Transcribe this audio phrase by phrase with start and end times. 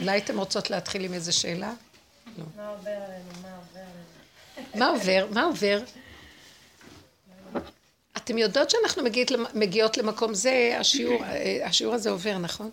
[0.00, 1.72] אולי אתן רוצות להתחיל עם איזה שאלה?
[2.38, 2.44] לא.
[2.56, 3.30] מה עובר עלינו?
[4.74, 5.34] מה עובר עלינו?
[5.34, 5.80] מה עובר?
[8.16, 11.22] אתם יודעות שאנחנו מגיעות, מגיעות למקום זה, השיעור,
[11.64, 12.70] השיעור הזה עובר, נכון?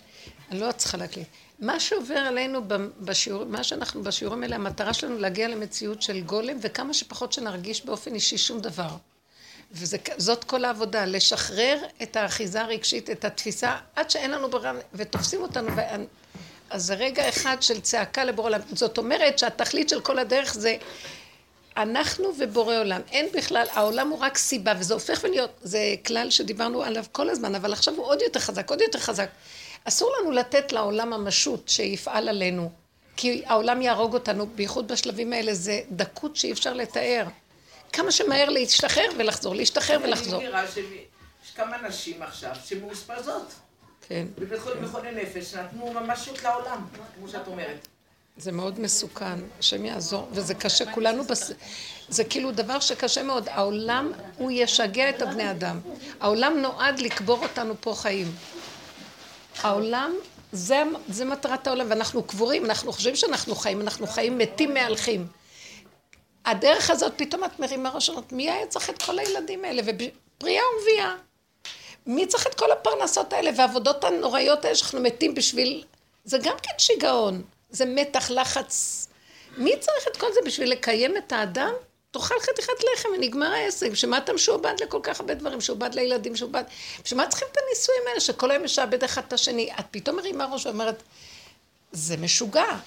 [0.52, 1.28] אני לא צריכה להקליט.
[1.60, 2.62] מה שעובר עלינו
[3.00, 8.16] בשיעור, מה שאנחנו בשיעורים האלה, המטרה שלנו להגיע למציאות של גולם, וכמה שפחות שנרגיש באופן
[8.16, 8.90] אישי שום דבר.
[9.72, 15.70] וזאת כל העבודה, לשחרר את האחיזה הרגשית, את התפיסה, עד שאין לנו ברירה, ותופסים אותנו.
[16.74, 18.60] אז זה רגע אחד של צעקה לבורא עולם.
[18.74, 20.78] זאת אומרת שהתכלית של כל הדרך זה
[21.78, 23.02] אנחנו ובורא עולם.
[23.12, 27.56] אין בכלל, העולם הוא רק סיבה, וזה הופך ולהיות, זה כלל שדיברנו עליו כל הזמן,
[27.56, 29.30] אבל עכשיו הוא עוד יותר חזק, עוד יותר חזק.
[29.84, 32.72] אסור לנו לתת לעולם המשות שיפעל עלינו,
[33.18, 37.26] כי העולם יהרוג אותנו, בייחוד בשלבים האלה, זה דקות שאי אפשר לתאר.
[37.94, 40.40] כמה שמהר להשתחרר ולחזור, להשתחרר ולחזור.
[40.40, 43.54] אני מכירה שיש כמה נשים עכשיו שמאושפזות.
[44.08, 44.28] כן.
[44.40, 47.88] בבית חולים לחולי נפש, נתנו ממשות לעולם, כמו שאת אומרת.
[48.38, 51.52] זה מאוד מסוכן, השם יעזור, וזה קשה, כולנו, בס...
[52.10, 53.50] זה כאילו דבר שקשה מאוד.
[53.50, 55.80] העולם, הוא ישגע את הבני אדם.
[56.20, 58.28] העולם נועד לקבור אותנו פה חיים.
[59.62, 60.14] העולם,
[60.52, 65.28] זה, זה מטרת העולם, ואנחנו קבורים, אנחנו חושבים שאנחנו חיים, אנחנו חיים מתים מהלכים.
[66.46, 69.82] הדרך הזאת, פתאום את מרימה ראש מי היה צריך את כל הילדים האלה?
[69.82, 71.16] ופריאה ומביאה.
[72.06, 75.84] מי צריך את כל הפרנסות האלה והעבודות הנוראיות האלה שאנחנו מתים בשביל...
[76.26, 77.42] זה גם כן שיגעון.
[77.70, 79.08] זה מתח, לחץ.
[79.58, 81.74] מי צריך את כל זה בשביל לקיים את האדם?
[82.12, 83.92] תאכל חתיכת לחם ונגמר העסק.
[83.92, 85.58] בשביל מה אתה משועבד לכל כך הרבה דברים?
[85.58, 86.64] משועבד לילדים, משועבד...
[87.04, 89.70] בשביל מה צריכים את הנישואים האלה שכל היום משעבד אחד את השני?
[89.80, 91.04] את פתאום מרימה ראש ואומרת,
[91.92, 92.78] זה משוגע.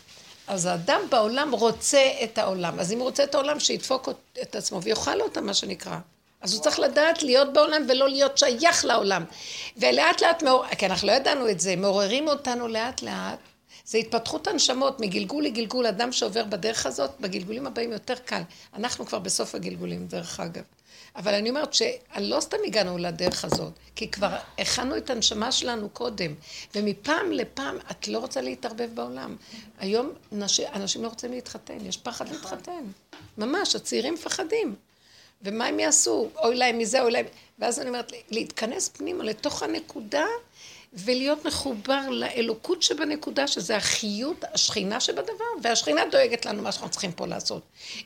[0.46, 2.80] אז האדם בעולם רוצה את העולם.
[2.80, 4.08] אז אם הוא רוצה את העולם, שידפוק
[4.42, 5.98] את עצמו ויאכל אותה, מה שנקרא.
[6.40, 9.24] אז הוא צריך לדעת להיות בעולם ולא להיות שייך לעולם.
[9.76, 10.66] ולאט לאט, מעור...
[10.66, 13.38] כי אנחנו לא ידענו את זה, מעוררים אותנו לאט לאט.
[13.84, 15.86] זה התפתחות הנשמות מגלגול לגלגול.
[15.86, 18.42] אדם שעובר בדרך הזאת, בגלגולים הבאים יותר קל.
[18.74, 20.62] אנחנו כבר בסוף הגלגולים, דרך אגב.
[21.16, 26.34] אבל אני אומרת שלא סתם הגענו לדרך הזאת, כי כבר הכנו את הנשמה שלנו קודם,
[26.74, 29.36] ומפעם לפעם את לא רוצה להתערבב בעולם.
[29.78, 30.60] היום נש...
[30.60, 32.84] אנשים לא רוצים להתחתן, יש פחד להתחתן.
[33.38, 34.74] ממש, הצעירים מפחדים.
[35.42, 36.28] ומה הם יעשו?
[36.36, 37.26] אוי להם מזה, אוי להם...
[37.58, 40.24] ואז אני אומרת, להתכנס פנימה לתוך הנקודה
[40.96, 47.26] ולהיות מחובר לאלוקות שבנקודה, שזה החיות, השכינה שבדבר, והשכינה דואגת לנו מה שאנחנו צריכים פה
[47.26, 47.62] לעשות.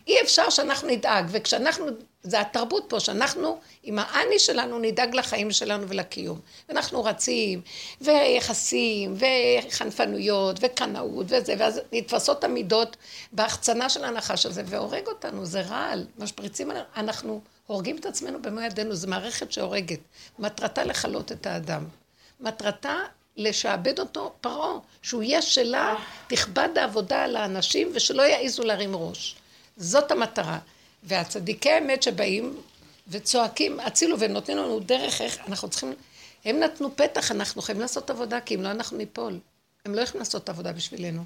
[0.06, 1.86] אי אפשר שאנחנו נדאג, וכשאנחנו,
[2.22, 6.40] זה התרבות פה, שאנחנו עם האני שלנו נדאג לחיים שלנו ולקיום.
[6.68, 7.60] ואנחנו רצים,
[8.00, 12.96] ויחסים, וחנפנויות, וקנאות, וזה, ואז נתפסות המידות
[13.32, 18.94] בהחצנה של הנחש הזה, והורג אותנו, זה רעל, משפריצים, אנחנו הורגים את עצמנו במו ידינו,
[18.94, 20.00] זו מערכת שהורגת.
[20.38, 21.99] מטרתה לכלות את האדם.
[22.40, 22.96] מטרתה
[23.36, 25.96] לשעבד אותו פרעה, שהוא יהיה שלה,
[26.26, 29.36] תכבד העבודה על האנשים ושלא יעזו להרים ראש.
[29.76, 30.58] זאת המטרה.
[31.02, 32.56] והצדיקי האמת שבאים
[33.08, 35.94] וצועקים, הצילו, והם נותנים לנו דרך איך אנחנו צריכים,
[36.44, 39.38] הם נתנו פתח, אנחנו חייבים לעשות עבודה, כי אם לא אנחנו ניפול.
[39.84, 41.24] הם לא יכולים לעשות עבודה בשבילנו.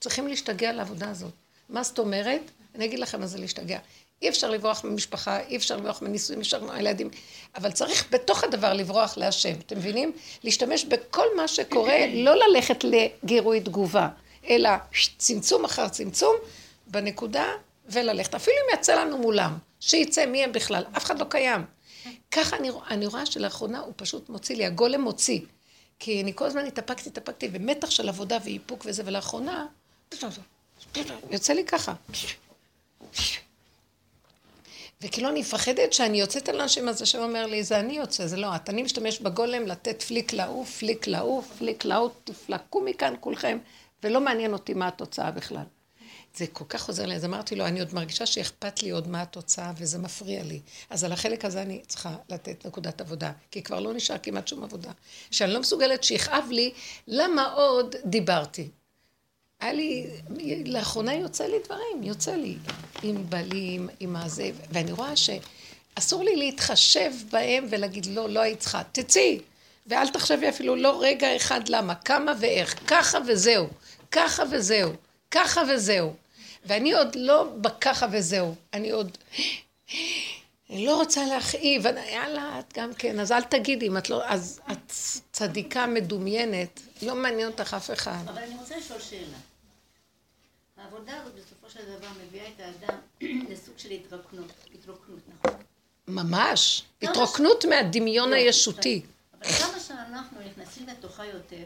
[0.00, 1.32] צריכים להשתגע לעבודה הזאת.
[1.68, 2.40] מה זאת אומרת?
[2.74, 3.78] אני אגיד לכם מה זה להשתגע.
[4.22, 7.10] אי אפשר לברוח ממשפחה, אי אפשר לברוח מנישואים, אי אפשר מילדים,
[7.56, 10.12] אבל צריך בתוך הדבר לברוח להשם, אתם מבינים?
[10.44, 14.08] להשתמש בכל מה שקורה, לא ללכת לגירוי תגובה,
[14.48, 14.70] אלא
[15.18, 16.36] צמצום אחר צמצום
[16.86, 17.46] בנקודה
[17.86, 18.34] וללכת.
[18.34, 21.64] אפילו אם יצא לנו מולם, שיצא מי הם בכלל, אף אחד לא קיים.
[22.30, 25.40] ככה אני, אני רואה שלאחרונה הוא פשוט מוציא לי, הגולם מוציא.
[25.98, 29.66] כי אני כל הזמן התאפקתי, התאפקתי, ומתח של עבודה ואיפוק וזה, ולאחרונה,
[31.30, 31.94] יוצא לי ככה.
[35.02, 38.36] וכאילו אני מפחדת שאני יוצאת על אנשים, אז השם אומר לי, זה אני יוצא, זה
[38.36, 38.70] לא את.
[38.70, 43.58] אני משתמש בגולם לתת פליק לעוף, פליק לעוף, פליק לעוף, תפלקו מכאן כולכם,
[44.02, 45.64] ולא מעניין אותי מה התוצאה בכלל.
[46.36, 49.22] זה כל כך עוזר לי, אז אמרתי לו, אני עוד מרגישה שאכפת לי עוד מה
[49.22, 50.60] התוצאה, וזה מפריע לי.
[50.90, 54.64] אז על החלק הזה אני צריכה לתת נקודת עבודה, כי כבר לא נשאר כמעט שום
[54.64, 54.90] עבודה.
[55.30, 56.72] שאני לא מסוגלת שיכאב לי,
[57.08, 58.68] למה עוד דיברתי?
[59.62, 60.06] היה לי,
[60.64, 62.56] לאחרונה יוצא לי דברים, יוצא לי.
[63.02, 68.82] עם בעלים, עם הזה, ואני רואה שאסור לי להתחשב בהם ולהגיד, לא, לא היית צריכה,
[68.92, 69.40] תצאי.
[69.86, 73.66] ואל תחשבי אפילו לא רגע אחד למה, כמה ואיך, ככה וזהו,
[74.10, 74.92] ככה וזהו,
[75.30, 76.14] ככה וזהו.
[76.64, 79.18] ואני עוד לא בככה וזהו, אני עוד...
[80.70, 84.60] אני לא רוצה להכאיב, יאללה, את גם כן, אז אל תגידי, אם את לא, אז
[84.72, 84.92] את
[85.32, 88.18] צדיקה מדומיינת, לא מעניין אותך אף אחד.
[88.28, 89.36] אבל אני רוצה לשאול שאלה.
[90.82, 92.98] העבודה הזאת בסופו של דבר מביאה את האדם
[93.50, 95.60] לסוג של התרוקנות, התרוקנות, נכון?
[96.08, 99.02] ממש, התרוקנות מהדמיון לא, הישותי.
[99.34, 101.64] אבל כמה שאנחנו נכנסים לתוכה יותר,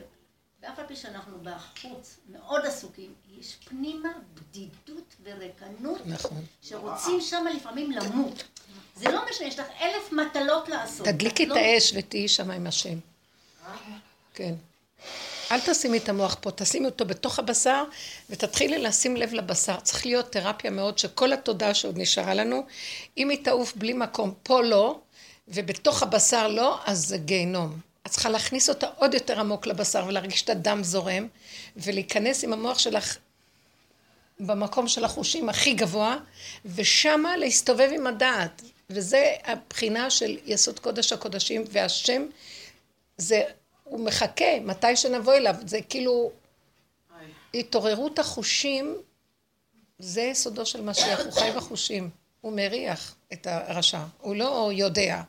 [0.63, 6.45] ואף על פי שאנחנו בחוץ מאוד עסוקים, יש פנימה בדידות וריקנות, נכון.
[6.63, 8.45] שרוצים שם לפעמים למות.
[8.97, 11.07] זה לא משנה, יש לך אלף מטלות לעשות.
[11.07, 12.99] תדליקי את לא- האש ותהיי שם עם השם.
[14.35, 14.55] כן.
[15.53, 17.85] אל תשימי את המוח פה, תשימי אותו בתוך הבשר
[18.31, 19.81] ותתחילי לשים לב לבשר.
[19.81, 22.67] צריך להיות תרפיה מאוד שכל התודעה שעוד נשארה לנו,
[23.19, 24.99] אם היא תעוף בלי מקום, פה לא,
[25.49, 27.79] ובתוך הבשר לא, אז זה גיהנום.
[28.07, 31.29] את צריכה להכניס אותה עוד יותר עמוק לבשר ולהרגיש את הדם זורם,
[31.77, 33.17] ולהיכנס עם המוח שלך
[34.41, 36.17] במקום של החושים הכי גבוה,
[36.65, 38.63] ושמה להסתובב עם הדעת.
[38.91, 42.23] וזה הבחינה של יסוד קודש הקודשים, והשם
[43.17, 43.43] זה,
[43.89, 46.31] הוא מחכה מתי שנבוא אליו, זה כאילו
[47.55, 48.97] התעוררות החושים,
[49.99, 52.11] זה יסודו של משיח, הוא חי בחושים,
[52.41, 55.23] הוא מריח את הרשע, הוא לא יודע,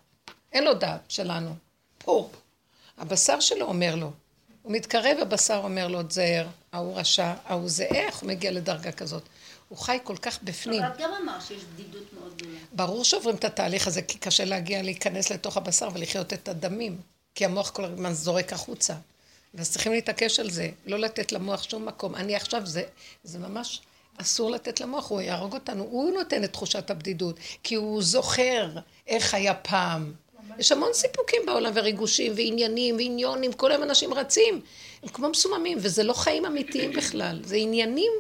[0.54, 1.52] אין לו דעת שלנו,
[1.98, 2.30] פה,
[2.98, 4.12] הבשר שלו אומר לו,
[4.62, 8.18] הוא מתקרב, הבשר אומר לו, תזהר, ההוא רשע, ההוא זה, איך?
[8.18, 9.24] הוא מגיע לדרגה כזאת?
[9.70, 10.84] הוא חי כל כך בפנים.
[10.84, 12.58] אבל את גם אמרת שיש בדידות מאוד גדולה.
[12.74, 16.98] ברור שעוברים את התהליך הזה, כי קשה להגיע, להיכנס לתוך הבשר ולחיות את הדמים,
[17.38, 18.94] כי המוח כל הזמן זורק החוצה.
[19.54, 22.16] ואז צריכים להתעקש על זה, לא לתת למוח שום מקום.
[22.16, 22.84] אני עכשיו, זה,
[23.24, 23.82] זה ממש
[24.18, 28.70] אסור לתת למוח, הוא יהרוג אותנו, הוא נותן את תחושת הבדידות, כי הוא זוכר
[29.08, 30.14] איך היה פעם.
[30.60, 34.62] יש המון סיפוקים בעולם וריגושים ועניינים ועניונים, כל היום אנשים רצים,
[35.04, 38.12] הם כמו מסוממים, וזה לא חיים אמיתיים בכלל, זה עניינים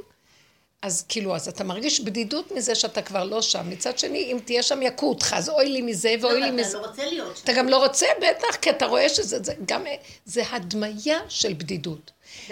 [0.81, 3.69] אז כאילו, אז אתה מרגיש בדידות מזה שאתה כבר לא שם.
[3.69, 6.69] מצד שני, אם תהיה שם יכו אותך, אז אוי לי מזה ואוי לי אבל מזה.
[6.69, 7.43] אתה לא רוצה להיות שם.
[7.43, 9.83] אתה גם לא רוצה, בטח, כי אתה רואה שזה זה, גם,
[10.25, 12.11] זה הדמיה של בדידות.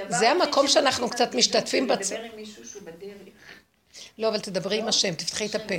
[0.10, 2.12] זה המקום שאנחנו קצת משתתפים בצ...
[2.12, 3.12] לדבר עם מישהו שהוא בדרך.
[4.18, 5.76] לא, אבל תדברי עם השם, תפתחי את הפה.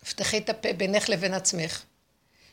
[0.00, 1.82] תפתחי את הפה בינך לבין עצמך.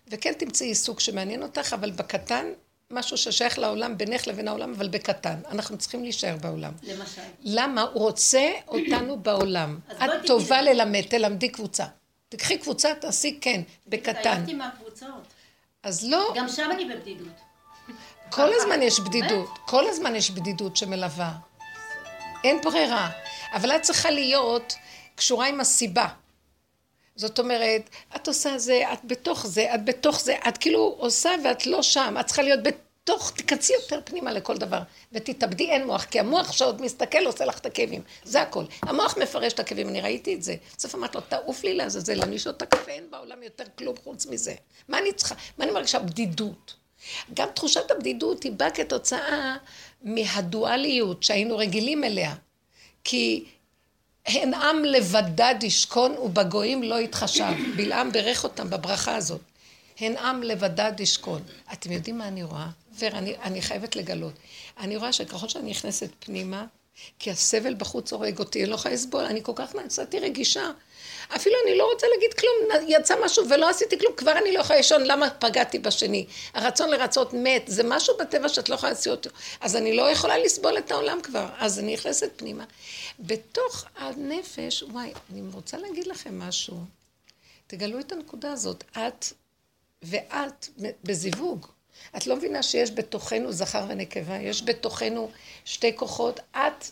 [0.08, 2.46] וכן תמצאי עיסוק שמעניין אותך, אבל בקטן,
[2.92, 5.36] משהו ששייך לעולם, בינך לבין העולם, אבל בקטן.
[5.52, 6.72] אנחנו צריכים להישאר בעולם.
[6.84, 7.22] למשל.
[7.44, 7.82] למה?
[7.82, 9.80] הוא רוצה אותנו בעולם.
[9.92, 10.62] את טובה.
[10.62, 11.86] ללמד, תלמדי קבוצה.
[12.30, 14.20] תקחי קבוצה, תעשי כן, בקטן.
[14.20, 15.28] התעייפתי מהקבוצות.
[15.84, 17.28] אז לא, גם שם אני בבדידות.
[18.30, 19.50] כל הזמן יש בדידות.
[19.66, 21.34] כל הזמן יש בדידות שמלווה.
[22.44, 23.10] אין ברירה.
[23.54, 24.76] אבל את צריכה להיות
[25.16, 26.08] קשורה עם הסיבה.
[27.18, 31.66] זאת אומרת, את עושה זה, את בתוך זה, את בתוך זה, את כאילו עושה ואת
[31.66, 34.80] לא שם, את צריכה להיות בתוך, תיכנסי יותר פנימה לכל דבר,
[35.12, 38.64] ותתאבדי, אין מוח, כי המוח שעוד מסתכל עושה לך את הכאבים, זה הכל.
[38.82, 40.56] המוח מפרש את הכאבים, אני ראיתי את זה.
[40.78, 44.26] בסוף אמרתי לו, תעוף לי לעזאזל, אני אשתות את הקפה, אין בעולם יותר כלום חוץ
[44.26, 44.54] מזה.
[44.88, 45.36] מה אני צריכה?
[45.58, 46.00] מה אני מרגישה?
[46.00, 46.76] בדידות.
[47.34, 49.56] גם תחושת הבדידות היא באה כתוצאה
[50.02, 52.36] מהדואליות שהיינו רגילים אליה.
[53.04, 53.46] כי
[54.28, 57.54] הן עם לבדד ישכון ובגויים לא יתחשב.
[57.76, 59.42] בלעם בירך אותם בברכה הזאת.
[60.00, 61.42] הן עם לבדד ישכון.
[61.74, 62.68] אתם יודעים מה אני רואה?
[63.00, 64.34] ור, אני, אני חייבת לגלות.
[64.80, 66.66] אני רואה שככל שאני נכנסת פנימה,
[67.20, 70.72] כי הסבל בחוץ הורג אותי, אני לא יכולה לסבול, אני כל כך נעשיתי רגישה.
[71.36, 74.78] אפילו אני לא רוצה להגיד כלום, יצא משהו ולא עשיתי כלום, כבר אני לא יכולה
[74.78, 76.26] לישון, למה פגעתי בשני?
[76.54, 79.30] הרצון לרצות מת, זה משהו בטבע שאת לא יכולה להציע אותו.
[79.62, 82.64] אז אני לא יכולה לסבול את העולם כבר, אז אני נכנסת פנימה.
[83.20, 86.78] בתוך הנפש, וואי, אני רוצה להגיד לכם משהו.
[87.68, 89.26] תגלו את הנקודה הזאת, את
[90.04, 90.68] ואת
[91.04, 91.68] בזיווג.
[92.18, 95.32] את לא מבינה שיש בתוכנו זכר ונקבה, יש בתוכנו
[95.66, 96.86] שתי כוחות, את.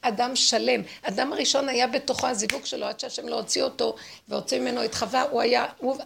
[0.00, 0.80] אדם שלם.
[1.02, 3.96] אדם הראשון היה בתוכו הזיווג שלו, עד שהשם לא הוציא אותו
[4.28, 5.98] והוציא ממנו את חווה, הוא היה, הוא...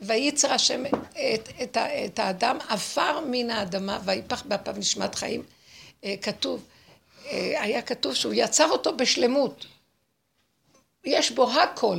[0.00, 2.04] וייצר השם את, את, ה...
[2.04, 5.42] את האדם עפר מן האדמה ויפח באפיו נשמת חיים.
[6.04, 6.64] אה, כתוב,
[7.26, 9.66] אה, היה כתוב שהוא יצר אותו בשלמות.
[11.04, 11.98] יש בו הכל.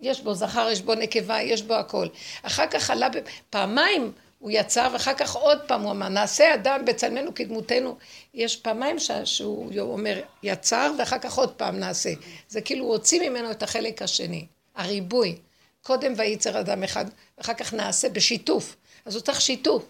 [0.00, 2.06] יש בו זכר, יש בו נקבה, יש בו הכל.
[2.42, 3.08] אחר כך עלה,
[3.50, 4.12] פעמיים
[4.44, 7.96] הוא יצר, ואחר כך עוד פעם הוא אמר, נעשה אדם בצלמנו כדמותנו.
[8.34, 8.96] יש פעמיים.
[9.24, 12.10] שהוא אומר, יצר, ואחר כך עוד פעם נעשה.
[12.48, 15.36] זה כאילו הוא הוציא ממנו את החלק השני, הריבוי.
[15.82, 17.04] קודם וייצר אדם אחד,
[17.38, 18.76] ואחר כך נעשה בשיתוף.
[19.04, 19.84] אז הוא צריך שיתוף.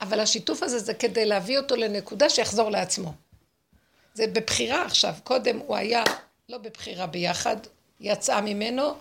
[0.00, 3.12] אבל השיתוף הזה זה כדי להביא אותו לנקודה שיחזור לעצמו.
[4.14, 5.14] זה בבחירה עכשיו.
[5.24, 6.02] קודם הוא היה
[6.48, 7.56] לא בבחירה ביחד,
[8.00, 8.94] יצאה ממנו,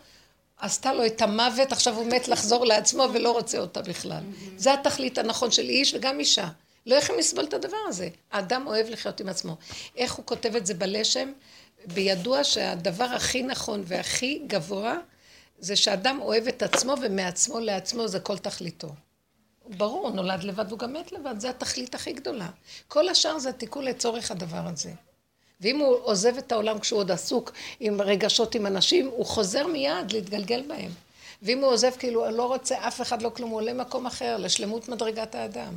[0.59, 4.23] עשתה לו את המוות, עכשיו הוא מת לחזור לעצמו ולא רוצה אותה בכלל.
[4.57, 6.47] זה התכלית הנכון של איש וגם אישה.
[6.85, 8.09] לא יכולים לסבול את הדבר הזה.
[8.31, 9.57] האדם אוהב לחיות עם עצמו.
[9.97, 11.31] איך הוא כותב את זה בלשם?
[11.85, 14.97] בידוע שהדבר הכי נכון והכי גבוה
[15.59, 18.89] זה שאדם אוהב את עצמו ומעצמו לעצמו זה כל תכליתו.
[19.67, 22.49] ברור, הוא נולד לבד והוא גם מת לבד, זה התכלית הכי גדולה.
[22.87, 24.91] כל השאר זה תיקון לצורך הדבר הזה.
[25.61, 30.11] ואם הוא עוזב את העולם כשהוא עוד עסוק עם רגשות עם אנשים, הוא חוזר מיד
[30.11, 30.91] להתגלגל בהם.
[31.41, 34.89] ואם הוא עוזב כאילו, לא רוצה אף אחד, לא כלום, הוא עולה מקום אחר, לשלמות
[34.89, 35.73] מדרגת האדם.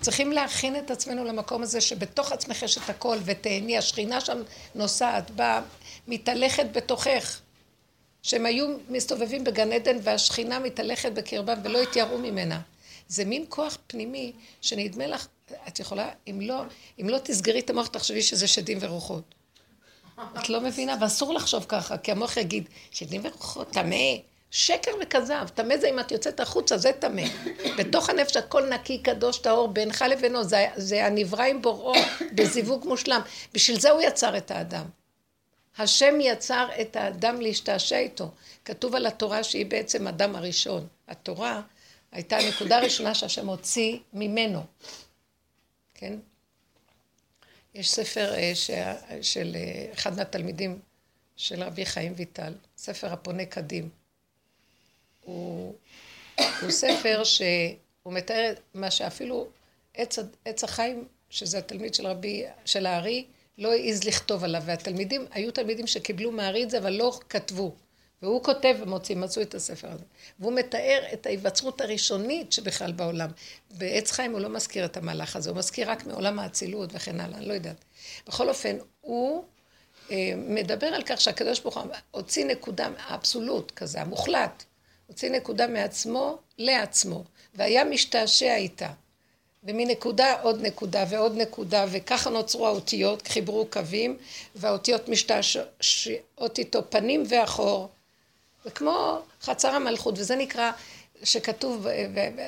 [0.00, 4.42] צריכים להכין את עצמנו למקום הזה שבתוך עצמך יש את הכל, ותהני, השכינה שם
[4.74, 5.62] נוסעת, באה,
[6.08, 7.40] מתהלכת בתוכך.
[8.22, 12.60] שהם היו מסתובבים בגן עדן והשכינה מתהלכת בקרבם ולא התייראו ממנה.
[13.08, 15.26] זה מין כוח פנימי שנדמה לך,
[15.68, 16.62] את יכולה, אם לא,
[17.00, 19.34] אם לא תסגרי את המוח, תחשבי שזה שדים ורוחות.
[20.38, 23.96] את לא מבינה, ואסור לחשוב ככה, כי המוח יגיד, שדים ורוחות, טמא.
[24.50, 27.22] שקר וכזב, טמא זה אם את יוצאת החוצה, זה טמא.
[27.78, 31.94] בתוך הנפש הכל נקי, קדוש, טהור, בינך לבינו, זה, זה הנברא עם בוראו,
[32.34, 33.20] בזיווג מושלם.
[33.54, 34.84] בשביל זה הוא יצר את האדם.
[35.78, 38.30] השם יצר את האדם להשתעשע איתו.
[38.64, 40.86] כתוב על התורה שהיא בעצם אדם הראשון.
[41.08, 41.60] התורה
[42.12, 44.62] הייתה הנקודה הראשונה שהשם הוציא ממנו.
[45.98, 46.18] כן?
[47.74, 48.52] יש ספר אה,
[49.22, 50.78] של אה, אחד מהתלמידים
[51.36, 53.88] של רבי חיים ויטל, ספר הפונה קדים.
[55.24, 55.74] הוא,
[56.62, 59.48] הוא ספר שהוא מתאר מה שאפילו
[59.94, 63.26] עץ, עץ החיים, שזה התלמיד של רבי, של הארי,
[63.58, 67.74] לא העז לכתוב עליו, והתלמידים, היו תלמידים שקיבלו מהארי את זה, אבל לא כתבו.
[68.22, 70.04] והוא כותב ומוציא, מצאו את הספר הזה.
[70.38, 73.30] והוא מתאר את ההיווצרות הראשונית שבכלל בעולם.
[73.70, 77.38] בעץ חיים הוא לא מזכיר את המהלך הזה, הוא מזכיר רק מעולם האצילות וכן הלאה,
[77.38, 77.84] אני לא יודעת.
[78.26, 79.44] בכל אופן, הוא
[80.10, 84.64] אה, מדבר על כך שהקדוש ברוך הוא הוציא נקודה אבסולוט כזה, המוחלט.
[85.06, 88.90] הוציא נקודה מעצמו לעצמו, והיה משתעשע איתה.
[89.64, 94.16] ומנקודה עוד נקודה ועוד נקודה, וככה נוצרו האותיות, חיברו קווים,
[94.54, 97.88] והאותיות משתעשעות איתו פנים ואחור.
[98.68, 100.70] זה כמו חצר המלכות, וזה נקרא,
[101.24, 101.86] שכתוב,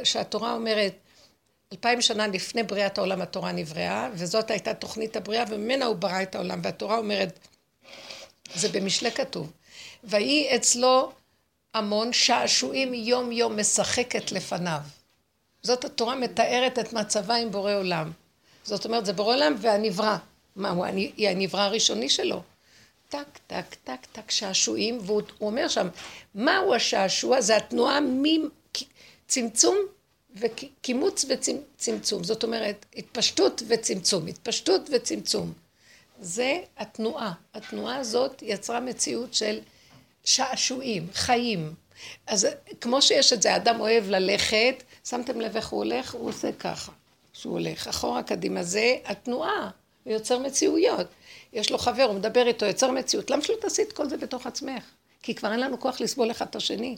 [0.05, 0.93] שהתורה אומרת,
[1.73, 6.35] אלפיים שנה לפני בריאת העולם התורה נבראה, וזאת הייתה תוכנית הבריאה, וממנה הוא ברא את
[6.35, 7.39] העולם, והתורה אומרת,
[8.55, 9.53] זה במשלי כתוב,
[10.05, 11.13] ויהי אצלו
[11.75, 14.81] המון שעשועים יום יום משחקת לפניו.
[15.63, 18.13] זאת התורה מתארת את מצבה עם בורא עולם.
[18.65, 20.17] זאת אומרת, זה בורא עולם והנברא.
[20.57, 20.87] מה, הוא
[21.19, 22.43] הנברא הראשוני שלו.
[23.11, 25.89] טק, טק, טק, טק, שעשועים, והוא אומר שם,
[26.35, 27.41] מהו השעשוע?
[27.41, 29.77] זה התנועה מצמצום
[30.37, 32.25] וקימוץ וצמצום.
[32.25, 35.53] זאת אומרת, התפשטות וצמצום, התפשטות וצמצום.
[36.21, 37.33] זה התנועה.
[37.55, 39.61] התנועה הזאת יצרה מציאות של
[40.25, 41.75] שעשועים, חיים.
[42.27, 42.49] אז
[42.81, 46.15] כמו שיש את זה, אדם אוהב ללכת, שמתם לב איך הוא הולך?
[46.15, 46.93] הוא עושה ככה,
[47.33, 47.89] שהוא הולך.
[47.89, 49.71] אחורה קדימה, זה התנועה,
[50.05, 51.07] הוא יוצר מציאויות.
[51.53, 53.31] יש לו חבר, הוא מדבר איתו, יוצר מציאות.
[53.31, 54.85] למה שלא תעשי את כל זה בתוך עצמך?
[55.23, 56.97] כי כבר אין לנו כוח לסבול אחד את השני.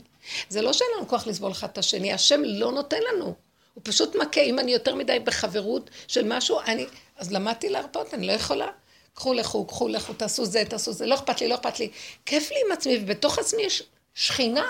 [0.49, 3.25] זה לא שאין לנו כוח לסבול אחד את השני, השם לא נותן לנו.
[3.73, 6.85] הוא פשוט מכה, אם אני יותר מדי בחברות של משהו, אני...
[7.17, 8.67] אז למדתי להרפות, אני לא יכולה.
[9.13, 11.89] קחו לכו, קחו לכו, תעשו זה, תעשו זה, לא אכפת לי, לא אכפת לי.
[12.25, 13.83] כיף לי עם עצמי, ובתוך עצמי יש
[14.15, 14.65] שכינה.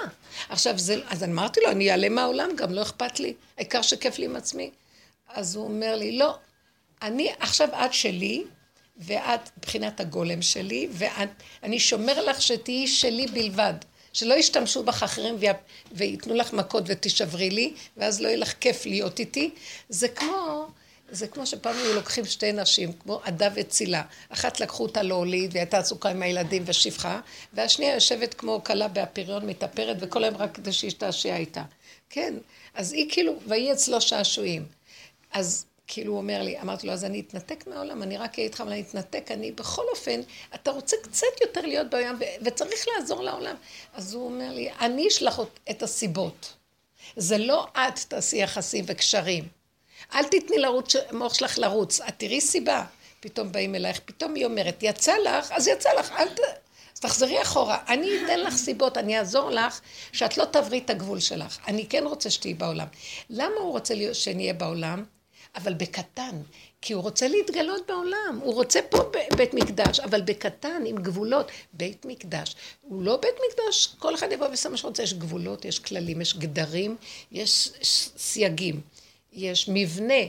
[0.50, 4.26] עכשיו, זה, אז אמרתי לו, אני אעלה מהעולם, גם לא אכפת לי, העיקר שכיף לי
[4.26, 4.72] עם עצמי.
[5.28, 6.36] אז הוא אומר לי, לא,
[7.02, 8.44] אני עכשיו את שלי,
[8.98, 13.74] ואת מבחינת הגולם שלי, ואני שומר לך שתהיי שלי בלבד.
[14.14, 15.36] שלא ישתמשו בך אחרים
[15.92, 19.52] וייתנו לך מכות ותישברי לי, ואז לא יהיה לך כיף להיות איתי.
[19.90, 20.68] זה כמו...
[21.12, 24.04] זה כמו שפעם היו לוקחים שתי נשים, כמו עדה וצילה.
[24.30, 27.20] אחת לקחו אותה להוליד, והיא הייתה עסוקה עם הילדים ושפחה,
[27.54, 31.64] והשנייה יושבת כמו כלה באפיריון, מתאפרת, וכל היום רק כדי שישתעשע איתה.
[32.10, 32.34] כן,
[32.74, 34.66] אז היא כאילו, ויהי אצלו שעשועים.
[35.32, 38.62] אז כאילו הוא אומר לי, אמרתי לו, אז אני אתנתק מהעולם, אני רק אהיה איתך,
[38.62, 40.22] אבל אני אתנתק, אני בכל אופן,
[40.56, 43.56] אתה רוצה קצת יותר להיות בעולם, וצריך לעזור לעולם.
[43.94, 46.54] אז הוא אומר לי, אני אשלח את הסיבות.
[47.16, 49.48] זה לא את תעשי יחסים וקשרים.
[50.16, 52.86] אל תתני לרוץ, מוח שלך לרוץ, את תראי סיבה.
[53.20, 56.40] פתאום באים אלייך, פתאום היא אומרת, יצא לך, אז יצא לך, אל ת...
[56.96, 57.78] אז תחזרי אחורה.
[57.88, 59.82] אני אתן לך סיבות, אני אעזור לך
[60.12, 61.58] שאת לא תעברי את הגבול שלך.
[61.68, 62.88] אני כן רוצה שתהיי בעולם.
[63.30, 65.04] למה הוא רוצה שנהיה בעולם?
[65.56, 66.42] אבל בקטן.
[66.82, 68.98] כי הוא רוצה להתגלות בעולם, הוא רוצה פה
[69.38, 71.52] בית מקדש, אבל בקטן, עם גבולות.
[71.74, 72.56] בית מקדש.
[72.82, 76.38] הוא לא בית מקדש, כל אחד יבוא ויעשה מה שרוצה, יש גבולות, יש כללים, יש
[76.38, 76.96] גדרים,
[77.32, 77.72] יש
[78.18, 78.82] סייגים.
[79.34, 80.24] יש מבנה,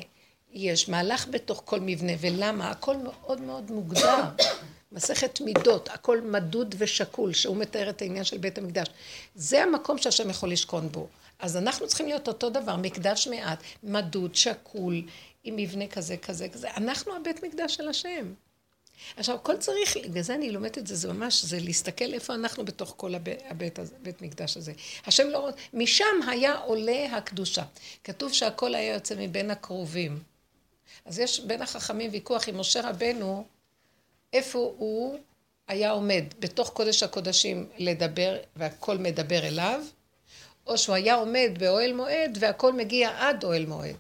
[0.53, 2.71] יש מהלך בתוך כל מבנה, ולמה?
[2.71, 4.23] הכל מאוד מאוד מוגדר.
[4.93, 8.89] מסכת מידות, הכל מדוד ושקול, שהוא מתאר את העניין של בית המקדש.
[9.35, 11.09] זה המקום שהשם יכול לשכון בו.
[11.45, 15.03] אז אנחנו צריכים להיות אותו דבר, מקדש מעט, מדוד, שקול,
[15.45, 16.71] עם מבנה כזה, כזה, כזה.
[16.71, 18.35] אנחנו הבית מקדש של השם.
[19.17, 22.65] עכשיו, הכל צריך, בגלל זה אני לומדת את זה, זה ממש, זה להסתכל איפה אנחנו
[22.65, 24.73] בתוך כל הבית, הבית, הבית מקדש הזה.
[25.07, 27.63] השם לא רוצה, משם היה עולה הקדושה.
[28.05, 30.23] כתוב שהכל היה יוצא מבין הקרובים.
[31.05, 33.45] אז יש בין החכמים ויכוח עם משה רבנו,
[34.33, 35.19] איפה הוא
[35.69, 39.81] היה עומד, בתוך קודש הקודשים לדבר, והכל מדבר אליו,
[40.67, 43.97] או שהוא היה עומד באוהל מועד, והכל מגיע עד אוהל מועד.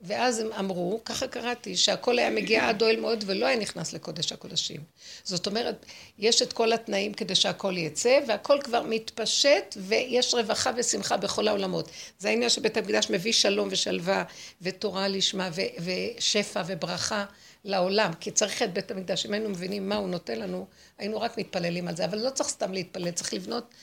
[0.00, 4.32] ואז הם אמרו, ככה קראתי, שהכל היה מגיע עד אוהל מועד ולא היה נכנס לקודש
[4.32, 4.80] הקודשים.
[5.24, 5.86] זאת אומרת,
[6.18, 11.90] יש את כל התנאים כדי שהכל יצא, והכל כבר מתפשט, ויש רווחה ושמחה בכל העולמות.
[12.18, 14.24] זה העניין שבית המקדש מביא שלום ושלווה,
[14.62, 17.24] ותורה לשמה, ו- ושפע וברכה
[17.64, 18.12] לעולם.
[18.20, 19.26] כי צריך את בית המקדש.
[19.26, 20.66] אם היינו מבינים מה הוא נותן לנו,
[20.98, 22.04] היינו רק מתפללים על זה.
[22.04, 23.74] אבל לא צריך סתם להתפלל, צריך לבנות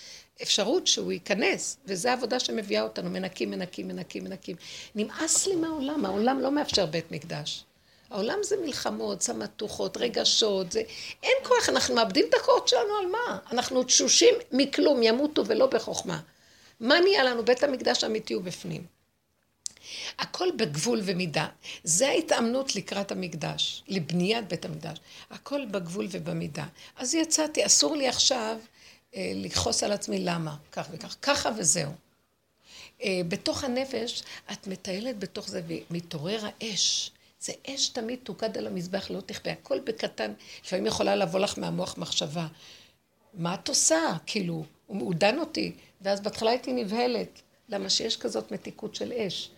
[0.41, 4.55] אפשרות שהוא ייכנס, וזו העבודה שמביאה אותנו, מנקים, מנקים, מנקים, מנקים.
[4.95, 7.63] נמאס לי מהעולם, העולם לא מאפשר בית מקדש.
[8.09, 10.83] העולם זה מלחמות, סמטוחות, רגשות, זה...
[11.23, 13.39] אין כוח, אנחנו מאבדים את הכוח שלנו על מה?
[13.51, 16.19] אנחנו תשושים מכלום, ימותו ולא בחוכמה.
[16.79, 17.45] מה נהיה לנו?
[17.45, 18.85] בית המקדש האמיתי הוא בפנים.
[20.19, 21.47] הכל בגבול ומידה.
[21.83, 24.97] זה ההתאמנות לקראת המקדש, לבניית בית המקדש.
[25.31, 26.65] הכל בגבול ובמידה.
[26.97, 28.57] אז יצאתי, אסור לי עכשיו
[29.15, 31.91] לכעוס על עצמי למה, כך וכך, ככה וזהו.
[33.03, 37.11] אה, בתוך הנפש, את מטיילת בתוך זה ומתעורר האש.
[37.39, 40.33] זה אש תמיד תוקד על המזבח, לא תכבה, הכל בקטן.
[40.65, 42.47] לפעמים יכולה לבוא לך מהמוח מחשבה.
[43.33, 44.13] מה את עושה?
[44.25, 45.75] כאילו, הוא דן אותי.
[46.01, 47.41] ואז בהתחלה הייתי נבהלת.
[47.69, 49.49] למה שיש כזאת מתיקות של אש.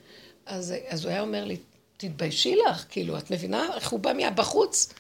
[0.46, 1.58] אז, אז הוא היה אומר לי,
[1.98, 4.94] תתביישי לך, כאילו, את מבינה איך הוא בא מהבחוץ?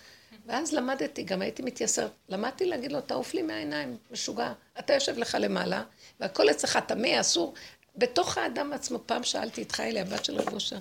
[0.47, 4.53] ואז למדתי, גם הייתי מתייסרת, למדתי להגיד לו, תעוף לי מהעיניים, משוגע.
[4.79, 5.83] אתה יושב לך למעלה,
[6.19, 7.53] והכל אצלך טמא, אסור.
[7.95, 10.77] בתוך האדם עצמו, פעם שאלתי את חיילי, הבת של רב אושר,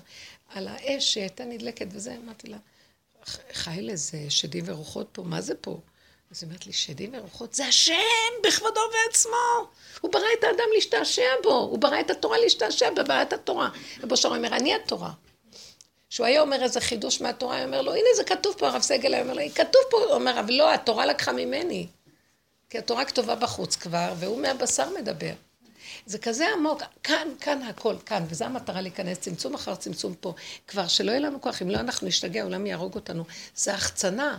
[0.49, 2.57] על האש שהייתה נדלקת וזה, אמרתי לה,
[3.53, 5.79] חיילה, זה שדים ורוחות פה, מה זה פה?
[6.31, 7.93] אז היא אומרת לי, שדים ורוחות, זה השם
[8.43, 9.67] בכבודו ועצמו.
[10.01, 13.69] הוא ברא את האדם להשתעשע בו, הוא ברא את התורה להשתעשע בבעיית התורה.
[14.03, 15.11] רב אושר אומר, אני התורה.
[16.09, 19.13] שהוא היה אומר איזה חידוש מהתורה, הוא אומר לו, הנה זה כתוב פה, הרב סגל
[19.13, 21.87] היה אומר לו, כתוב פה, הוא אומר, אבל לא, התורה לקחה ממני.
[22.69, 25.33] כי התורה כתובה בחוץ כבר, והוא מהבשר מדבר.
[26.05, 30.33] זה כזה עמוק, כאן, כאן הכל, כאן, וזו המטרה להיכנס, צמצום אחר צמצום פה.
[30.67, 33.23] כבר שלא יהיה לנו כוח, אם לא אנחנו נשתגע, העולם יהרוג אותנו.
[33.55, 34.37] זה החצנה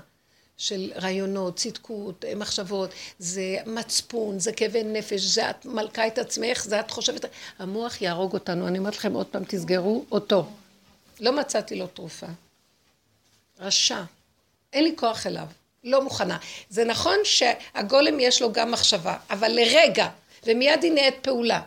[0.57, 6.81] של רעיונות, צדקות, מחשבות, זה מצפון, זה כאבי נפש, זה את מלכה את עצמך, זה
[6.81, 7.25] את חושבת,
[7.59, 8.69] המוח יהרוג אותנו.
[8.69, 10.47] אני אומרת לכם עוד פעם, תסגרו אותו.
[11.21, 12.27] לא מצאתי לו תרופה.
[13.59, 14.03] רשע.
[14.73, 15.47] אין לי כוח אליו.
[15.85, 16.39] לא מוכנה.
[16.71, 20.09] זה נכון שהגולם יש לו גם מחשבה, אבל לרגע,
[20.47, 21.61] ומיד היא נהיית פעולה.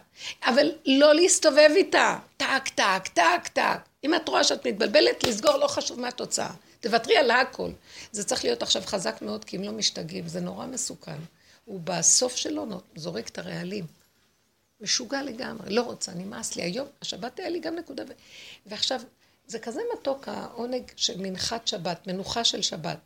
[0.43, 2.17] אבל לא להסתובב איתה.
[2.37, 3.79] טק, טק, טק, טק.
[4.03, 6.51] אם את רואה שאת מתבלבלת, לסגור לא חשוב מה התוצאה.
[6.79, 7.69] תוותרי על הכל.
[8.11, 11.17] זה צריך להיות עכשיו חזק מאוד, כי אם לא משתגעים, זה נורא מסוכן.
[11.65, 13.85] הוא בסוף שלו זורק את הרעלים.
[14.81, 16.63] משוגע לגמרי, לא רוצה, נמאס לי.
[16.63, 18.11] היום, השבת היה לי גם נקודה, ו...
[18.65, 19.01] ועכשיו,
[19.51, 22.97] זה כזה מתוק העונג של מנחת שבת, מנוחה של שבת.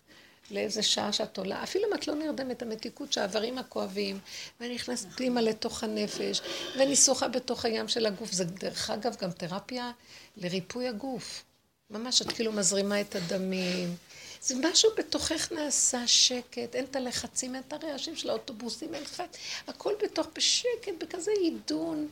[0.51, 4.19] לאיזה שעה שאת עולה, אפילו אם את לא נרדמת, המתיקות שהאיברים הכואבים,
[4.59, 6.41] ואני נכנסת פנימה לתוך הנפש,
[6.77, 8.31] ואני שוחה בתוך הים של הגוף.
[8.31, 9.91] זה דרך אגב גם תרפיה
[10.37, 11.43] לריפוי הגוף.
[11.89, 13.95] ממש את כאילו מזרימה את הדמים.
[14.41, 19.23] זה משהו בתוכך נעשה שקט, אין את הלחצים, אין את הרעשים של האוטובוסים, אין לך...
[19.67, 22.07] הכל בתוך בשקט, בכזה עידון.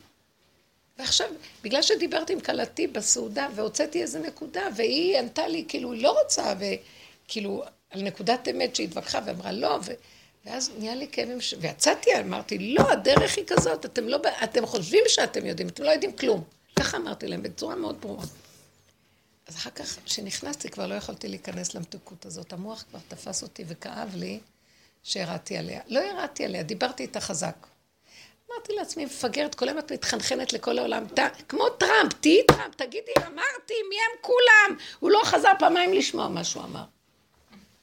[0.98, 1.26] ועכשיו,
[1.62, 6.54] בגלל שדיברתי עם כלתי בסעודה והוצאתי איזה נקודה, והיא ענתה לי, כאילו, היא לא רוצה,
[6.58, 9.92] וכאילו, על נקודת אמת שהתווכחה ואמרה לא, ו...
[10.46, 11.54] ואז נהיה לי כאבים, ש...
[11.60, 16.16] ויצאתי, אמרתי, לא, הדרך היא כזאת, אתם לא, אתם חושבים שאתם יודעים, אתם לא יודעים
[16.16, 16.44] כלום.
[16.76, 18.24] ככה אמרתי להם, בצורה מאוד ברורה.
[19.46, 22.52] אז אחר כך, כשנכנסתי, כבר לא יכולתי להיכנס למתוקות הזאת.
[22.52, 24.40] המוח כבר תפס אותי וכאב לי
[25.02, 25.80] שירדתי עליה.
[25.88, 27.66] לא ירדתי עליה, דיברתי איתה חזק.
[28.52, 31.06] אמרתי לעצמי, מפגרת, כל היום את מתחנחנת לכל העולם.
[31.06, 34.78] ת, כמו טראמפ, תהיי טראמפ, תגידי, אמרתי, מי הם כולם?
[35.00, 36.84] הוא לא חזר פעמיים לשמוע מה שהוא אמר.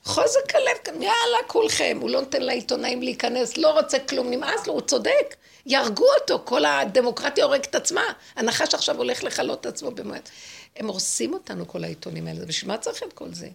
[0.04, 4.82] חוזק הלב, יאללה כולכם, הוא לא נותן לעיתונאים להיכנס, לא רוצה כלום, נמאס לו, הוא
[4.82, 5.36] צודק.
[5.66, 8.04] יהרגו אותו, כל הדמוקרטיה הורגת עצמה.
[8.36, 10.30] הנחש עכשיו הולך לכלות את עצמו במועד.
[10.76, 13.50] הם הורסים אותנו, כל העיתונים האלה, בשביל מה צריך את כל זה?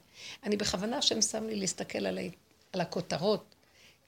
[0.44, 2.22] אני בכוונה, השם שם לי להסתכל על, ה...
[2.72, 3.55] על הכותרות,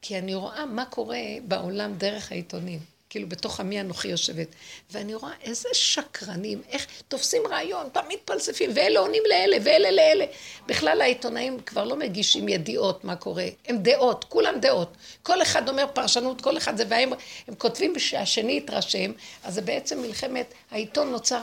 [0.02, 2.78] כי אני רואה מה קורה בעולם דרך העיתונים.
[3.10, 4.48] כאילו בתוך עמי אנוכי יושבת.
[4.90, 10.24] ואני רואה איזה שקרנים, איך תופסים רעיון, תמיד פלספים, ואלה עונים לאלה, ואלה לאלה.
[10.66, 14.96] בכלל העיתונאים כבר לא מגישים ידיעות מה קורה, הם דעות, כולם דעות.
[15.22, 17.12] כל אחד אומר פרשנות, כל אחד זה, והם
[17.48, 19.12] הם כותבים שהשני יתרשם,
[19.44, 21.42] אז זה בעצם מלחמת, העיתון נוצר,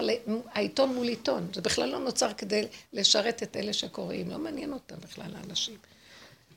[0.54, 1.48] העיתון מול עיתון.
[1.54, 2.64] זה בכלל לא נוצר כדי
[2.94, 5.95] לשרת את אלה שקוראים, לא מעניין אותם בכלל האנשים.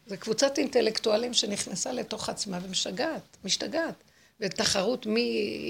[0.09, 3.95] זה קבוצת אינטלקטואלים שנכנסה לתוך עצמה ומשגעת, משתגעת.
[4.41, 5.21] ותחרות מי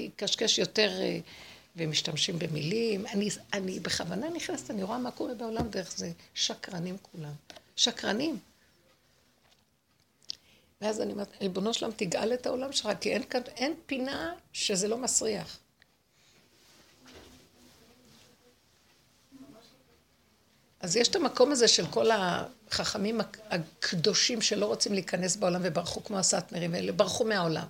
[0.05, 1.19] יקשקש יותר אה,
[1.75, 3.05] ומשתמשים במילים.
[3.05, 6.11] אני, אני בכוונה נכנסת, אני רואה מה קורה בעולם דרך זה.
[6.33, 7.31] שקרנים כולם.
[7.75, 8.39] שקרנים.
[10.81, 13.23] ואז אני אומרת, ריבונו שלם, תגאל את העולם שלך, כי אין,
[13.57, 15.59] אין פינה שזה לא מסריח.
[20.79, 22.11] אז יש את המקום הזה של כל
[22.71, 27.65] החכמים הקדושים שלא רוצים להיכנס בעולם וברחו כמו הסאטמרים האלה, ברחו מהעולם.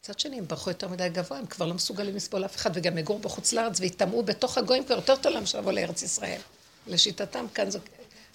[0.00, 2.98] מצד שני, הם ברחו יותר מדי גבוה, הם כבר לא מסוגלים לסבול אף אחד, וגם
[2.98, 6.40] יגורו בחוץ לארץ ויטמעו בתוך הגויים כבר יותר טוב להם שלבוא לארץ ישראל.
[6.86, 7.78] לשיטתם, כאן זה,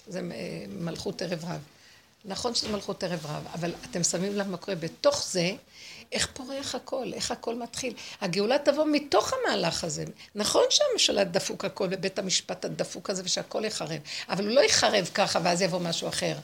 [0.08, 1.60] זה אה, מלכות ערב רב.
[2.24, 5.52] נכון שזה מלכות ערב רב, אבל אתם שמים לב מה קורה בתוך זה,
[6.12, 7.94] איך פורח הכל, איך הכל מתחיל.
[8.20, 10.04] הגאולה תבוא מתוך המהלך הזה.
[10.34, 15.38] נכון שהממשלה דפוק הכל, ובית המשפט הדפוק הזה, ושהכל יחרב, אבל הוא לא יחרב ככה,
[15.42, 16.34] ואז יבוא משהו אחר.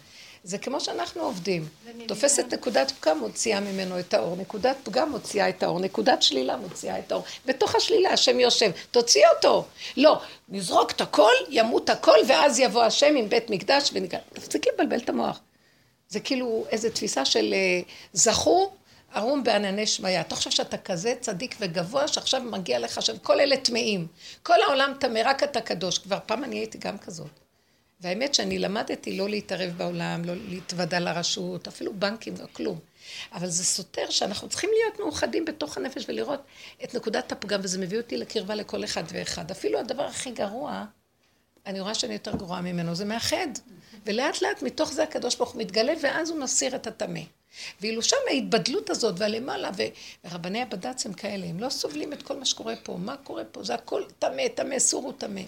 [0.45, 1.69] זה כמו שאנחנו עובדים.
[2.07, 6.99] תופסת נקודת פגם, מוציאה ממנו את האור, נקודת פגם מוציאה את האור, נקודת שלילה מוציאה
[6.99, 7.25] את האור.
[7.47, 9.65] בתוך השלילה השם יושב, תוציא אותו.
[9.97, 14.19] לא, נזרוק את הכל, ימות הכל, ואז יבוא השם עם בית מקדש ונגע.
[14.33, 15.41] תפסיק לבלבל את המוח.
[16.09, 17.81] זה כאילו איזו תפיסה של אה,
[18.13, 18.73] זכו
[19.17, 20.21] ערום בענני שמיא.
[20.21, 24.07] אתה חושב שאתה כזה צדיק וגבוה, שעכשיו מגיע לך שם, כל אלה טמאים.
[24.43, 25.99] כל העולם טמא, רק אתה קדוש.
[25.99, 27.31] כבר פעם אני הייתי גם כזאת.
[28.01, 32.79] והאמת שאני למדתי לא להתערב בעולם, לא להתוודע לרשות, אפילו בנקים, לא כלום.
[33.33, 36.41] אבל זה סותר שאנחנו צריכים להיות מאוחדים בתוך הנפש ולראות
[36.85, 39.51] את נקודת הפגם, וזה מביא אותי לקרבה לכל אחד ואחד.
[39.51, 40.85] אפילו הדבר הכי גרוע,
[41.67, 43.49] אני רואה שאני יותר גרועה ממנו, זה מאחד.
[44.07, 47.21] ולאט לאט מתוך זה הקדוש ברוך הוא מתגלה, ואז הוא מסיר את הטמא.
[47.81, 49.71] ואילו שם ההתבדלות הזאת והלמעלה,
[50.25, 53.65] ורבני הבד"ץ הם כאלה, הם לא סובלים את כל מה שקורה פה, מה קורה פה,
[53.65, 55.43] זה הכל טמא, טמא, סורו טמא.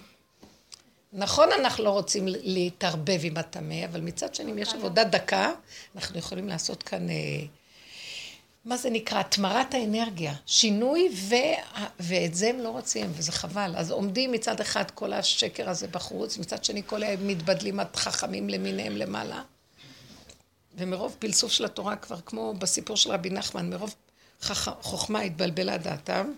[1.13, 5.51] נכון, אנחנו לא רוצים להתערבב עם הטמא, אבל מצד שני, אם יש עבודה דקה,
[5.95, 7.15] אנחנו יכולים לעשות כאן, אה,
[8.65, 9.19] מה זה נקרא?
[9.19, 10.33] התמרת האנרגיה.
[10.45, 11.35] שינוי, ו...
[11.99, 13.73] ואת זה הם לא רוצים, וזה חבל.
[13.77, 19.41] אז עומדים מצד אחד כל השקר הזה בחוץ, מצד שני כל המתבדלים החכמים למיניהם למעלה.
[20.77, 23.95] ומרוב פלסוף של התורה, כבר כמו בסיפור של רבי נחמן, מרוב
[24.81, 26.33] חוכמה התבלבלה דעתם,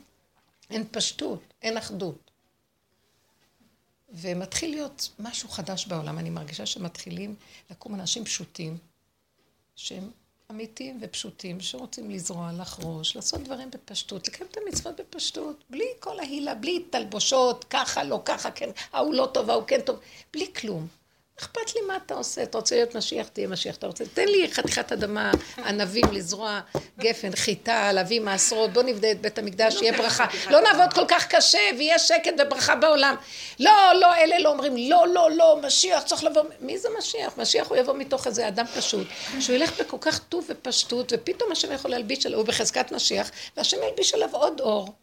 [0.70, 2.32] אין פשטות, אין אחדות.
[4.13, 6.20] ומתחיל להיות משהו חדש בעולם.
[6.20, 7.36] אני מרגישה שמתחילים
[7.72, 8.78] לקום אנשים פשוטים,
[9.76, 10.12] שהם
[10.52, 16.56] אמיתיים ופשוטים, שרוצים לזרוע, לחרוש, לעשות דברים בפשטות, לקיים את המצוות בפשטות, בלי כל ההילה,
[16.56, 20.00] בלי תלבושות, ככה, לא ככה, כן, ההוא לא טוב, ההוא כן טוב,
[20.34, 20.88] בלי כלום.
[21.42, 24.52] אכפת לי מה אתה עושה, אתה רוצה להיות משיח, תהיה משיח, אתה רוצה, תן לי
[24.52, 25.32] חתיכת אדמה,
[25.66, 26.60] ענבים לזרוע,
[27.00, 30.26] גפן, חיטה, להביא מעשרות, בוא נבדה את בית המקדש, שיהיה ברכה.
[30.50, 33.16] לא נעבוד כל כך קשה, ויהיה שקט וברכה בעולם.
[33.60, 37.38] לא, לא, אלה לא אומרים, לא, לא, לא, משיח צריך לבוא, מי זה משיח?
[37.38, 39.08] משיח הוא יבוא מתוך איזה אדם פשוט,
[39.40, 43.78] שהוא ילך בכל כך טוב ופשטות, ופתאום השם יכול להלביש עליו, הוא בחזקת משיח, והשם
[43.90, 44.94] ילביש עליו עוד אור.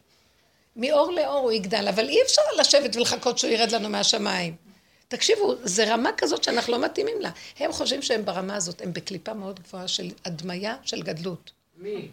[0.76, 4.67] מאור לאור הוא יגדל, אבל אי אפשר לשבת ולחכות שהוא ירד לנו מהשמיים.
[5.08, 7.30] תקשיבו, זה רמה כזאת שאנחנו לא מתאימים לה.
[7.58, 11.50] הם חושבים שהם ברמה הזאת, הם בקליפה מאוד גבוהה של הדמיה של גדלות.
[11.76, 12.08] מי?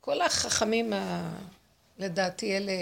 [0.00, 1.30] כל החכמים, ה...
[1.98, 2.72] לדעתי, אלה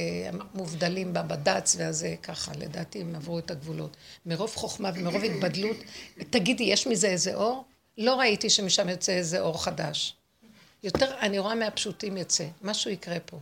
[0.55, 3.97] מובדלים בבד"ץ והזה ככה, לדעתי הם עברו את הגבולות.
[4.27, 5.77] מרוב חוכמה ומרוב התבדלות,
[6.31, 7.65] תגידי, יש מזה איזה אור?
[7.99, 10.17] לא ראיתי שמשם יוצא איזה אור חדש.
[10.83, 13.39] יותר, אני רואה מהפשוטים יצא, משהו יקרה פה.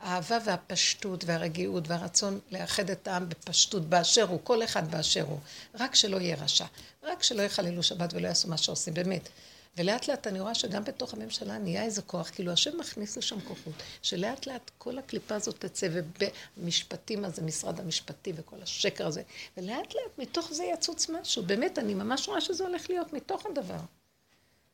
[0.00, 5.38] האהבה והפשטות והרגיעות והרצון לאחד את העם בפשטות באשר הוא, כל אחד באשר הוא.
[5.74, 6.66] רק שלא יהיה רשע.
[7.02, 9.28] רק שלא יחללו שבת ולא יעשו מה שעושים, באמת.
[9.76, 13.72] ולאט לאט אני רואה שגם בתוך הממשלה נהיה איזה כוח, כאילו השם מכניס לשם כוחות,
[14.02, 19.22] שלאט לאט כל הקליפה הזאת תצא, ובמשפטים הזה, משרד המשפטי וכל השקר הזה,
[19.56, 21.42] ולאט לאט מתוך זה יצוץ משהו.
[21.42, 23.80] באמת, אני ממש רואה שזה הולך להיות מתוך הדבר.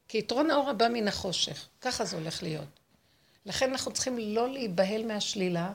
[0.08, 2.80] כי יתרון האור הבא מן החושך, ככה זה הולך להיות.
[3.46, 5.72] לכן אנחנו צריכים לא להיבהל מהשלילה,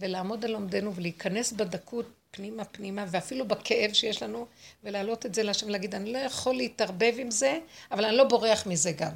[0.00, 4.46] ולעמוד על לומדנו ולהיכנס בדקות פנימה פנימה, ואפילו בכאב שיש לנו,
[4.84, 7.58] ולהעלות את זה להשם ולהגיד, אני לא יכול להתערבב עם זה,
[7.90, 9.12] אבל אני לא בורח מזה גם.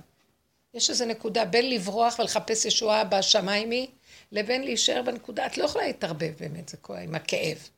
[0.75, 3.91] יש איזו נקודה בין לברוח ולחפש ישועה בשמיימי,
[4.33, 7.69] לבין להישאר בנקודה, את לא יכולה להתערבב באמת, זה כואב, עם הכאב.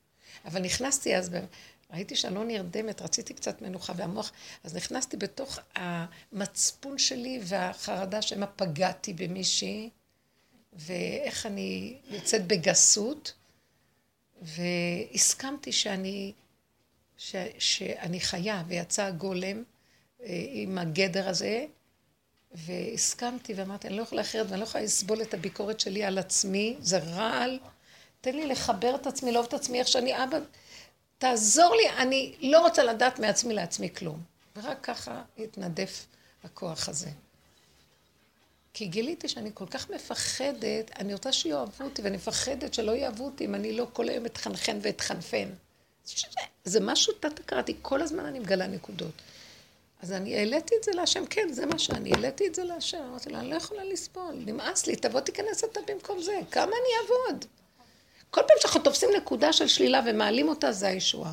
[0.44, 1.30] אבל נכנסתי אז,
[1.92, 4.32] ראיתי שאני לא נרדמת, רציתי קצת מנוחה והמוח,
[4.64, 9.90] אז נכנסתי בתוך המצפון שלי והחרדה שמא פגעתי במישהי,
[10.72, 13.32] ואיך אני יוצאת בגסות,
[14.42, 16.32] והסכמתי שאני,
[17.16, 19.62] ש, שאני חיה, ויצא הגולם
[20.22, 21.66] אה, עם הגדר הזה,
[22.52, 26.76] והסכמתי ואמרתי, אני לא יכולה אחרת ואני לא יכולה לסבול את הביקורת שלי על עצמי,
[26.80, 27.58] זה רעל,
[28.20, 30.38] תן לי לחבר את עצמי, לאהוב את עצמי איך שאני אבא,
[31.18, 34.22] תעזור לי, אני לא רוצה לדעת מעצמי לעצמי כלום.
[34.56, 36.06] ורק ככה התנדף
[36.44, 37.10] הכוח הזה.
[38.74, 43.44] כי גיליתי שאני כל כך מפחדת, אני רוצה שיאהבו אותי, ואני מפחדת שלא יאהבו אותי
[43.44, 45.48] אם אני לא כל היום אתחנחן ואתחנפן.
[46.64, 49.12] זה משהו תת-הכרתי, כל הזמן אני מגלה נקודות.
[50.02, 53.02] אז אני העליתי את זה להשם, כן, זה מה שאני, העליתי את זה להשם.
[53.02, 57.02] אמרתי לו, אני לא יכולה לסבול, נמאס לי, תבוא תיכנס אתה במקום זה, כמה אני
[57.02, 57.44] אעבוד?
[58.30, 61.32] כל פעם שאנחנו תופסים נקודה של שלילה ומעלים אותה, זה הישועה.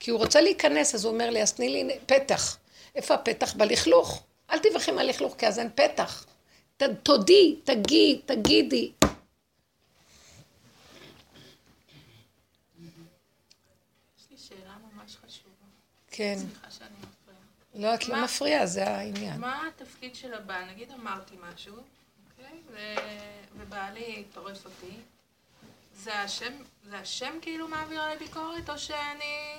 [0.00, 2.58] כי הוא רוצה להיכנס, אז הוא אומר לי, אז תני לי פתח.
[2.94, 3.54] איפה הפתח?
[3.54, 4.22] בלכלוך.
[4.50, 6.24] אל תברכי מהלכלוך, כי אז אין פתח.
[6.76, 8.92] ת, תודי, תגיד, תגידי.
[16.18, 16.38] כן.
[16.38, 17.40] סליחה שאני מפריעה.
[17.74, 18.24] לא, את לא?
[18.24, 19.40] מפריעה, זה העניין.
[19.40, 20.70] מה התפקיד של הבעל?
[20.70, 21.76] נגיד אמרתי משהו,
[22.30, 22.58] אוקיי?
[22.70, 22.78] ו...
[23.56, 24.96] ובעלי טורף אותי.
[25.94, 26.52] זה השם,
[26.84, 29.54] זה השם כאילו מעביר עליי ביקורת, או שאני...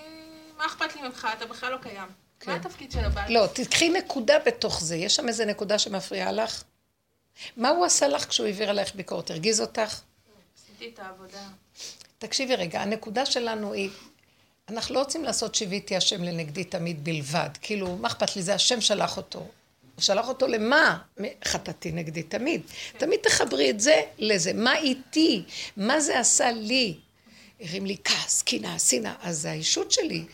[0.57, 1.27] מה אכפת לי ממך?
[1.37, 2.09] אתה בכלל לא קיים.
[2.39, 2.51] כן.
[2.51, 3.33] מה התפקיד של הבעל?
[3.33, 4.95] לא, תקחי נקודה בתוך זה.
[4.95, 6.63] יש שם איזה נקודה שמפריעה לך?
[7.57, 9.31] מה הוא עשה לך כשהוא העביר עלייך ביקורת?
[9.31, 10.01] הרגיז אותך?
[10.55, 11.47] עשיתי את העבודה.
[12.17, 13.89] תקשיבי רגע, הנקודה שלנו היא,
[14.69, 17.49] אנחנו לא רוצים לעשות שיוויתי השם לנגדי תמיד בלבד.
[17.61, 18.41] כאילו, מה אכפת לי?
[18.41, 19.39] זה השם שלח אותו.
[19.39, 20.99] הוא שלח אותו למה?
[21.45, 22.61] חטאתי נגדי תמיד.
[22.97, 24.53] תמיד תחברי את זה לזה.
[24.53, 25.43] מה איתי?
[25.77, 26.97] מה זה עשה לי?
[27.59, 29.13] הרים לי כעס, קנאה, שנאה.
[29.21, 30.25] אז זה הישות שלי.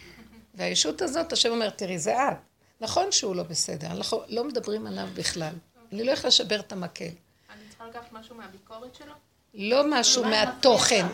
[0.56, 2.38] והישות הזאת, השם אומר, תראי, זה את.
[2.82, 5.54] נכון שהוא לא בסדר, אנחנו לא מדברים עליו בכלל.
[5.92, 7.06] אני לא יכולה לשבר את המקל.
[7.06, 9.14] אני צריכה לקחת משהו מהביקורת שלו?
[9.54, 11.06] לא משהו מה מהתוכן.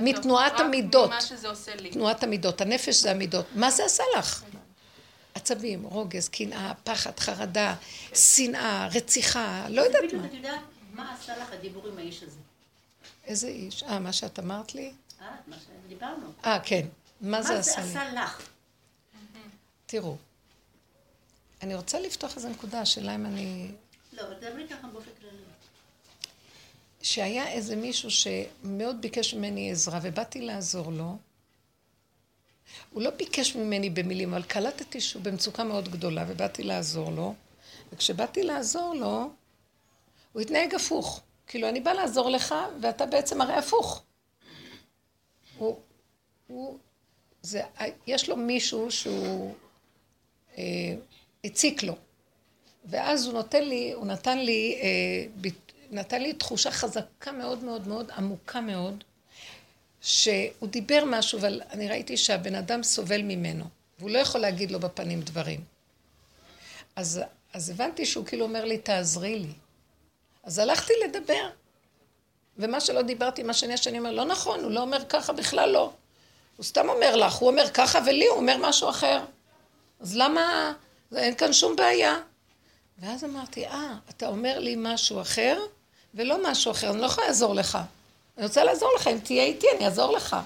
[0.00, 1.10] מתנועת המידות.
[1.10, 1.90] ממה שזה עושה לי.
[1.90, 3.46] תנועת המידות, הנפש זה המידות.
[3.54, 4.44] מה זה עשה לך?
[5.34, 7.74] עצבים, רוגז, קנאה, פחד, חרדה,
[8.14, 10.28] שנאה, רציחה, לא יודעת בדיוק, מה.
[10.28, 10.60] את יודעת
[10.92, 12.38] מה עשה לך הדיבור עם האיש הזה?
[13.24, 13.82] איזה איש?
[13.82, 14.92] אה, מה שאת אמרת לי?
[15.20, 15.56] אה, מה
[15.86, 16.32] שדיברנו.
[16.44, 16.86] אה, כן.
[17.20, 17.90] מה מה זה זה עשה לי?
[17.90, 18.48] עשה לך?
[19.90, 20.16] תראו,
[21.62, 23.70] אני רוצה לפתוח איזו נקודה, השאלה אם אני...
[24.12, 25.42] לא, אבל תדברי ככה באופן כללי.
[27.02, 31.16] שהיה איזה מישהו שמאוד ביקש ממני עזרה, ובאתי לעזור לו.
[32.90, 37.34] הוא לא ביקש ממני במילים, אבל קלטתי שהוא במצוקה מאוד גדולה, ובאתי לעזור לו.
[37.92, 39.30] וכשבאתי לעזור לו,
[40.32, 41.20] הוא התנהג הפוך.
[41.46, 44.02] כאילו, אני באה לעזור לך, ואתה בעצם הרי הפוך.
[45.58, 45.80] הוא,
[46.46, 46.78] הוא,
[47.42, 47.62] זה,
[48.06, 49.54] יש לו מישהו שהוא
[51.44, 51.96] הציק לו.
[52.84, 55.50] ואז הוא נותן לי, הוא נתן לי, אה,
[55.90, 59.04] נתן לי תחושה חזקה מאוד מאוד מאוד, עמוקה מאוד,
[60.00, 63.64] שהוא דיבר משהו, אבל אני ראיתי שהבן אדם סובל ממנו,
[63.98, 65.60] והוא לא יכול להגיד לו בפנים דברים.
[66.96, 67.20] אז,
[67.52, 69.52] אז הבנתי שהוא כאילו אומר לי, תעזרי לי.
[70.42, 71.50] אז הלכתי לדבר,
[72.56, 75.92] ומה שלא דיברתי עם השני, השני אומר, לא נכון, הוא לא אומר ככה, בכלל לא.
[76.56, 79.24] הוא סתם אומר לך, הוא אומר ככה, ולי הוא אומר משהו אחר.
[80.00, 80.72] אז למה,
[81.16, 82.16] אין כאן שום בעיה.
[82.98, 85.60] ואז אמרתי, אה, אתה אומר לי משהו אחר,
[86.14, 87.78] ולא משהו אחר, אני לא יכולה לעזור לך.
[88.36, 90.36] אני רוצה לעזור לך, אם תהיה איתי, אני אעזור לך.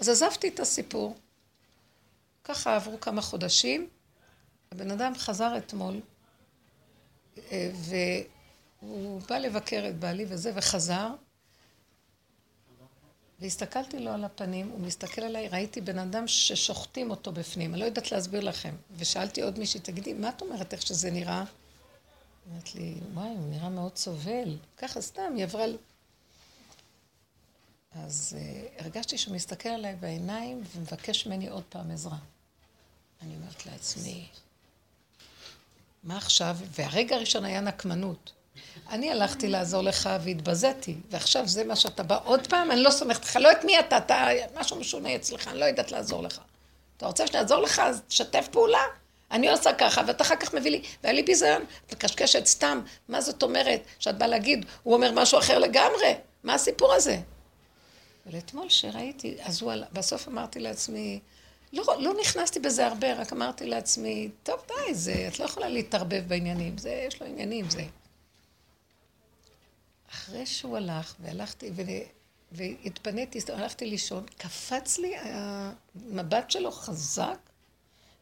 [0.00, 1.16] אז עזבתי את הסיפור.
[2.44, 3.88] ככה עברו כמה חודשים,
[4.72, 6.00] הבן אדם חזר אתמול,
[7.50, 7.70] אה,
[8.82, 11.08] והוא בא לבקר את בעלי וזה, וחזר,
[13.42, 17.84] והסתכלתי לו על הפנים, הוא מסתכל עליי, ראיתי בן אדם ששוחטים אותו בפנים, אני לא
[17.84, 18.74] יודעת להסביר לכם.
[18.96, 21.44] ושאלתי עוד מישהי, תגידי, מה את אומרת, איך שזה נראה?
[22.52, 24.56] אמרת לי, וואי, הוא נראה מאוד סובל.
[24.76, 25.64] ככה סתם, היא עברה...
[27.94, 32.18] אז uh, הרגשתי שהוא מסתכל עליי בעיניים ומבקש ממני עוד פעם עזרה.
[33.22, 34.28] אני אומרת לעצמי,
[36.02, 36.56] מה עכשיו?
[36.70, 38.32] והרגע הראשון היה נקמנות.
[38.90, 42.70] אני הלכתי לעזור לך והתבזיתי, ועכשיו זה מה שאתה בא עוד פעם?
[42.70, 45.92] אני לא סומכת לך, לא את מי אתה, אתה משהו משונה אצלך, אני לא יודעת
[45.92, 46.40] לעזור לך.
[46.96, 48.82] אתה רוצה שאני אעזור לך, אז תשתף פעולה.
[49.30, 53.42] אני עושה ככה, ואתה אחר כך מביא לי, והיה לי ביזיון, וקשקשת סתם, מה זאת
[53.42, 53.80] אומרת?
[53.98, 57.18] שאת באה להגיד, הוא אומר משהו אחר לגמרי, מה הסיפור הזה?
[58.26, 61.20] אבל אתמול שראיתי, אז הוא, עלה- בסוף אמרתי לעצמי,
[61.72, 66.22] לא, לא נכנסתי בזה הרבה, רק אמרתי לעצמי, טוב, די, זה, את לא יכולה להתערבב
[66.28, 67.82] בעניינים, זה, יש לו עניינים, זה.
[70.12, 71.82] אחרי שהוא הלך, והלכתי, ו...
[72.52, 77.38] והתפניתי, הלכתי לישון, קפץ לי המבט שלו חזק,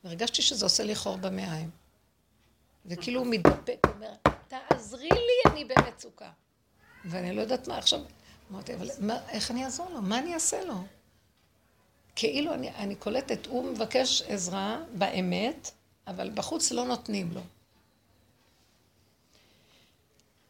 [0.04, 1.70] והרגשתי שזה עושה לי חור במעיים.
[2.86, 4.12] וכאילו הוא מתדפק, הוא אומר,
[4.48, 6.30] תעזרי לי, אני במצוקה.
[7.04, 8.00] ואני לא יודעת מה, עכשיו,
[8.50, 10.02] אמרתי, אבל מה, איך אני אעזור לו?
[10.02, 10.74] מה אני אעשה לו?
[12.16, 15.70] כאילו אני, אני קולטת, הוא מבקש עזרה באמת,
[16.06, 17.40] אבל בחוץ לא נותנים לו.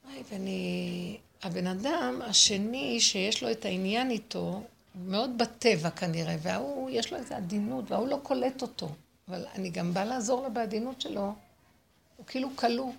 [0.05, 1.19] וואי, ואני...
[1.43, 4.63] הבן אדם השני שיש לו את העניין איתו,
[4.95, 8.89] מאוד בטבע כנראה, וההוא, יש לו איזו עדינות, וההוא לא קולט אותו.
[9.29, 11.35] אבל אני גם באה לעזור לו בעדינות שלו,
[12.17, 12.93] הוא כאילו כלוא.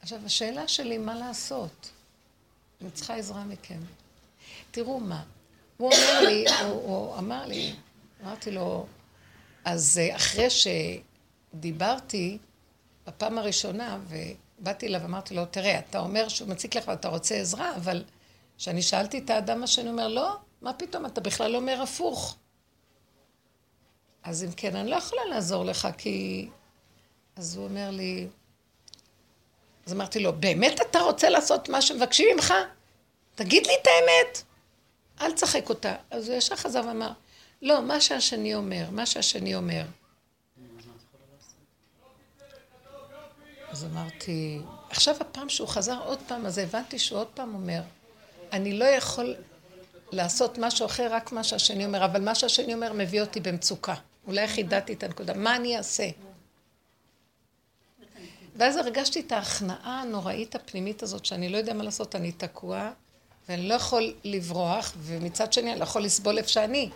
[0.00, 1.90] עכשיו, השאלה שלי, מה לעשות?
[2.80, 3.80] אני צריכה עזרה מכם.
[4.70, 5.22] תראו מה,
[5.76, 7.74] הוא אומר לי, הוא, הוא אמר לי,
[8.22, 8.86] אמרתי לו,
[9.64, 12.38] אז אה, אחרי שדיברתי
[13.06, 17.76] בפעם הראשונה, ובאתי אליו ואמרתי לו, תראה, אתה אומר שהוא מציק לך ואתה רוצה עזרה,
[17.76, 18.04] אבל
[18.58, 22.36] כשאני שאלתי את האדם השני, הוא אומר, לא, מה פתאום, אתה בכלל אומר הפוך.
[24.22, 26.48] אז אם כן, אני לא יכולה לעזור לך, כי...
[27.36, 28.26] אז הוא אומר לי...
[29.86, 32.54] אז אמרתי לו, באמת אתה רוצה לעשות מה שמבקשים ממך?
[33.34, 34.42] תגיד לי את האמת.
[35.20, 35.94] אל תשחק אותה.
[36.10, 37.12] אז הוא ישר חזר ואמר,
[37.62, 39.82] לא, מה שהשני אומר, מה שהשני אומר.
[43.76, 44.60] אז אמרתי,
[44.90, 47.80] עכשיו הפעם שהוא חזר עוד פעם, אז הבנתי שהוא עוד פעם אומר,
[48.52, 49.34] אני לא יכול
[50.12, 53.94] לעשות משהו אחר, רק מה שהשני אומר, אבל מה שהשני אומר מביא אותי במצוקה.
[54.26, 56.08] אולי חידדתי את הנקודה, מה אני אעשה?
[58.56, 62.90] ואז הרגשתי את ההכנעה הנוראית הפנימית הזאת, שאני לא יודע מה לעשות, אני תקוע,
[63.48, 66.90] ואני לא יכול לברוח, ומצד שני אני לא יכול לסבול איפה שאני.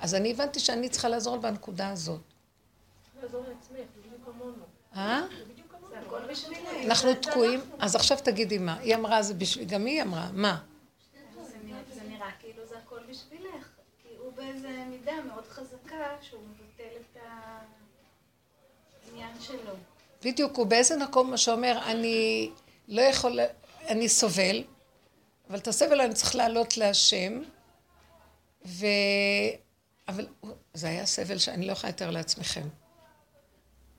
[0.00, 2.20] אז אני הבנתי שאני צריכה לעזור בנקודה הזאת.
[3.22, 4.02] לעזור לעצמך.
[4.96, 5.22] אה?
[6.86, 8.78] אנחנו תקועים, אז עכשיו תגידי מה.
[8.78, 10.60] היא אמרה זה בשביל, גם היא אמרה, מה?
[11.92, 13.68] זה נראה- כאילו זה הכל בשבילך,
[14.02, 17.16] כי הוא באיזה מידה מאוד חזקה שהוא מבטל את
[19.06, 19.72] העניין שלו.
[20.22, 22.50] בדיוק, הוא באיזה מקום שאומר, אני
[22.88, 23.40] לא יכול,
[23.88, 24.64] אני סובל,
[25.50, 27.42] אבל את הסבל אני צריך לעלות להשם,
[28.66, 28.86] ו...
[30.08, 30.26] אבל
[30.74, 32.68] זה היה סבל שאני לא יכולה לתאר לעצמכם.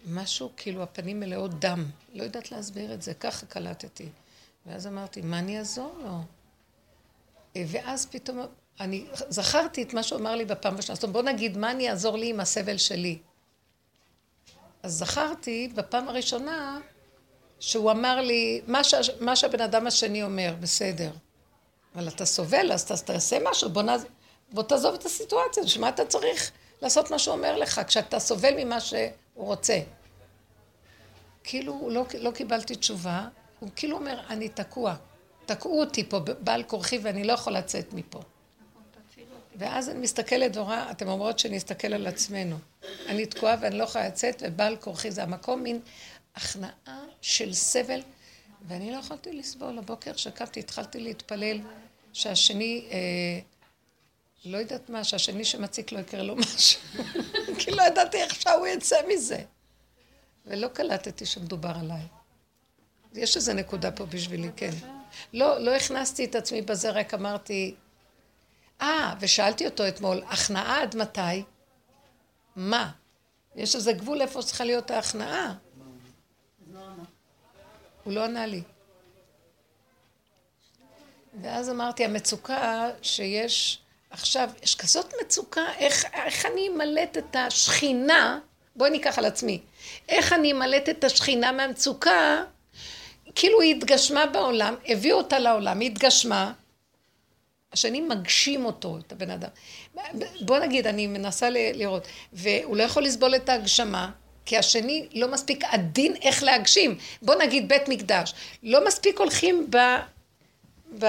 [0.07, 4.09] משהו, כאילו הפנים מלאות דם, לא יודעת להסביר את זה, ככה קלטתי.
[4.65, 6.17] ואז אמרתי, מה אני אעזור לו?
[7.67, 8.39] ואז פתאום,
[8.79, 11.89] אני זכרתי את מה שהוא אמר לי בפעם השנייה, זאת אומרת, בוא נגיד, מה אני
[11.89, 13.17] אעזור לי עם הסבל שלי?
[14.83, 16.79] אז זכרתי בפעם הראשונה
[17.59, 21.11] שהוא אמר לי, מה, שה, מה שהבן אדם השני אומר, בסדר.
[21.95, 24.05] אבל אתה סובל, אז ת- תעשה משהו, בוא, נעז...
[24.51, 28.53] בוא תעזוב את הסיטואציה, בשביל מה אתה צריך לעשות מה שהוא אומר לך, כשאתה סובל
[28.57, 28.79] ממה
[29.33, 29.79] שהוא רוצה.
[31.43, 33.27] כאילו, לא, לא קיבלתי תשובה,
[33.59, 34.95] הוא כאילו אומר, אני תקוע.
[35.45, 38.21] תקעו אותי פה בעל כורחי ואני לא יכול לצאת מפה.
[39.55, 42.55] ואז אני מסתכלת ורואה, אתן אומרות שנסתכל על עצמנו.
[43.07, 45.79] אני תקועה ואני לא יכולה לצאת, ובעל כורחי זה המקום, מין
[46.35, 48.01] הכנעה של סבל,
[48.67, 49.77] ואני לא יכולתי לסבול.
[49.77, 51.59] הבוקר שקמתי, התחלתי להתפלל
[52.13, 53.39] שהשני, אה,
[54.45, 56.81] לא יודעת מה, שהשני שמציק לא יקרה לו משהו.
[57.59, 59.43] כי לא ידעתי איך שהוא יצא מזה.
[60.45, 62.01] ולא קלטתי שמדובר עליי.
[63.13, 64.71] יש איזו נקודה פה בשבילי, כן.
[65.33, 67.75] לא, לא הכנסתי את עצמי בזה, רק אמרתי,
[68.81, 71.43] אה, ושאלתי אותו אתמול, הכנעה עד מתי?
[72.55, 72.91] מה?
[73.55, 75.55] יש איזה גבול איפה צריכה להיות ההכנעה.
[78.03, 78.63] הוא לא ענה לי.
[81.41, 83.82] ואז אמרתי, המצוקה שיש
[84.13, 88.39] עכשיו, יש כזאת מצוקה, איך, איך אני אמלט את השכינה,
[88.75, 89.59] בואי ניקח על עצמי,
[90.09, 92.43] איך אני אמלט את השכינה מהמצוקה,
[93.35, 96.53] כאילו היא התגשמה בעולם, הביאו אותה לעולם, היא התגשמה,
[97.73, 99.49] השני מגשים אותו, את הבן אדם.
[100.41, 104.11] בוא נגיד, אני מנסה לראות, והוא לא יכול לסבול את ההגשמה,
[104.45, 106.97] כי השני לא מספיק עדין איך להגשים.
[107.21, 109.77] בוא נגיד בית מקדש, לא מספיק הולכים ב...
[110.99, 111.05] ב...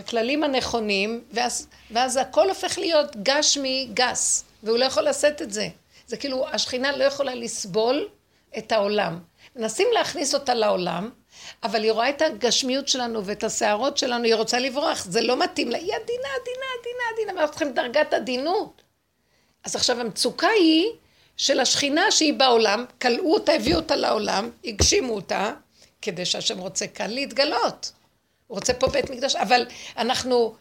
[0.00, 5.68] בכללים הנכונים, ואז, ואז הכל הופך להיות גשמי גס, והוא לא יכול לשאת את זה.
[6.06, 8.08] זה כאילו, השכינה לא יכולה לסבול
[8.58, 9.18] את העולם.
[9.56, 11.10] מנסים להכניס אותה לעולם,
[11.62, 15.68] אבל היא רואה את הגשמיות שלנו ואת הסערות שלנו, היא רוצה לברוח, זה לא מתאים
[15.68, 18.82] לה, היא עדינה, עדינה, עדינה, עדינה, ואנחנו צריכים דרגת עדינות.
[19.64, 20.86] אז עכשיו המצוקה היא
[21.36, 25.52] של השכינה שהיא בעולם, כלאו אותה, הביאו אותה לעולם, הגשימו אותה,
[26.02, 27.92] כדי שהשם רוצה כאן להתגלות.
[28.50, 30.54] הוא רוצה פה בית מקדש, אבל אנחנו,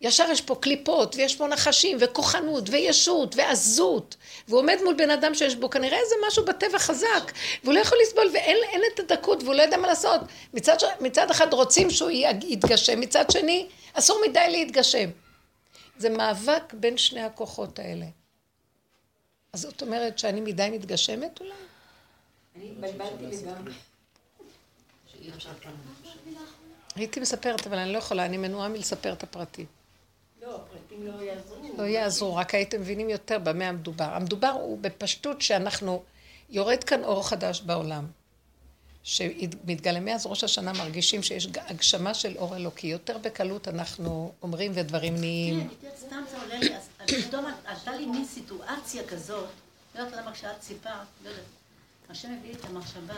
[0.00, 4.16] ישר יש פה קליפות, ויש פה נחשים, וכוחנות, וישות, ועזות,
[4.48, 7.32] והוא עומד מול בן אדם שיש בו כנראה איזה משהו בטבע חזק,
[7.64, 10.20] והוא לא יכול לסבול, ואין אין את הדקות, והוא לא יודע מה לעשות.
[10.54, 12.10] מצד, מצד אחד רוצים שהוא
[12.42, 15.10] יתגשם, מצד שני, אסור מדי להתגשם.
[15.98, 18.06] זה מאבק בין שני הכוחות האלה.
[19.52, 21.52] אז זאת אומרת שאני מדי מתגשמת אולי?
[22.56, 23.72] אני התבלבלתי לגמרי.
[26.96, 29.66] הייתי מספרת, אבל אני לא יכולה, אני מנועה מלספר את הפרטים.
[30.42, 31.56] לא, הפרטים לא יעזרו.
[31.78, 34.04] לא יעזרו, רק הייתם מבינים יותר במה המדובר.
[34.04, 36.02] המדובר הוא בפשטות שאנחנו,
[36.50, 38.06] יורד כאן אור חדש בעולם.
[39.04, 42.86] שמתגלה מאז ראש השנה מרגישים שיש הגשמה של אור אלוקי.
[42.86, 45.60] יותר בקלות אנחנו אומרים ודברים נהיים.
[45.60, 49.48] כן, יותר סתם זה עולה לי, אז אז פתאום עלתה לי מין סיטואציה כזאת,
[49.94, 51.44] לא יודעת למה כשאת סיפרת, לא יודעת,
[52.10, 53.14] השם הביא לי את המחשבה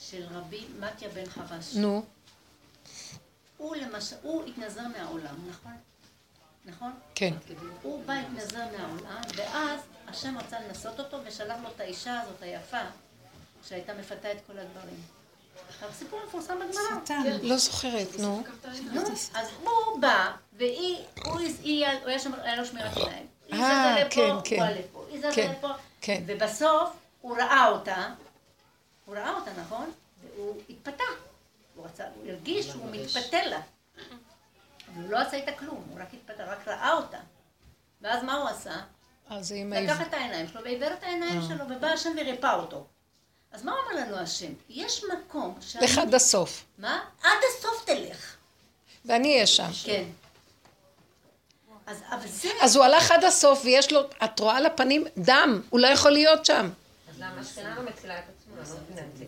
[0.00, 1.74] של רבי מתיה בן חרש.
[1.74, 2.02] נו,
[3.62, 5.72] הוא למשל, הוא התנזר מהעולם, נכון?
[6.64, 6.92] נכון?
[7.14, 7.34] כן.
[7.82, 12.78] הוא בא להתנזר מהעולם, ואז השם רצה לנסות אותו ושלח לו את האישה הזאת היפה,
[13.68, 15.00] שהייתה מפתה את כל הדברים.
[15.82, 17.16] הסיפור מפורסם בגמרא.
[17.42, 18.42] לא זוכרת, נו.
[18.92, 19.00] נו,
[19.34, 23.26] אז הוא בא, והיא, הוא היא- היה שם, היה לו שמירת עיניים.
[23.48, 24.82] היא אה, זזה לפה, כן, הוא כן.
[25.10, 25.68] היא זזה כן, לפה.
[26.00, 26.22] כן.
[26.26, 26.90] ובסוף
[27.20, 28.08] הוא ראה אותה,
[29.06, 29.90] הוא ראה אותה, נכון?
[30.36, 31.04] והוא התפתה.
[31.74, 33.60] הוא רצה, הוא הרגיש שהוא מתפתה לה.
[34.94, 37.18] והוא לא עשה איתה כלום, הוא רק התפתה, רק ראה אותה.
[38.00, 38.80] ואז מה הוא עשה?
[39.28, 40.00] אז עם לקח.
[40.02, 41.48] את העיניים שלו ועיוור את העיניים אה.
[41.48, 42.86] שלו, ובא השם וריפא אותו.
[43.52, 44.52] אז מה אומר לנו השם?
[44.68, 45.84] יש מקום שאני...
[45.84, 46.64] לך עד הסוף.
[46.78, 47.00] מה?
[47.22, 48.36] עד הסוף תלך.
[49.04, 49.68] ואני אהיה שם.
[49.84, 50.04] כן.
[51.86, 52.48] אז, אבל זה...
[52.60, 56.10] אז הוא הלך עד הסוף ויש לו, את רואה על הפנים דם, הוא לא יכול
[56.10, 56.70] להיות שם.
[57.10, 58.54] אז למה השכנה לא מצילה את עצמה?
[58.62, 59.24] אני לא מבינה את זה.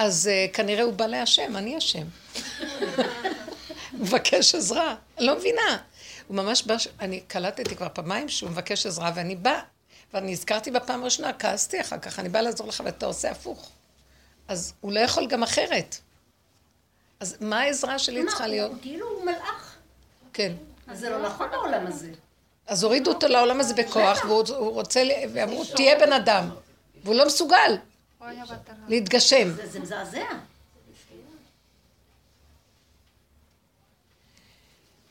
[0.00, 2.06] אז uh, כנראה הוא בא להשם, אני השם.
[3.92, 5.78] מבקש עזרה, אני לא מבינה.
[6.28, 9.60] הוא ממש בא, אני קלטתי כבר פעמיים שהוא מבקש עזרה ואני באה,
[10.14, 13.70] ואני הזכרתי בפעם הראשונה, כעסתי אחר כך, אני באה לעזור לך ואתה עושה הפוך.
[14.48, 15.96] אז הוא לא יכול גם אחרת.
[17.20, 18.72] אז מה העזרה שלי צריכה להיות?
[18.82, 19.76] כאילו הוא מלאך.
[20.32, 20.52] כן.
[20.88, 22.10] אז זה לא נכון בעולם הזה.
[22.66, 26.50] אז הורידו אותו לעולם הזה בכוח, והוא הוא רוצה, ואמרו, תהיה בן אדם.
[27.04, 27.76] והוא לא מסוגל.
[28.88, 29.50] להתגשם.
[29.56, 30.24] זה, זה מזעזע.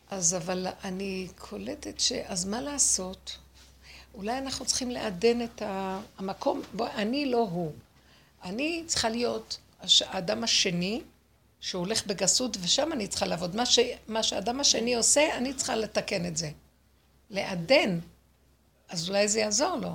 [0.09, 2.11] אז אבל אני קולטת ש...
[2.11, 3.37] אז מה לעשות?
[4.13, 5.61] אולי אנחנו צריכים לעדן את
[6.17, 7.71] המקום, בוא, אני לא הוא.
[8.43, 11.01] אני צריכה להיות הש- האדם השני
[11.59, 13.55] שהולך בגסות, ושם אני צריכה לעבוד.
[13.55, 13.79] מה, ש...
[14.07, 16.51] מה שהאדם השני עושה, אני צריכה לתקן את זה.
[17.29, 17.99] לעדן.
[18.89, 19.89] אז אולי זה יעזור לו.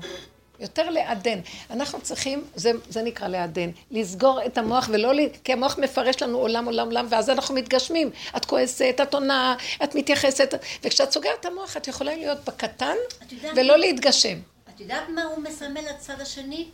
[0.61, 1.41] יותר לעדן.
[1.71, 5.19] אנחנו צריכים, זה, זה נקרא לעדן, לסגור את המוח ולא, ל...
[5.45, 8.11] כי המוח מפרש לנו עולם, עולם, עולם, ואז אנחנו מתגשמים.
[8.37, 12.97] את כועסת, את עונה, את מתייחסת, וכשאת סוגרת את המוח את יכולה להיות בקטן
[13.57, 14.39] ולא להתגשם.
[14.75, 16.69] את יודעת מה הוא מסמל לצד השני?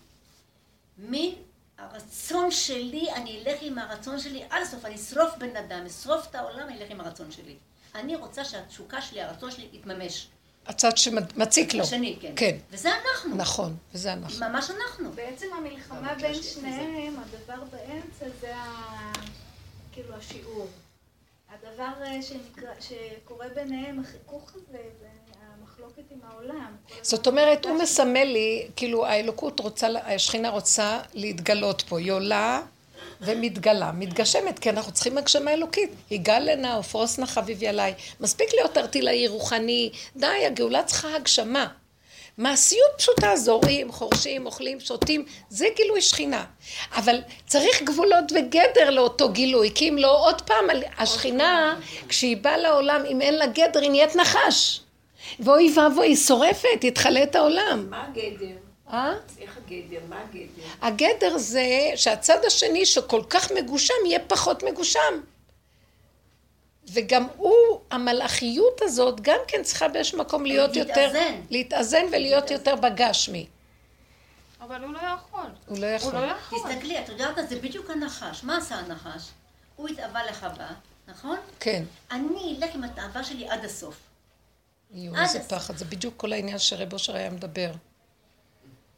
[0.98, 1.34] מי
[1.78, 6.34] הרצון שלי, אני אלך עם הרצון שלי עד הסוף, אני אשרוף בן אדם, אשרוף את
[6.34, 7.54] העולם, אני אלך עם הרצון שלי.
[7.94, 10.26] אני רוצה שהתשוקה שלי, הרצון שלי יתממש.
[10.70, 11.82] הצד שמציק לו.
[11.82, 12.32] השני, כן.
[12.36, 13.36] כן, וזה אנחנו.
[13.36, 14.48] נכון, וזה אנחנו.
[14.48, 15.12] ממש אנחנו.
[15.12, 19.12] בעצם המלחמה בין שניהם, הדבר באמצע זה ה...
[19.92, 20.66] כאילו השיעור.
[21.50, 25.06] הדבר אה, שנקרא, שקורה ביניהם, החיכוך הזה, זה
[25.58, 26.76] המחלוקת עם העולם.
[27.02, 31.98] זאת אומרת, הוא מסמל לי, כאילו האלוקות רוצה, השכינה רוצה להתגלות פה.
[31.98, 32.62] היא עולה
[33.20, 35.90] ומתגלה, מתגשמת, כי אנחנו צריכים הגשמה אלוקית.
[36.10, 37.94] יגאל לנה ופרוס נא חביבי עליי.
[38.20, 41.66] מספיק להיות ארטילאי רוחני, די, הגאולה צריכה הגשמה.
[42.38, 46.44] מעשיות פשוטה, זורים, חורשים, אוכלים, שותים, זה גילוי שכינה.
[46.96, 50.64] אבל צריך גבולות וגדר לאותו גילוי, כי אם לא, עוד פעם,
[50.98, 54.80] השכינה, כשהיא באה לעולם, אם אין לה גדר, היא נהיית נחש.
[55.40, 57.86] ואוי ואבוי, היא שורפת, היא תכלה את העולם.
[57.90, 58.69] מה הגדר?
[58.92, 59.14] אה?
[59.38, 60.00] איך הגדר?
[60.08, 60.62] מה הגדר?
[60.82, 65.20] הגדר זה שהצד השני שכל כך מגושם יהיה פחות מגושם.
[66.92, 71.06] וגם הוא, המלאכיות הזאת, גם כן צריכה באיזשהו מקום להיות יותר...
[71.06, 71.40] להתאזן.
[71.50, 73.46] להתאזן ולהיות יותר בגשמי.
[74.60, 75.50] אבל הוא לא יכול.
[75.66, 76.14] הוא לא יכול.
[76.14, 76.58] הוא לא יכול.
[76.58, 77.48] תסתכלי, את יודעת?
[77.48, 78.44] זה בדיוק הנחש.
[78.44, 79.22] מה עשה הנחש?
[79.76, 80.68] הוא התאווה לחווה,
[81.08, 81.36] נכון?
[81.60, 81.84] כן.
[82.10, 83.96] אני אלך עם התאווה שלי עד הסוף.
[84.90, 85.40] יואו, איזה.
[85.40, 85.76] פחד.
[85.76, 87.70] זה בדיוק כל העניין שרב אושר היה מדבר.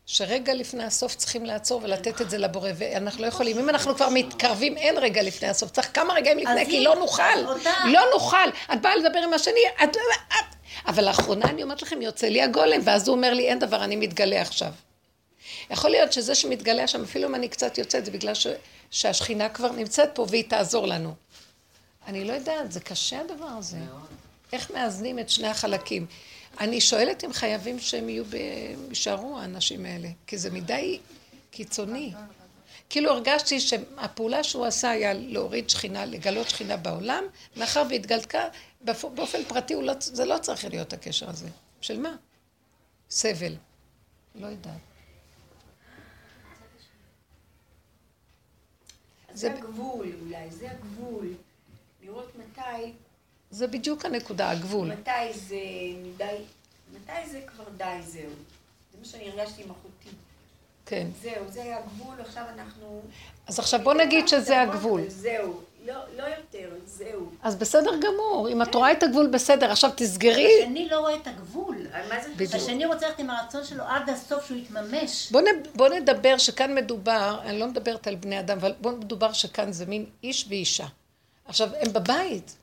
[0.06, 3.58] שרגע לפני הסוף צריכים לעצור ולתת את זה לבורא, ואנחנו לא יכולים.
[3.58, 5.70] אם אנחנו כבר מתקרבים, אין רגע לפני הסוף.
[5.70, 7.38] צריך כמה רגעים לפני, כי לא נוכל.
[7.84, 8.48] לא נוכל.
[8.72, 9.96] את באה לדבר עם השני, את...
[10.28, 10.56] את...
[10.86, 13.96] אבל לאחרונה אני אומרת לכם, יוצא לי הגולם, ואז הוא אומר לי, אין דבר, אני
[13.96, 14.72] מתגלה עכשיו.
[15.70, 18.46] יכול להיות שזה שמתגלה שם, אפילו אם אני קצת יוצאת, זה בגלל ש...
[18.90, 21.14] שהשכינה כבר נמצאת פה והיא תעזור לנו.
[22.06, 23.76] אני לא יודעת, זה קשה הדבר הזה.
[24.52, 26.06] איך מאזנים את שני החלקים?
[26.60, 28.34] אני שואלת אם חייבים שהם יהיו, ב...
[28.88, 31.00] יישארו האנשים האלה, כי זה מדי
[31.50, 32.12] קיצוני.
[32.90, 37.24] כאילו הרגשתי שהפעולה שהוא עשה היה להוריד שכינה, לגלות שכינה בעולם,
[37.56, 38.48] מאחר והתגלתה,
[38.84, 41.48] באופן פרטי לא, זה לא צריך להיות הקשר הזה.
[41.80, 42.16] של מה?
[43.10, 43.56] סבל.
[44.34, 44.72] לא יודעת.
[49.34, 51.34] זה הגבול אולי, זה הגבול.
[52.02, 52.92] לראות מתי,
[53.52, 54.88] זה בדיוק הנקודה, הגבול.
[54.88, 55.56] מתי זה
[56.02, 56.24] מדי,
[56.94, 58.22] מתי זה כבר די, זהו.
[58.92, 60.16] זה מה שאני הרגשתי עם אחותי.
[60.86, 61.06] כן.
[61.22, 63.02] זהו, זה היה הגבול, עכשיו אנחנו...
[63.46, 65.00] אז עכשיו בוא נגיד שזה הגבול.
[65.08, 67.30] זהו, לא, לא יותר, זהו.
[67.42, 70.62] אז בסדר גמור, אם את רואה את הגבול בסדר, עכשיו תסגרי.
[70.62, 71.76] השני לא רואה את הגבול.
[72.08, 72.54] מה זה בדיוק.
[72.54, 75.32] השני רוצה ללכת עם הרצון שלו עד הסוף שהוא יתממש.
[75.32, 75.44] בוא, נ,
[75.74, 79.86] בוא נדבר שכאן מדובר, אני לא מדברת על בני אדם, אבל בוא נדבר שכאן זה
[79.86, 80.86] מין איש ואישה.
[81.44, 82.56] עכשיו, הם בבית,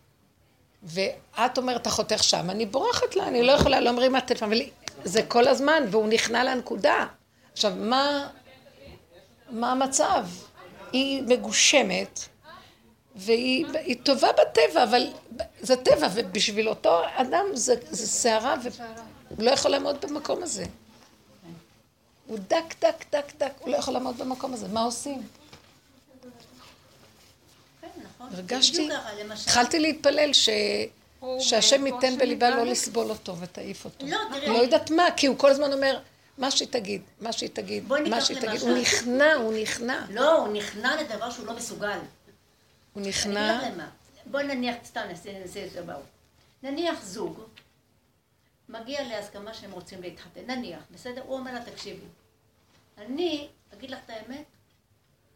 [0.83, 4.61] ואת אומרת, החותך שם, אני בורחת לה, אני לא יכולה, לא אומרים הטלפון, אבל
[5.03, 7.05] זה כל הזמן, והוא נכנע לנקודה.
[7.53, 8.27] עכשיו, מה,
[9.49, 10.25] מה המצב?
[10.91, 12.19] היא מגושמת,
[13.15, 15.07] והיא היא טובה בטבע, אבל
[15.59, 20.65] זה טבע, ובשביל אותו אדם זה, זה סערה, והוא לא יכול לעמוד במקום הזה.
[22.27, 24.67] הוא דק, דק, דק, דק, הוא לא יכול לעמוד במקום הזה.
[24.67, 25.21] מה עושים?
[28.19, 28.33] נכון.
[28.35, 28.89] הרגשתי.
[29.31, 30.49] התחלתי להתפלל ש...
[31.39, 32.63] שהשם ייתן בליבה לא.
[32.63, 34.07] לסבול אותו ותעיף אותו.
[34.07, 34.47] לא, תראי.
[34.47, 35.99] לא יודעת מה, כי הוא כל הזמן אומר,
[36.37, 38.61] מה שהיא תגיד, מה שהיא תגיד, מה שהיא תגיד.
[38.61, 40.05] הוא נכנע, הוא נכנע.
[40.09, 41.99] לא, הוא נכנע לדבר שהוא לא מסוגל.
[42.93, 43.69] הוא נכנע.
[43.71, 43.89] למה.
[44.25, 45.99] בואי נניח, סתם נעשה את זה באו.
[46.63, 47.43] נניח זוג,
[48.69, 51.21] מגיע להסכמה שהם רוצים להתחתן, נניח, בסדר?
[51.25, 52.05] הוא אומר לה, תקשיבי,
[52.97, 54.45] אני, אגיד לך את האמת,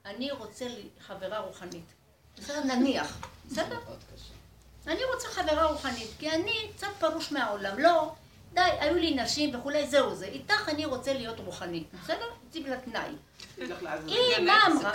[0.05, 0.65] אני רוצה
[0.99, 1.85] חברה רוחנית.
[2.37, 2.63] בסדר?
[2.63, 3.17] נניח,
[3.51, 3.79] בסדר?
[4.87, 7.79] אני רוצה חברה רוחנית, כי אני קצת פרוש מהעולם.
[7.79, 8.11] לא,
[8.53, 10.25] די, היו לי נשים וכולי, זהו זה.
[10.25, 11.83] איתך אני רוצה להיות רוחני.
[12.03, 12.25] בסדר?
[12.49, 13.09] הציב לה תנאי.
[14.07, 14.91] היא, מה אמרה?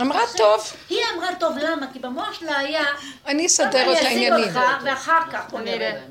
[0.00, 1.92] אמרה טוב, היא אמרה טוב, למה?
[1.92, 2.84] כי במוח שלה היה,
[3.26, 4.44] אני אסדר את אני אשיג העניינים.
[4.44, 6.02] אותך, ואחר כך נראה.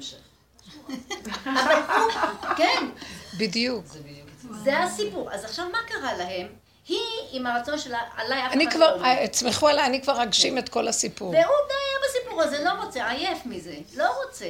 [1.45, 2.11] אבל הוא,
[2.57, 2.87] כן,
[3.37, 3.85] בדיוק.
[4.63, 5.31] זה הסיפור.
[5.31, 6.47] אז עכשיו מה קרה להם?
[6.89, 6.99] היא
[7.31, 9.27] עם הרצון שלה, עליי אף אני אחד כבר, לא.
[9.27, 11.29] תסמכו עליי, אני כבר אגשים את כל הסיפור.
[11.29, 11.43] והוא
[12.09, 14.49] בסיפור הזה, לא רוצה, עייף מזה, לא רוצה.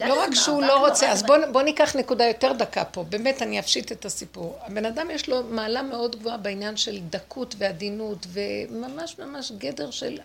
[0.00, 3.02] לא רק שהוא לא רוצה, אז בואו בוא ניקח נקודה יותר דקה פה.
[3.02, 4.58] באמת, אני אפשיט את הסיפור.
[4.60, 10.18] הבן אדם יש לו מעלה מאוד גבוהה בעניין של דקות ועדינות, וממש ממש גדר של...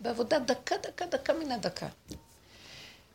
[0.00, 1.86] בעבודה דקה, דקה, דקה מן הדקה.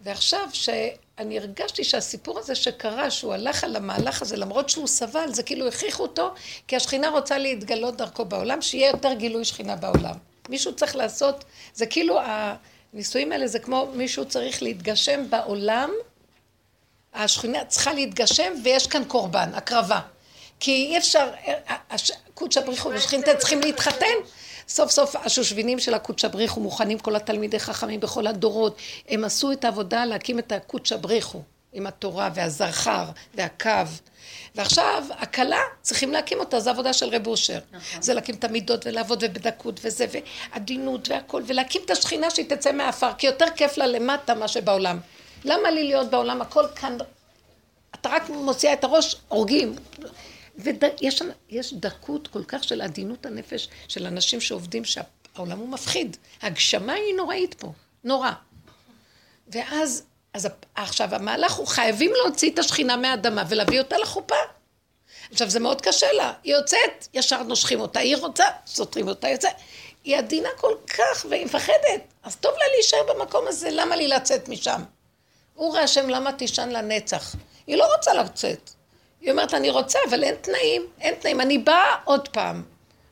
[0.04, 5.44] ועכשיו שאני הרגשתי שהסיפור הזה שקרה, שהוא הלך על המהלך הזה, למרות שהוא סבל, זה
[5.44, 6.34] כאילו הכריחו אותו,
[6.68, 10.16] כי השכינה רוצה להתגלות דרכו בעולם, שיהיה יותר גילוי שכינה בעולם.
[10.50, 11.44] מישהו צריך לעשות,
[11.74, 12.20] זה כאילו,
[12.94, 15.92] הנישואים האלה זה כמו מישהו צריך להתגשם בעולם,
[17.14, 20.00] השכינה צריכה להתגשם ויש כאן קורבן, הקרבה.
[20.60, 21.30] כי אי אפשר,
[21.90, 24.06] הש- קודשא בריחו ושכינתה צריכים להתחתן.
[24.72, 28.78] סוף סוף השושבינים של הקודשא בריחו מוכנים כל התלמידי חכמים בכל הדורות.
[29.10, 31.42] הם עשו את העבודה להקים את הקודשא בריחו
[31.74, 33.06] עם התורה והזרחר
[33.36, 33.70] והקו.
[34.56, 37.60] ועכשיו, הכלה, צריכים להקים אותה, זו עבודה של רב אושר.
[38.00, 43.14] זה להקים את המידות ולעבוד ובדקות וזה, ועדינות והכל, ולהקים את השכינה שהיא תצא מהעפר,
[43.18, 45.00] כי יותר כיף לה למטה מה שבעולם.
[45.46, 46.42] למה לי להיות בעולם?
[46.42, 46.98] הכל כאן
[47.96, 49.76] אתה רק מוציאה את הראש, הורגים.
[50.64, 56.18] ויש יש דקות כל כך של עדינות הנפש של אנשים שעובדים שהעולם הוא מפחיד.
[56.42, 57.72] הגשמה היא נוראית פה,
[58.04, 58.32] נורא.
[59.48, 60.04] ואז,
[60.34, 64.36] אז עכשיו המהלך הוא חייבים להוציא את השכינה מהאדמה ולהביא אותה לחופה.
[65.32, 69.54] עכשיו זה מאוד קשה לה, היא יוצאת, ישר נושכים אותה, היא רוצה, סותרים אותה, יוצאת.
[70.04, 74.50] היא עדינה כל כך והיא מפחדת, אז טוב לה להישאר במקום הזה, למה לי לצאת
[74.50, 74.84] משם?
[75.58, 77.36] אורי השם למה תישן לנצח?
[77.68, 78.70] היא לא רוצה לצאת.
[79.22, 81.42] היא אומרת, אני רוצה, אבל אין תנאים, אין תנאים.
[81.42, 82.64] אני באה עוד פעם.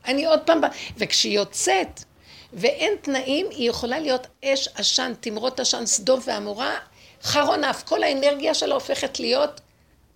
[0.04, 0.70] אני עוד פעם באה.
[0.96, 2.04] וכשהיא יוצאת
[2.52, 6.74] ואין תנאים, היא יכולה להיות אש, עשן, תמרות עשן, סדום ועמורה,
[7.22, 7.82] חרון אף.
[7.82, 9.60] כל האנרגיה שלה הופכת להיות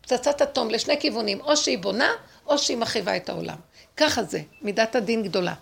[0.00, 1.40] פצצת אטום לשני כיוונים.
[1.40, 2.10] או שהיא בונה,
[2.46, 3.56] או שהיא מחריבה את העולם.
[3.96, 5.54] ככה זה, מידת הדין גדולה.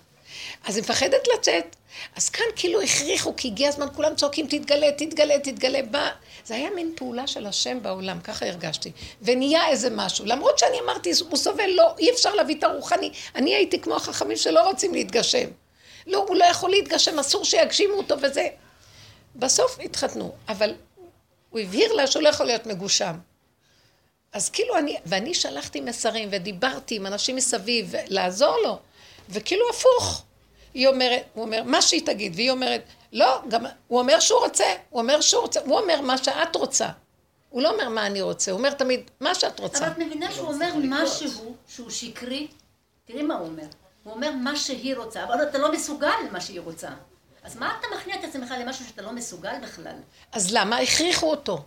[0.65, 1.77] אז היא מפחדת לצאת,
[2.17, 6.11] אז כאן כאילו הכריחו, כי הגיע הזמן, כולם צועקים, תתגלה, תתגלה, תתגלה, בא.
[6.45, 8.93] זה היה מין פעולה של השם בעולם, ככה הרגשתי.
[9.23, 10.25] ונהיה איזה משהו.
[10.25, 13.13] למרות שאני אמרתי, הוא סובל, לא, אי אפשר להביא את הרוחני.
[13.35, 15.49] אני הייתי כמו החכמים שלא רוצים להתגשם.
[16.07, 18.49] לא, הוא לא יכול להתגשם, אסור שיגשימו אותו וזה.
[19.37, 20.75] בסוף התחתנו, אבל
[21.51, 23.15] הוא הבהיר לה שהוא לא יכול להיות מגושם.
[24.33, 28.79] אז כאילו אני, ואני שלחתי מסרים ודיברתי עם אנשים מסביב לעזור לו,
[29.29, 30.23] וכאילו הפוך.
[30.75, 32.83] היא אומרת, הוא אומר, מה שהיא תגיד, והיא אומרת,
[33.13, 36.89] לא, גם, הוא אומר שהוא רוצה, הוא אומר שהוא רוצה, הוא אומר מה שאת רוצה.
[37.51, 39.79] הוא לא אומר מה אני רוצה, הוא אומר תמיד, מה שאת רוצה.
[39.79, 42.49] אבל את מבינה שהוא אומר משהו שהוא שקרי?
[43.05, 43.67] תראי מה הוא אומר.
[44.05, 46.89] הוא אומר מה שהיא רוצה, אבל אתה לא מסוגל למה שהיא רוצה.
[47.43, 49.97] אז מה אתה מכניע את עצמך למשהו שאתה לא מסוגל בכלל?
[50.33, 50.79] אז למה?
[50.79, 51.65] הכריחו אותו.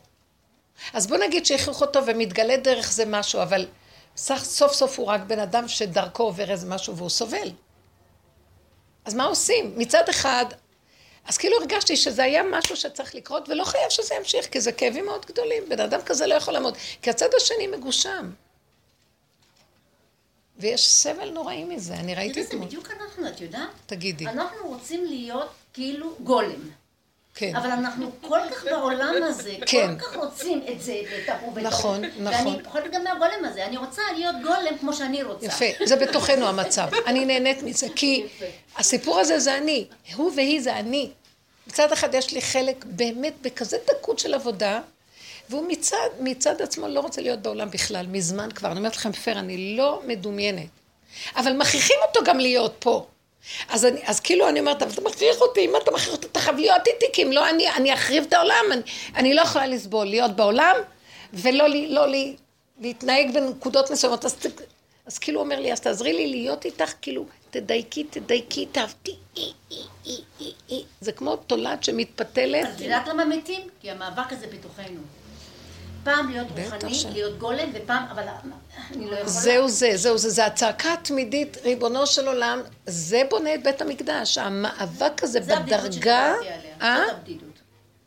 [0.93, 3.67] אז בוא נגיד שהכריחו אותו ומתגלה דרך זה משהו, אבל
[4.17, 7.51] סך, סוף סוף הוא רק בן אדם שדרכו עובר איזה משהו והוא סובל.
[9.05, 9.73] אז מה עושים?
[9.77, 10.45] מצד אחד,
[11.27, 15.05] אז כאילו הרגשתי שזה היה משהו שצריך לקרות, ולא חייב שזה ימשיך, כי זה כאבים
[15.05, 15.63] מאוד גדולים.
[15.69, 18.31] בן אדם כזה לא יכול לעמוד, כי הצד השני מגושם.
[20.57, 22.65] ויש סבל נוראי מזה, אני ראיתי את זה זה.
[22.65, 23.69] בדיוק אנחנו, את יודעת?
[23.85, 26.69] תגידי, אנחנו רוצים להיות כאילו גולם.
[27.35, 27.55] כן.
[27.55, 29.97] אבל אנחנו כל כך בעולם הזה, כן.
[29.99, 31.63] כל כך רוצים את זה ואת ההוא ואת.
[31.63, 32.47] נכון, נכון.
[32.47, 35.45] ואני פוחדת גם מהגולם הזה, אני רוצה להיות גולם כמו שאני רוצה.
[35.45, 36.87] יפה, זה בתוכנו המצב.
[37.07, 38.25] אני נהנית מזה, כי
[38.77, 41.09] הסיפור הזה זה אני, הוא והיא זה אני.
[41.67, 44.81] מצד אחד יש לי חלק באמת בכזה דקות של עבודה,
[45.49, 48.71] והוא מצד, מצד עצמו לא רוצה להיות בעולם בכלל, מזמן כבר.
[48.71, 50.67] אני אומרת לכם פייר, אני לא מדומיינת.
[51.35, 53.05] אבל מכריחים אותו גם להיות פה.
[53.69, 56.27] אז, אני, אז כאילו אני אומרת, אבל אתה מכריח אותי, מה אתה מכריח אותי?
[56.27, 56.39] אתה
[56.87, 58.81] איתי, כי אם לא, אני, אני אחריב את העולם, אני,
[59.15, 60.75] אני לא יכולה לסבול להיות בעולם,
[61.33, 62.35] ולא לי, לא לי,
[62.79, 64.25] להתנהג בנקודות מסוימות.
[64.25, 64.35] אז,
[65.05, 69.15] אז כאילו אומר לי, אז תעזרי לי להיות איתך, כאילו, תדייקי, תדייקי, תעבדי.
[71.01, 72.65] זה כמו תולעת שמתפתלת.
[72.65, 73.61] אז יודעת למה מתים?
[73.81, 75.01] כי המאבק הזה בתוכנו.
[76.05, 78.23] פעם להיות רוחני, להיות גולם, ופעם, אבל
[78.91, 79.27] אני לא יכולה.
[79.27, 84.37] זהו זה, זהו זה, זה הצעקה התמידית, ריבונו של עולם, זה בונה את בית המקדש,
[84.37, 86.57] המאבק הזה זה הבדידות בדרגה, עליה.
[86.81, 87.11] אה?
[87.11, 87.49] הבדידות.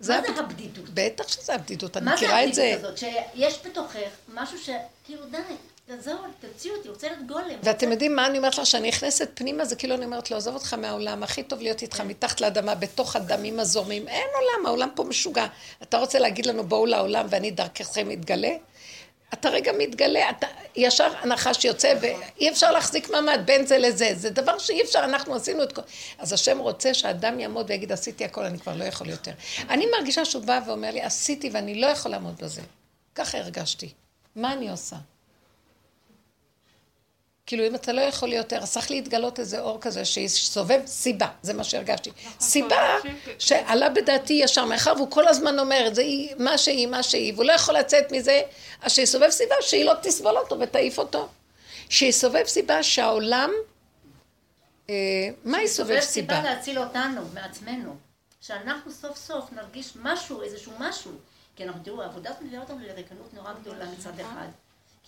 [0.01, 0.85] זה מה זה הבדידות?
[0.95, 2.63] בטח שזה הבדידות, אני מה זה מכירה את זה.
[2.63, 2.99] הבדידות הזאת?
[2.99, 4.71] שיש בתוכך משהו ש...
[5.05, 5.39] כאילו די,
[5.89, 7.59] תעזור, תוציאו אותי, רוצה להיות גולם.
[7.63, 10.55] ואתם יודעים מה אני אומרת לך, שאני נכנסת פנימה, זה כאילו אני אומרת לו, עזוב
[10.55, 14.09] אותך מהעולם, הכי טוב להיות איתך מתחת לאדמה, בתוך הדמים הזורמים.
[14.09, 15.47] אין עולם, העולם פה משוגע.
[15.83, 18.51] אתה רוצה להגיד לנו, בואו לעולם ואני דרככם מתגלה?
[19.35, 24.11] אתה רגע מתגלה, אתה ישר הנחש יוצא, ואי אפשר להחזיק מעמד בין זה לזה.
[24.15, 25.83] זה דבר שאי אפשר, אנחנו עשינו את כל...
[26.19, 29.33] אז השם רוצה שאדם יעמוד ויגיד, עשיתי הכל, אני כבר לא יכול יותר.
[29.69, 32.63] אני מרגישה שהוא בא ואומר לי, עשיתי ואני לא יכול לעמוד בזה.
[33.15, 33.89] ככה הרגשתי.
[34.37, 34.97] מה אני עושה?
[37.49, 41.55] כאילו, אם אתה לא יכול יותר, אז צריך להתגלות איזה אור כזה שיסובב סיבה, זה
[41.55, 42.11] מה שהרגשתי.
[42.41, 42.97] סיבה
[43.39, 47.45] שעלה בדעתי ישר, מאחר והוא כל הזמן אומר זה, היא מה שהיא, מה שהיא, והוא
[47.45, 48.41] לא יכול לצאת מזה,
[48.83, 51.29] אז שיסובב סיבה שהיא לא תסבול אותו ותעיף אותו.
[51.89, 53.51] שיסובב סיבה שהעולם,
[54.91, 54.95] אה,
[55.45, 56.35] מה יסובב סובב סיבה?
[56.35, 57.97] סיבה להציל אותנו מעצמנו.
[58.41, 61.13] שאנחנו סוף סוף נרגיש משהו, איזשהו משהו.
[61.57, 64.49] כי אנחנו, תראו, העבודה הזאת מביאה אותנו לריקנות נורא גדולה מצד אחד.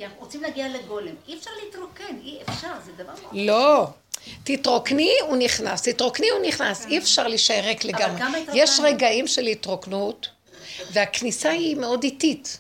[0.00, 1.14] כי אנחנו רוצים להגיע לגולם.
[1.28, 3.32] אי אפשר להתרוקן, אי אפשר, זה דבר מאוד...
[3.34, 3.86] לא.
[4.44, 6.86] תתרוקני, הוא נכנס, תתרוקני, הוא נכנס.
[6.86, 8.22] אי אפשר להישאר ריק לגמרי.
[8.54, 10.28] יש רגעים של התרוקנות,
[10.92, 12.58] והכניסה היא מאוד איטית.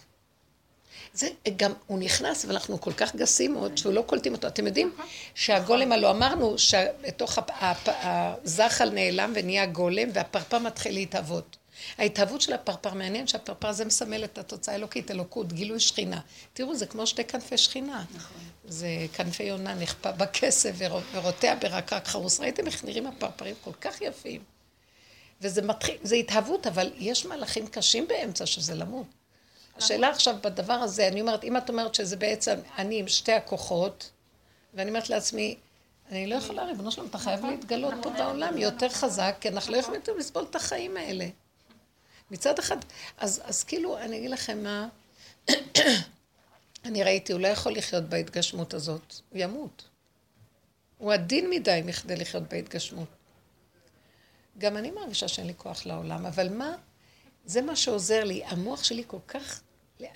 [1.14, 4.46] זה גם, הוא נכנס, ואנחנו כל כך גסים מאוד, שהוא לא קולטים אותו.
[4.46, 4.92] אתם יודעים
[5.34, 7.38] שהגולם, הלוא אמרנו שבתוך
[7.86, 11.56] הזחל נעלם ונהיה גולם, והפרפר מתחיל להתהוות.
[11.98, 16.20] ההתהוות של הפרפר, מעניין שהפרפר זה מסמל את התוצאה האלוקית, אלוקות, גילוי שכינה.
[16.52, 18.04] תראו, זה כמו שתי כנפי שכינה.
[18.64, 22.40] זה כנפי יונה נכפה בכסף ורו- ורותע ברקרק חרוס.
[22.40, 24.42] ראיתם איך נראים הפרפרים כל כך יפים.
[25.40, 29.06] וזה מתחיל, זה התהוות, אבל יש מהלכים קשים באמצע שזה למות.
[29.76, 34.10] השאלה עכשיו בדבר הזה, אני אומרת, אם את אומרת שזה בעצם אני עם שתי הכוחות,
[34.74, 35.56] ואני אומרת לעצמי,
[36.10, 39.76] אני לא יכולה, ריבונו שלום, אתה חייב להתגלות פה בעולם יותר חזק, כי אנחנו לא
[39.78, 41.26] יכולים לסבול את החיים האלה.
[42.30, 42.76] מצד אחד,
[43.18, 44.88] אז, אז כאילו, אני אגיד לכם מה,
[46.84, 49.84] אני ראיתי, הוא לא יכול לחיות בהתגשמות הזאת, הוא ימות.
[50.98, 53.08] הוא עדין מדי מכדי לחיות בהתגשמות.
[54.58, 56.72] גם אני מרגישה שאין לי כוח לעולם, אבל מה,
[57.46, 58.42] זה מה שעוזר לי.
[58.44, 59.60] המוח שלי כל כך,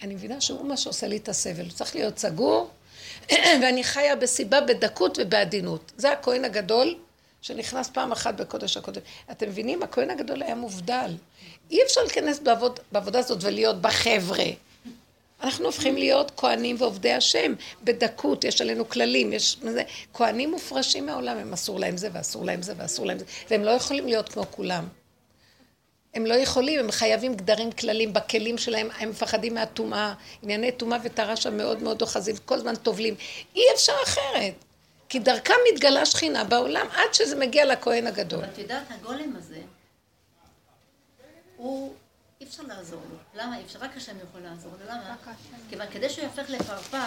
[0.03, 1.65] אני מבינה שהוא מה שעושה לי את הסבל.
[1.65, 2.71] הוא צריך להיות סגור,
[3.63, 5.93] ואני חיה בסיבה, בדקות ובעדינות.
[5.97, 6.99] זה הכהן הגדול
[7.43, 9.01] שנכנס פעם אחת בקודש הקודם.
[9.31, 9.83] אתם מבינים?
[9.83, 11.17] הכהן הגדול היה מובדל.
[11.71, 14.45] אי אפשר להיכנס בעבוד, בעבודה הזאת ולהיות בחבר'ה.
[15.43, 17.55] אנחנו הופכים להיות כהנים ועובדי השם,
[17.85, 19.83] בדקות, יש עלינו כללים, יש זה,
[20.15, 23.71] כהנים מופרשים מהעולם, הם אסור להם זה ואסור להם זה ואסור להם זה, והם לא
[23.71, 24.89] יכולים להיות כמו כולם.
[26.15, 31.37] הם לא יכולים, הם חייבים גדרים כללים בכלים שלהם, הם מפחדים מהטומאה, ענייני טומאה וטהרה
[31.37, 33.15] שם מאוד מאוד אוחזים, כל הזמן טובלים.
[33.57, 34.55] אי אפשר אחרת,
[35.09, 38.39] כי דרכם מתגלה שכינה בעולם עד שזה מגיע לכהן הגדול.
[38.39, 39.59] אבל את יודעת, הגולם הזה,
[41.57, 41.95] הוא,
[42.41, 43.43] אי אפשר לעזור לו.
[43.43, 43.79] למה אי אפשר?
[43.79, 44.87] רק השם יכול לעזור לו.
[44.87, 45.17] למה?
[45.71, 46.99] כיוון כדי שהוא יהפך לפרפר,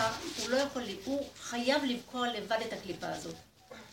[0.42, 3.36] הוא לא יכול, הוא חייב לבקוע לבד את הקליפה הזאת.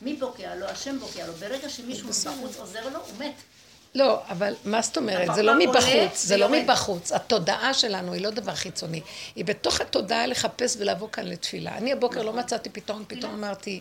[0.03, 0.67] מי בוקע לו?
[0.67, 1.33] השם בוקע לו.
[1.33, 3.35] ברגע שמישהו מבחוץ עוזר לו, הוא מת.
[3.95, 5.35] לא, אבל מה זאת אומרת?
[5.35, 6.49] זה לא מבחוץ, זה לא.
[6.53, 7.13] מבחוץ.
[7.13, 9.01] התודעה שלנו היא לא דבר חיצוני.
[9.37, 11.79] היא בתוך התודעה לחפש ולבוא כאן לתפילה.
[11.79, 13.81] אני הבוקר לא מצאתי פתרון, פתאום אמרתי,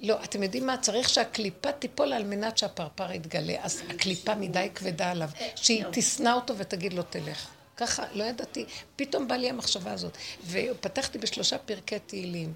[0.00, 0.76] לא, אתם יודעים מה?
[0.76, 3.56] צריך שהקליפה תיפול על מנת שהפרפר יתגלה.
[3.62, 7.48] אז הקליפה מדי כבדה עליו, שהיא תשנא אותו ותגיד לו תלך.
[7.76, 8.64] ככה, לא ידעתי.
[8.96, 10.16] פתאום בא לי המחשבה הזאת.
[10.46, 12.54] ופתחתי בשלושה פרקי תהילים.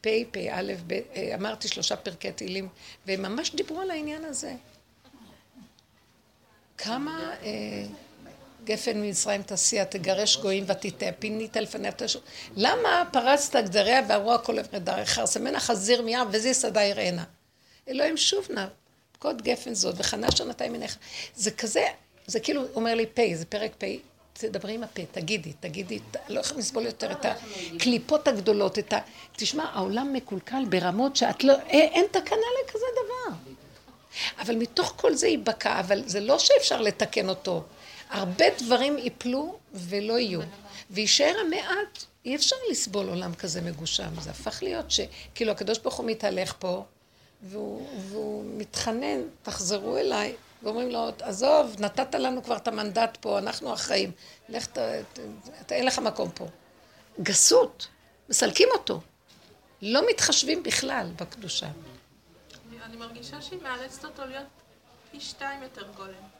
[0.00, 2.68] פ', פ', א', ב', אה, אמרתי שלושה פרקי תהילים,
[3.06, 4.54] והם ממש דיברו על העניין הזה.
[6.78, 7.84] כמה אה,
[8.64, 12.22] גפן ממצרים תסיע, תגרש גויים ותטעה, פינית לפניה תשור.
[12.56, 17.24] למה פרצת גדריה ואמרו הכל עברי דרך, חרסמנה חזיר מים וזה שדה יראנה.
[17.88, 18.66] אלוהים שוב נא,
[19.12, 20.96] פקוד גפן זאת וחנה שנתיים מנך.
[21.36, 21.84] זה כזה,
[22.26, 23.86] זה כאילו אומר לי פה, זה פרק פה,
[24.32, 25.98] תדברי עם הפה, תגידי, תגידי,
[26.28, 27.26] לא יכולים לסבול יותר את
[27.76, 28.98] הקליפות הגדולות, את ה...
[29.36, 33.36] תשמע, העולם מקולקל ברמות שאת לא, אין, אין תקנה לכזה דבר.
[34.38, 37.64] אבל מתוך כל זה ייבקע, אבל זה לא שאפשר לתקן אותו.
[38.10, 40.40] הרבה דברים ייפלו ולא יהיו.
[40.90, 44.20] ויישאר המעט, אי אפשר לסבול עולם כזה מגושם.
[44.20, 45.00] זה הפך להיות ש...
[45.34, 46.84] כאילו הקדוש ברוך הוא מתהלך פה,
[47.42, 53.74] והוא, והוא מתחנן, תחזרו אליי, ואומרים לו, עזוב, נתת לנו כבר את המנדט פה, אנחנו
[53.74, 54.12] אחראים.
[54.48, 54.78] לך, ת,
[55.12, 55.18] ת,
[55.66, 56.46] ת, אין לך מקום פה.
[57.22, 57.86] גסות,
[58.28, 59.00] מסלקים אותו.
[59.82, 61.68] לא מתחשבים בכלל בקדושה.
[62.84, 64.46] אני מרגישה שהיא מאלצת אותו להיות
[65.10, 66.39] פי שתיים יותר גולם.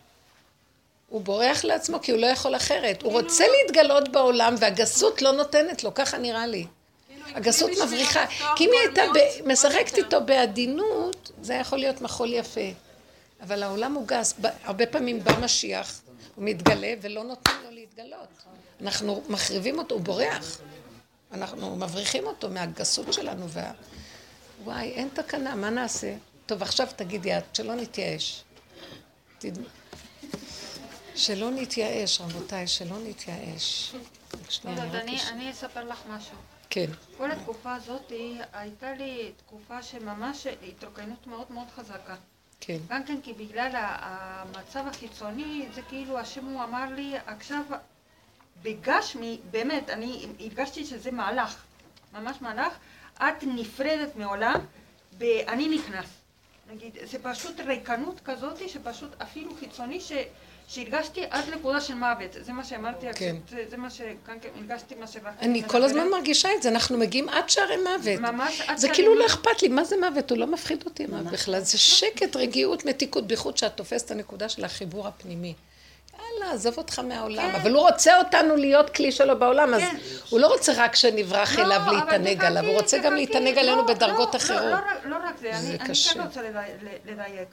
[1.11, 3.03] הוא בורח לעצמו כי הוא לא יכול אחרת.
[3.03, 6.67] הוא רוצה להתגלות בעולם והגסות לא נותנת לו, ככה נראה לי.
[7.09, 8.27] כאילו, הגסות מבריחה.
[8.57, 9.03] כי אם היא הייתה
[9.47, 9.99] משחקת.
[9.99, 12.71] איתו בעדינות, זה יכול להיות מחול יפה.
[13.43, 14.35] אבל העולם הוא גס.
[14.65, 16.01] הרבה פעמים בא משיח,
[16.35, 18.29] הוא מתגלה ולא נותנים לו להתגלות.
[18.83, 20.59] אנחנו מחריבים אותו, הוא בורח.
[21.33, 23.49] אנחנו מבריחים אותו מהגסות שלנו.
[23.49, 23.73] וה...
[24.65, 26.15] וואי, אין תקנה, מה נעשה?
[26.47, 28.45] טוב, עכשיו תגידי את, שלא נתייאש.
[31.21, 33.95] שלא נתייאש, רבותיי, שלא נתייאש.
[34.49, 34.99] שנייה, לא
[35.31, 36.37] אני אספר לך משהו.
[36.71, 36.87] כן.
[37.17, 38.13] כל התקופה הזאת
[38.53, 42.15] הייתה לי תקופה שממש התרוקנות מאוד מאוד חזקה.
[42.61, 42.79] כן.
[42.89, 47.63] גם כן כי בגלל המצב החיצוני, זה כאילו השם הוא אמר לי, עכשיו
[48.63, 51.63] בגשמי, באמת, אני הרגשתי שזה מהלך,
[52.13, 52.73] ממש מהלך,
[53.17, 54.61] את נפרדת מעולם,
[55.19, 56.07] ואני נכנס.
[56.71, 60.13] נגיד, זה פשוט ריקנות כזאת, שפשוט אפילו חיצוני, ש...
[60.71, 63.37] שהרגשתי עד נקודה של מוות, זה מה שאמרתי, כן.
[63.51, 65.33] זה, זה מה שכאן כן מה שרק...
[65.41, 68.21] אני כל הזמן מרגישה את זה, אנחנו מגיעים עד שערי מוות.
[68.21, 69.27] ממש עד זה שערי כאילו לא.
[69.27, 70.31] אכפת לי, מה זה מוות?
[70.31, 74.49] הוא לא מפחיד אותי מה בכלל, זה שקט, רגיעות, מתיקות, בייחוד שאת תופסת את הנקודה
[74.49, 75.55] של החיבור הפנימי.
[76.19, 77.53] יאללה, עזוב אותך מהעולם.
[77.53, 77.61] כן.
[77.61, 79.97] אבל הוא רוצה אותנו להיות כלי שלו בעולם, אז כן.
[80.31, 83.95] הוא לא רוצה רק שנברח לא, אליו להתענג עליו, הוא רוצה גם להתענג עלינו לא,
[83.95, 84.61] בדרגות לא, אחרות.
[84.61, 84.71] לא,
[85.05, 85.95] לא, לא רק זה, זה אני.
[86.15, 86.41] כן רוצה
[87.05, 87.49] לדייק.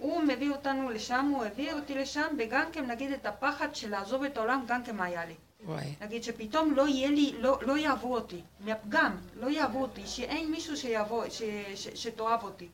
[0.00, 4.24] הוא מביא אותנו לשם, הוא הביא אותי לשם, וגם כן נגיד את הפחד של לעזוב
[4.24, 5.34] את העולם, גם כן היה לי.
[5.64, 5.94] וואי.
[6.00, 8.40] נגיד שפתאום לא יהיה לי, לא, לא יאהבו אותי,
[8.88, 11.42] גם, לא יאהבו אותי, שאין מישהו שיבוא, ש,
[11.74, 12.68] ש, שתאהב אותי.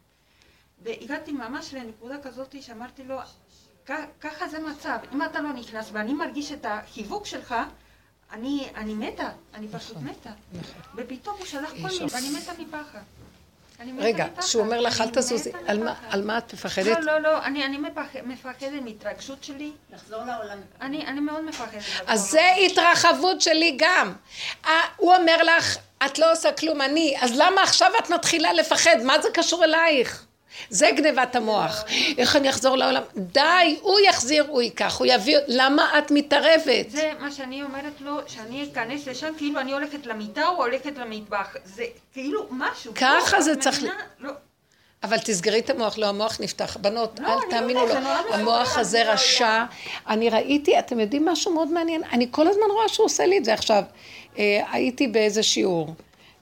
[0.82, 3.18] והגעתי ממש לנקודה כזאת שאמרתי לו,
[3.86, 7.54] "כ- ככה זה מצב, אם אתה לא נכנס ואני מרגיש את החיבוק שלך,
[8.32, 10.30] אני, אני מתה, אני פשוט מתה.
[10.96, 13.00] ופתאום הוא שלח כל מיני, ואני מתה מפחד.
[13.98, 14.26] רגע.
[14.40, 16.06] שהוא אומר לך, אל תזוזי, על מה- מפחד.
[16.10, 16.86] על מה את מפחדת?
[16.86, 20.58] לא, לא, לא, אני, אני מפחד, מפחדת מהתרגשות שלי, לחזור לעולם.
[20.80, 21.82] אני, אני מאוד מפחדת.
[22.06, 24.12] אז זה התרחבות שלי גם.
[24.96, 28.96] הוא אומר לך, את לא עושה כלום, אני, אז למה עכשיו את מתחילה לפחד?
[29.04, 30.25] מה זה קשור אלייך?
[30.70, 31.84] זה גנבת המוח.
[32.18, 33.02] איך אני אחזור לעולם?
[33.16, 36.90] די, הוא יחזיר, הוא ייקח, הוא יביא, למה את מתערבת?
[36.90, 41.56] זה מה שאני אומרת לו, שאני אכנס לשם כאילו אני הולכת למיטה או הולכת למטבח.
[41.64, 42.94] זה כאילו משהו.
[42.94, 43.84] ככה לא, זה צריך?
[44.20, 44.32] לא.
[45.02, 46.76] אבל תסגרי את המוח, לא, המוח נפתח.
[46.80, 47.86] בנות, לא, אל אני תאמינו לו.
[47.86, 48.04] מסוכן.
[48.32, 49.64] המוח הזה רשע.
[50.08, 52.02] אני ראיתי, אתם יודעים משהו מאוד מעניין?
[52.12, 53.82] אני כל הזמן רואה שהוא עושה לי את זה עכשיו.
[54.38, 55.94] אה, הייתי באיזה שיעור,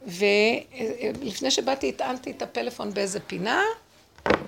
[0.07, 3.63] ולפני שבאתי הטענתי את הפלאפון באיזה פינה,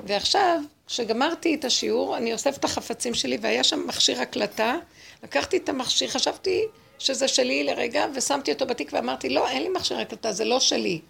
[0.04, 4.76] ועכשיו, כשגמרתי את השיעור, אני אוספת את החפצים שלי, והיה שם מכשיר הקלטה,
[5.22, 6.64] לקחתי את המכשיר, חשבתי
[6.98, 11.00] שזה שלי לרגע, ושמתי אותו בתיק ואמרתי, לא, אין לי מכשיר הקלטה, זה לא שלי.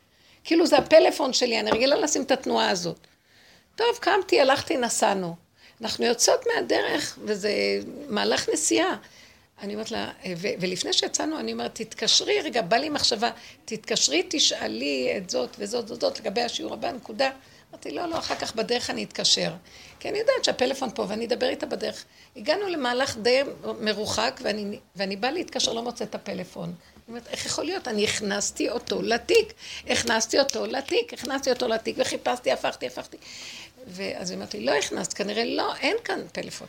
[0.45, 2.99] כאילו זה הפלאפון שלי, אני רגילה לשים את התנועה הזאת.
[3.77, 5.37] טוב, קמתי, הלכתי, נסענו.
[5.81, 7.51] אנחנו יוצאות מהדרך, וזה
[8.09, 8.97] מהלך נסיעה.
[9.63, 13.31] אני אומרת לה, ו- ולפני שיצאנו, אני אומרת, תתקשרי, רגע, בא לי מחשבה,
[13.65, 17.31] תתקשרי, תשאלי את זאת וזאת וזאת לגבי השיעור הבא, נקודה.
[17.77, 19.53] אמרתי, לא, לא, אחר כך בדרך אני אתקשר.
[20.01, 22.05] כי אני יודעת שהפלאפון פה ואני אדבר איתה בדרך.
[22.37, 23.43] הגענו למהלך די
[23.81, 26.69] מרוחק, ואני, ואני באה להתקשר, לא מוצאת את הפלאפון.
[26.69, 26.75] אני
[27.09, 27.89] אומרת, איך יכול להיות?
[27.89, 29.53] אני הכנסתי אותו לתיק.
[29.89, 33.17] הכנסתי אותו לתיק, הכנסתי אותו לתיק, וחיפשתי, הפכתי, הפכתי.
[33.87, 36.69] ואז היא אמרת לי, לא הכנסת, כנראה לא, אין כאן פלאפון.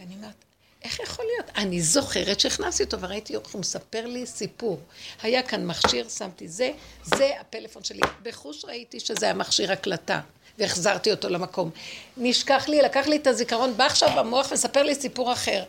[0.00, 0.44] ואני אומרת,
[0.82, 1.50] איך יכול להיות?
[1.56, 4.80] אני זוכרת שהכנסתי אותו וראיתי איך הוא מספר לי סיפור.
[5.22, 6.72] היה כאן מכשיר, שמתי זה,
[7.04, 8.00] זה הפלאפון שלי.
[8.22, 10.20] בחוש ראיתי שזה המכשיר הקלטה,
[10.60, 11.70] והחזרתי אותו למקום.
[12.16, 15.62] נשכח לי, לקח לי את הזיכרון, בא עכשיו המוח ומספר לי סיפור אחר.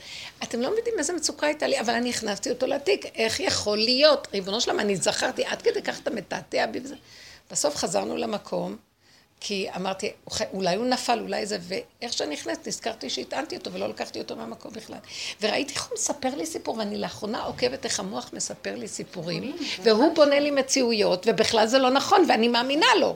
[0.43, 3.05] אתם לא יודעים איזה מצוקה הייתה לי, אבל אני הכנסתי אותו לתיק.
[3.15, 4.27] איך יכול להיות?
[4.33, 6.95] ריבונו שלמה, אני זכרתי, עד כדי כך אתה מתעתע בי וזה.
[7.51, 8.77] בסוף חזרנו למקום.
[9.43, 10.11] כי אמרתי,
[10.53, 14.73] אולי הוא נפל, אולי זה, ואיך שאני נכנסת, נזכרתי שהטענתי אותו ולא לקחתי אותו מהמקום
[14.73, 14.97] בכלל.
[15.41, 20.15] וראיתי איך הוא מספר לי סיפור, ואני לאחרונה עוקבת איך המוח מספר לי סיפורים, והוא
[20.15, 23.15] בונה לי מציאויות, ובכלל זה לא נכון, ואני מאמינה לו.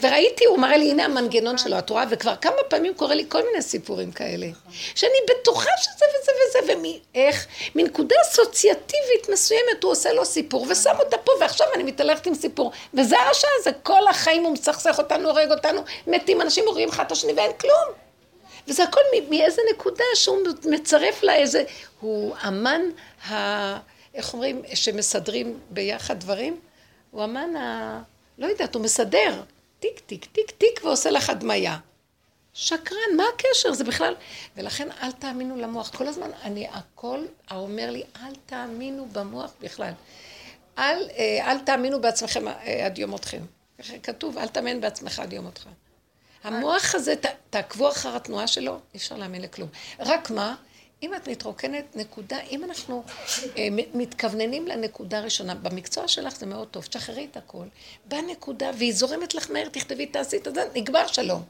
[0.00, 3.42] וראיתי, הוא מראה לי, הנה המנגנון שלו, את רואה, וכבר כמה פעמים קורה לי כל
[3.42, 4.46] מיני סיפורים כאלה.
[4.94, 6.72] שאני בטוחה שזה וזה וזה,
[7.14, 12.34] ואיך, מנקודה אסוציאטיבית מסוימת הוא עושה לו סיפור, ושם אותה פה, ועכשיו אני מתהלכת עם
[12.34, 12.72] סיפור.
[12.94, 17.12] וזה הרשע הזה, כל החיים הוא מסכסך אותנו, הורג אותנו, מתים, אנשים הורגים אחד את
[17.12, 18.06] השני, ואין כלום.
[18.68, 19.00] וזה הכל
[19.30, 21.64] מאיזה נקודה שהוא מצרף לה איזה,
[22.00, 22.80] הוא אמן
[23.28, 23.78] ה...
[24.14, 26.60] איך אומרים, שמסדרים ביחד דברים?
[27.10, 28.00] הוא אמן ה...
[28.38, 29.42] לא יודעת, הוא מסדר.
[29.80, 31.78] טיק, טיק, טיק, טיק, ועושה לך הדמיה.
[32.54, 33.72] שקרן, מה הקשר?
[33.72, 34.14] זה בכלל...
[34.56, 35.90] ולכן אל תאמינו למוח.
[35.96, 39.92] כל הזמן אני, הכל האומר לי, אל תאמינו במוח בכלל.
[40.78, 43.42] אל, אה, אל תאמינו בעצמכם אה, עד יום מותכם.
[44.02, 45.68] כתוב, אל תאמן בעצמך עד יום מותך.
[46.44, 49.68] המוח הזה, ת, תעקבו אחר התנועה שלו, אי אפשר להאמין לכלום.
[50.00, 50.54] רק מה?
[51.02, 53.04] אם את מתרוקנת נקודה, אם אנחנו
[53.56, 57.66] אה, מתכווננים לנקודה הראשונה, במקצוע שלך זה מאוד טוב, תשחררי את הכל,
[58.04, 61.42] בנקודה, והיא זורמת לך מהר, תכתבי, תעשי את זה, נגמר שלום.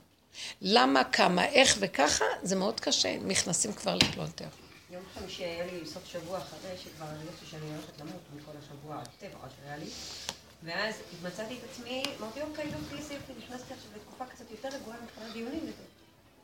[0.62, 4.44] למה, כמה, איך וככה, זה מאוד קשה, נכנסים כבר לפלונטר.
[4.90, 9.38] יום חמישי היה לי סוף שבוע אחרי שכבר הרגשתי שאני הולכת למות מכל השבוע הטבע
[9.56, 9.86] שהיה לי
[10.62, 14.96] ואז מצאתי את עצמי, אמרתי אוקיי, יופי, איזה יופי, נכנסתי עכשיו לתקופה קצת יותר רגועה
[15.04, 15.72] מבחינת דיונים.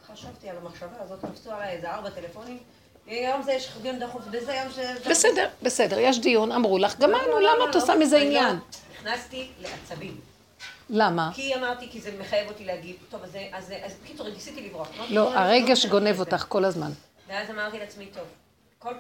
[0.07, 2.59] חשבתי על המחשבה הזאת, נפצו עליי איזה ארבע טלפונים,
[3.07, 4.79] יום זה יש דיון דחוף, בזה יום ש...
[5.11, 8.59] בסדר, בסדר, יש דיון, אמרו לך, גמרנו, למה את עושה מזה עניין?
[8.93, 10.21] נכנסתי לעצבים.
[10.91, 11.31] למה?
[11.35, 12.97] כי אמרתי, כי זה מחייב אותי להגיב.
[13.11, 13.21] טוב,
[13.53, 13.73] אז,
[14.03, 14.89] בקיצור, ניסיתי לברוח.
[15.09, 16.91] לא, "בוא, אני הרגש לא גונב נכנסת לזה." אותך כל הזמן.
[17.29, 18.25] ואז אמרתי לעצמי, טוב,
[18.79, 18.95] כל,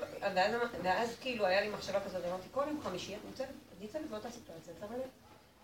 [0.82, 4.30] ואז, כאילו היה לי מחשבה כזאת, אמרתי, כל יום חמישי את ניצבת, את ניצבת באותה
[4.30, 5.02] סיטואציה, את שמה לב?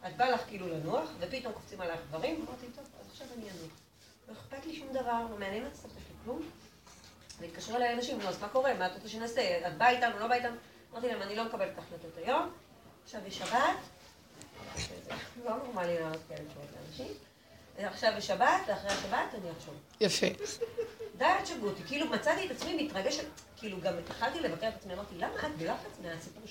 [0.07, 3.73] את באה לך כאילו לנוח, ופתאום קופצים עלייך דברים, אמרתי, טוב, אז עכשיו אני אנוח.
[4.29, 6.43] לא אכפת לי שום דבר, לא מעניין את הסבתא שלי כלום.
[7.41, 8.75] והתקשרו אליי אנשים, נו, אז מה קורה?
[8.75, 9.69] מה את רוצה שנעשה?
[9.69, 10.57] את באה איתנו, לא באה איתנו?
[10.93, 12.51] אמרתי להם, אני לא מקבלת החלטות היום,
[13.05, 13.77] עכשיו יש שבת,
[15.45, 17.15] לא נורמלי לענות כאלה תשובות לאנשים,
[17.79, 19.75] עכשיו יש שבת, ואחרי השבת אני אחשוב.
[20.01, 20.27] יפה.
[21.19, 21.83] די, אל תשגעו אותי.
[21.87, 23.25] כאילו מצאתי את עצמי מתרגשת,
[23.57, 26.43] כאילו גם התחלתי לבקר את עצמי, אמרתי, למה את בלחץ מהסיפור?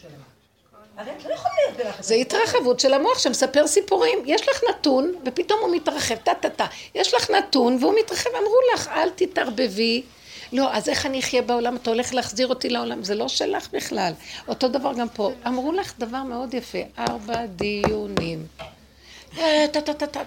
[0.98, 2.06] הרי את לא יכולה להיות בלחץ.
[2.06, 4.24] זה התרחבות של המוח שמספר סיפורים.
[4.26, 6.66] יש לך נתון, ופתאום הוא מתרחב, טה-טה-טה.
[6.96, 10.04] יש לך נתון, והוא מתרחב, אמרו לך, אל תתערבבי.
[10.54, 11.76] לא, אז איך אני אחיה בעולם?
[11.76, 13.04] אתה הולך להחזיר אותי לעולם?
[13.04, 14.14] זה לא שלך בכלל.
[14.48, 15.32] אותו דבר גם פה.
[15.48, 18.48] אמרו לך דבר מאוד יפה, ארבע דיונים.
[19.38, 19.66] אה.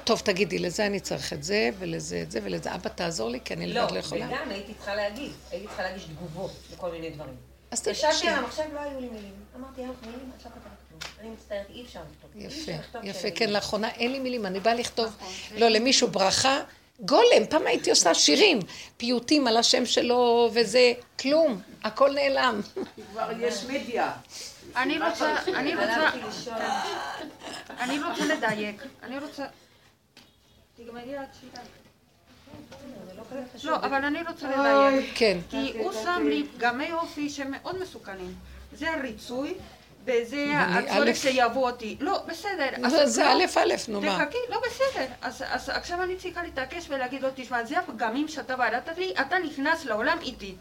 [0.05, 2.75] טוב, תגידי, לזה אני צריך את זה, ולזה את זה, ולזה.
[2.75, 4.27] אבא, תעזור לי, כי אני לא, לבד לא יכולה.
[4.27, 5.37] וגם הייתי צריכה להגיב.
[5.51, 7.35] הייתי צריכה להגיש תגובות לכל מיני דברים.
[7.71, 7.99] אז תגידי.
[7.99, 9.33] ישבתי על המחשב, לא היו לי מילים.
[9.57, 11.01] אמרתי, אין מילים, את לא כתבת כלום.
[11.21, 12.31] אני מצטערת, אי אפשר לכתוב.
[12.35, 13.51] יפה, יפה, כן.
[13.51, 15.17] לאחרונה אין לי מילים, אני באה לכתוב,
[15.57, 16.61] לא, למישהו ברכה,
[17.01, 18.59] גולם, פעם הייתי עושה שירים,
[18.97, 22.61] פיוטים על השם שלו וזה, כלום, הכל נעלם.
[23.13, 24.13] כבר יש מדיה.
[24.77, 26.11] אני רוצה, אני רוצה.
[27.81, 29.47] אני רוצה לדייק, אני רוצה...
[30.77, 31.13] תגמרי
[33.15, 33.23] לא.
[33.65, 35.11] לא, אבל אני רוצה לדייק.
[35.15, 38.35] כן, כי הוא שם לי פגמי אופי שמאוד מסוכנים.
[38.73, 39.55] זה הריצוי,
[40.05, 41.15] וזה הצורך א'.
[41.15, 41.97] שיבוא אותי.
[42.01, 42.89] לא, בסדר.
[42.89, 44.19] זה- זה לא, א' א', נו מה.
[44.25, 45.05] תחכי, לא בסדר.
[45.23, 49.39] אז, אז עכשיו אני צריכה להתעקש ולהגיד לו, תשמע, זה הפגמים שאתה בראת לי, אתה
[49.39, 50.55] נכנס לעולם איתי.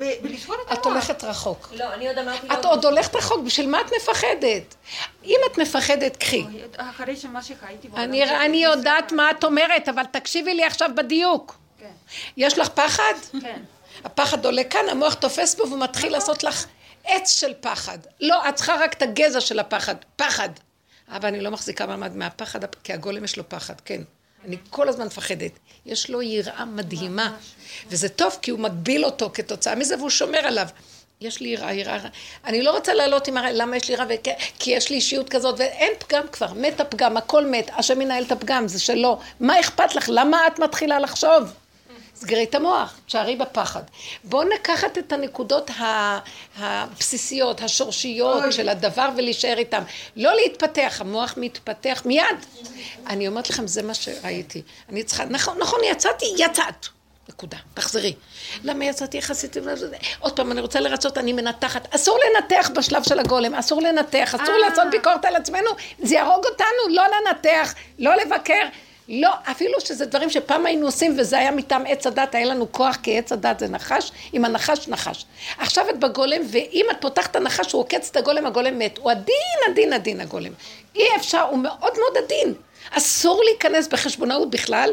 [0.00, 0.80] ו- ולסגור את המוח.
[0.80, 1.68] את הולכת רחוק.
[1.76, 2.46] לא, אני עוד אמרתי.
[2.52, 4.74] את עוד הולכת רחוק, בשביל מה את מפחדת?
[5.24, 6.44] אם את מפחדת, קחי.
[6.76, 11.56] אחרי שמה שחייתי אני, יודעת מה את אומרת, אבל תקשיבי לי עכשיו בדיוק.
[11.80, 11.90] כן,
[12.36, 13.12] יש לך פחד?
[13.42, 13.60] כן.
[14.04, 16.66] הפחד עולה כאן, המוח תופס בו ומתחיל לעשות לך
[17.08, 17.98] עץ של פחד.
[18.20, 19.94] לא, את צריכה רק את הגזע של הפחד.
[20.16, 20.48] פחד.
[21.08, 24.02] אבל אני לא מחזיקה מעמד מהפחד, כי הגולם יש לו פחד, כן.
[24.44, 25.52] אני כל הזמן מפחדת.
[25.86, 27.36] יש לו יראה מדהימה.
[27.88, 30.68] וזה טוב, כי הוא מגביל אותו כתוצאה מזה, והוא שומר עליו.
[31.20, 31.98] יש לי יראה, יראה,
[32.44, 34.06] אני לא רוצה לעלות עם הרע, למה יש לי יראה?
[34.58, 38.32] כי יש לי אישיות כזאת, ואין פגם כבר, מת הפגם, הכל מת, השם ינהל את
[38.32, 39.20] הפגם, זה שלו.
[39.40, 40.08] מה אכפת לך?
[40.12, 41.52] למה את מתחילה לחשוב?
[42.20, 43.82] סגרי את המוח, תשארי בפחד.
[44.24, 45.70] בואו נקחת את הנקודות
[46.58, 49.82] הבסיסיות, השורשיות של הדבר ולהישאר איתם.
[50.16, 52.24] לא להתפתח, המוח מתפתח מיד.
[53.06, 54.62] אני אומרת לכם, זה מה שראיתי.
[54.88, 56.86] אני צריכה, נכון, נכון, יצאתי, יצאת.
[57.28, 58.14] נקודה, תחזרי.
[58.64, 59.56] למה יצאתי יחסית?
[60.20, 61.94] עוד פעם, אני רוצה לרצות, אני מנתחת.
[61.94, 64.68] אסור לנתח בשלב של הגולם, אסור לנתח, אסור אה.
[64.68, 68.62] לעשות ביקורת על עצמנו, זה יהרוג אותנו, לא לנתח, לא לבקר.
[69.08, 72.96] לא, אפילו שזה דברים שפעם היינו עושים וזה היה מטעם עץ הדת, היה לנו כוח
[73.02, 75.24] כי עץ הדת זה נחש, עם הנחש נחש.
[75.58, 78.98] עכשיו את בגולם, ואם את פותחת הנחש, הוא עוקץ את הגולם, הגולם מת.
[78.98, 80.52] הוא עדין, עדין, עדין הגולם.
[80.96, 82.54] אי אפשר, הוא מאוד מאוד עדין.
[82.90, 84.90] אסור להיכנס בחשבונאות בכלל.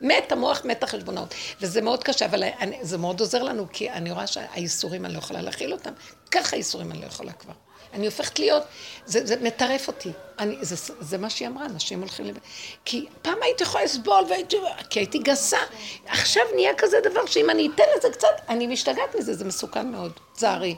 [0.00, 1.34] מת המוח, מת החשבונאות.
[1.60, 5.18] וזה מאוד קשה, אבל אני, זה מאוד עוזר לנו, כי אני רואה שהאיסורים אני לא
[5.18, 5.90] יכולה להכיל אותם.
[6.30, 7.52] ככה האיסורים אני לא יכולה כבר.
[7.92, 8.62] אני הופכת להיות,
[9.06, 10.10] זה, זה מטרף אותי.
[10.38, 12.38] אני, זה, זה מה שהיא אמרה, אנשים הולכים לב...
[12.84, 14.56] כי פעם הייתי יכולה לסבול, והייתי,
[14.90, 15.58] כי הייתי גסה.
[16.06, 20.12] עכשיו נהיה כזה דבר שאם אני אתן לזה קצת, אני משתגעת מזה, זה מסוכן מאוד.
[20.32, 20.76] צערי.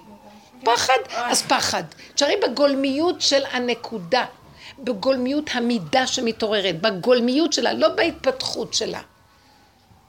[0.64, 1.82] פחד, אז פחד.
[2.14, 4.24] תשארי בגולמיות של הנקודה.
[4.84, 9.00] בגולמיות המידה שמתעוררת, בגולמיות שלה, לא בהתפתחות שלה.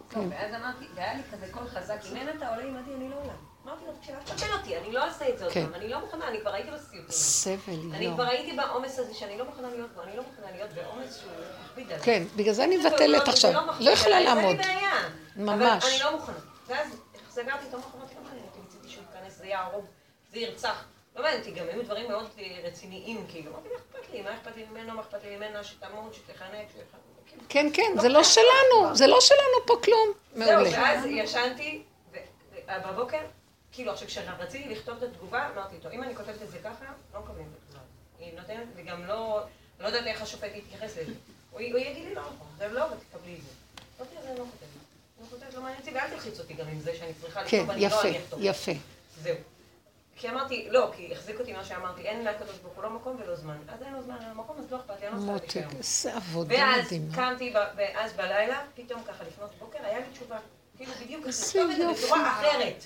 [0.09, 3.15] טוב, ואז אמרתי, והיה לי כזה קול חזק, אם אין אתה עולה עמדי, אני לא
[3.15, 3.33] עולה.
[3.65, 4.15] אמרתי לו, תקשיב,
[4.49, 5.65] אל אותי, אני לא אעשה את זה עוד כן.
[5.65, 7.09] פעם, אני לא מוכנה, אני כבר הייתי בסיוטים.
[7.09, 8.13] סבל, אני לא.
[8.13, 11.31] כבר הייתי בעומס הזה שאני לא מוכנה להיות בו, אני לא מוכנה להיות בעומס שהוא
[11.65, 11.99] מכביד עליי.
[12.03, 13.65] כן, בגלל זה אני מבטלת לא- עכשיו.
[13.67, 14.55] מכביד לא יכולה לעמוד.
[15.35, 15.83] ממש.
[15.83, 16.35] אבל אני לא מוכנה.
[16.67, 16.87] ואז
[17.29, 19.85] סגרתי את המוח, אמרתי, לא מעניין אותי, מצידי שהוא ייכנס, זה יהרוג,
[20.33, 20.83] זה ירצח.
[21.19, 23.51] לא מעניין אותי, גם היו דברים מאוד אה, רציניים, כאילו.
[23.51, 24.21] אמרתי, מה אכפת לי?
[24.21, 24.93] מה אכפת לי ממנו?
[24.93, 25.63] מה אכפת לי ממנה?
[25.63, 26.67] שתמות, שתחנק.
[27.49, 30.07] כן, כן, זה לא שלנו, זה לא שלנו פה כלום.
[30.35, 30.71] זהו.
[30.71, 31.83] ואז ישנתי,
[32.67, 33.19] ובבוקר,
[33.71, 37.19] כאילו עכשיו כשרציתי לכתוב את התגובה, אמרתי, טוב, אם אני כותבת את זה ככה, לא
[37.19, 37.83] מקבלים את התגובה.
[38.19, 39.41] היא נותנת, וגם לא,
[39.79, 41.13] לא יודעת איך השופט יתייחס לזה.
[41.51, 43.49] הוא יגיד לי לא נכון, זה לא, ותקבלי את זה.
[43.99, 44.69] אמרתי, אז אני לא כותבת.
[45.17, 47.57] אני לא כותבת, לא מעניין אותי, ואל תלחיץ אותי גם עם זה שאני צריכה כן,
[47.57, 48.39] לכתוב, אני לא, יפה, אני אכתוב.
[48.43, 48.71] יפה.
[49.21, 49.35] זהו.
[50.19, 53.35] כי אמרתי, לא, כי החזיק אותי מה שאמרתי, אין לקדוש ברוך הוא לא מקום ולא
[53.35, 53.57] זמן.
[53.67, 55.37] אז אין לו זמן, אין לו מקום, אז לא אכפת לי, אני לא
[55.81, 56.93] צריכה עבודה ואז.
[57.15, 60.37] קמתי, ואז בלילה, פתאום ככה לפנות בוקר, היה לי תשובה.
[60.77, 61.87] כאילו בדיוק לכתוב את זה.
[61.93, 62.85] בצורה אחרת.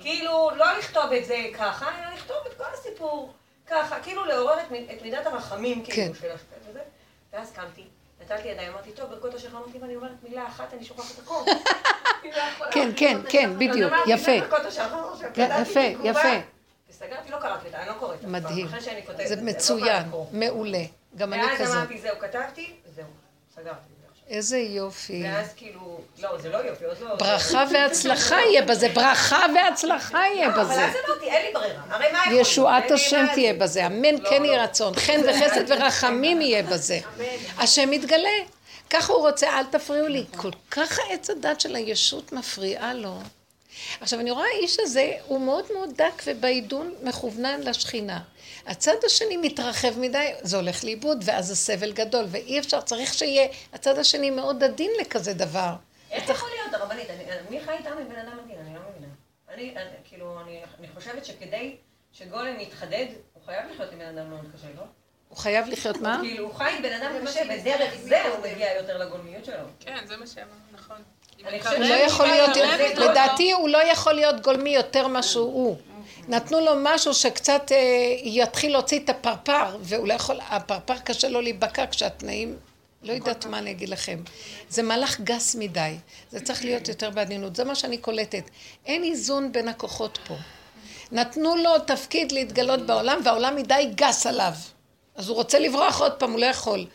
[0.00, 3.32] כאילו, לא לכתוב את זה ככה, אלא לכתוב את כל הסיפור
[3.66, 5.92] ככה, כאילו לעורר את מידת הרחמים, כן.
[5.92, 6.80] כאילו, של השופט וזה.
[7.32, 7.84] ואז קמתי,
[8.20, 11.42] נטלתי ידיים, אמרתי, טוב, ברכות השחר, אמרתי, אם אני אומרת מילה אחת, אני שוכחת הכל.
[12.30, 12.70] לא.
[12.70, 14.32] כן, כן, כן, בדיוק, יפה.
[15.34, 16.28] כתבתי יפה, יפה.
[16.90, 18.24] וסגרתי, לא קראתי אותה, אני לא קוראת.
[18.24, 18.68] מדהים.
[19.24, 20.02] זה לא מצוין.
[20.32, 20.82] מעולה.
[21.16, 21.76] גם אני ואז כזאת.
[21.76, 23.04] אמרתי, זהו, כתבתי, זהו,
[23.54, 23.92] סגרתי.
[24.28, 25.22] איזה יופי.
[25.24, 27.14] ואז כאילו, לא, זה לא יופי, עוד לא...
[27.14, 30.84] ברכה והצלחה יהיה בזה, ברכה והצלחה יהיה לא, אבל בזה.
[30.86, 32.32] אז אמרתי, אין לי ברירה, הרי מה יכול?
[32.40, 33.58] ישועת השם תהיה זה.
[33.58, 34.46] בזה, אמן לא, כן לא.
[34.46, 36.98] יהי רצון, חן וחסד ורחמים יהיה בזה.
[37.58, 38.28] השם יתגלה.
[38.92, 40.24] ככה הוא רוצה, אל תפריעו לי.
[40.36, 43.18] כל כך העץ הדת של הישות מפריעה לו.
[44.00, 48.20] עכשיו, אני רואה האיש הזה, הוא מאוד מאוד דק ובעידון מכוונן לשכינה.
[48.66, 53.98] הצד השני מתרחב מדי, זה הולך לאיבוד, ואז הסבל גדול, ואי אפשר, צריך שיהיה הצד
[53.98, 55.74] השני מאוד עדין לכזה דבר.
[56.10, 57.08] איך יכול להיות, הרבנית?
[57.50, 58.58] מי חי איתם עם בן אדם מדהים?
[58.60, 59.12] אני לא מבינה.
[59.48, 59.74] אני,
[60.04, 61.76] כאילו, אני אני חושבת שכדי
[62.12, 64.82] שגולם יתחדד, הוא חייב לחיות עם בן אדם מאוד קשה, לא?
[65.32, 66.18] הוא חייב לחיות מה?
[66.22, 69.64] כאילו, הוא חי עם בן אדם קשה, ודרך זה הוא מגיע יותר לגולמיות שלו.
[69.80, 70.96] כן, זה מה שאמרנו, נכון.
[71.76, 72.50] הוא לא יכול להיות,
[72.96, 75.76] לדעתי הוא לא יכול להיות גולמי יותר מה שהוא הוא.
[76.28, 77.76] נתנו לו משהו שקצת אה,
[78.22, 82.56] יתחיל להוציא את הפרפר, והוא לא יכול, הפרפר קשה לו להיבקע כשהתנאים,
[83.02, 84.18] לא יודעת מה אני אגיד לכם.
[84.68, 85.96] זה מהלך גס מדי,
[86.30, 88.44] זה צריך להיות יותר בעדינות, זה מה שאני קולטת.
[88.86, 90.34] אין איזון בין הכוחות פה.
[91.12, 94.52] נתנו לו תפקיד להתגלות בעולם, והעולם מדי גס עליו.
[95.16, 96.86] אז הוא רוצה לברוח עוד פעם, הוא לא יכול.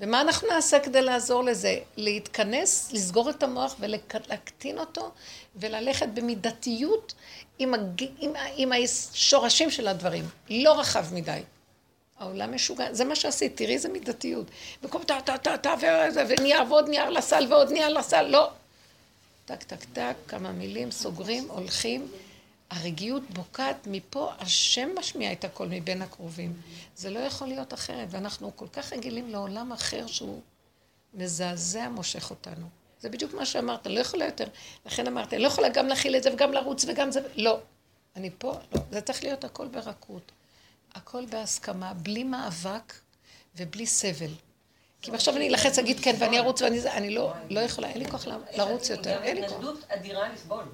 [0.00, 1.78] ומה אנחנו נעשה כדי לעזור לזה?
[1.96, 5.10] להתכנס, לסגור את המוח ולהקטין אותו,
[5.56, 7.14] וללכת במידתיות
[7.58, 8.04] עם, הג...
[8.18, 10.28] עם, עם השורשים של הדברים.
[10.50, 11.40] לא רחב מדי.
[12.18, 14.46] העולם משוגע, זה מה שעשית, תראי איזה מידתיות.
[14.82, 15.74] במקום טה טה טה טה
[16.28, 18.50] ונייר ועוד נייר לסל ועוד נייר לסל, לא.
[19.44, 22.08] טק טק טק, כמה מילים, סוגרים, הולכים.
[22.72, 26.60] הרגיעות בוקעת מפה, השם משמיע את הכל מבין הקרובים.
[26.96, 30.40] זה לא יכול להיות אחרת, ואנחנו כל כך רגילים לעולם אחר שהוא
[31.14, 32.66] מזעזע מושך אותנו.
[33.00, 34.44] זה בדיוק מה שאמרת, אני לא יכולה יותר.
[34.86, 37.20] לכן אמרתי, אני לא יכולה גם להכיל את זה וגם לרוץ וגם זה...
[37.36, 37.60] לא.
[38.16, 38.80] אני פה, לא.
[38.90, 40.32] זה צריך להיות הכל ברכות.
[40.94, 42.92] הכל בהסכמה, בלי מאבק
[43.56, 44.34] ובלי סבל.
[45.02, 47.88] כי אם עכשיו אני אלחץ, אגיד כן, ואני ארוץ ואני זה, אני לא, לא יכולה,
[47.88, 49.52] אין לי כוח לרוץ יותר, אין לי כוח.
[49.52, 50.64] התנגדות אדירה לסבול.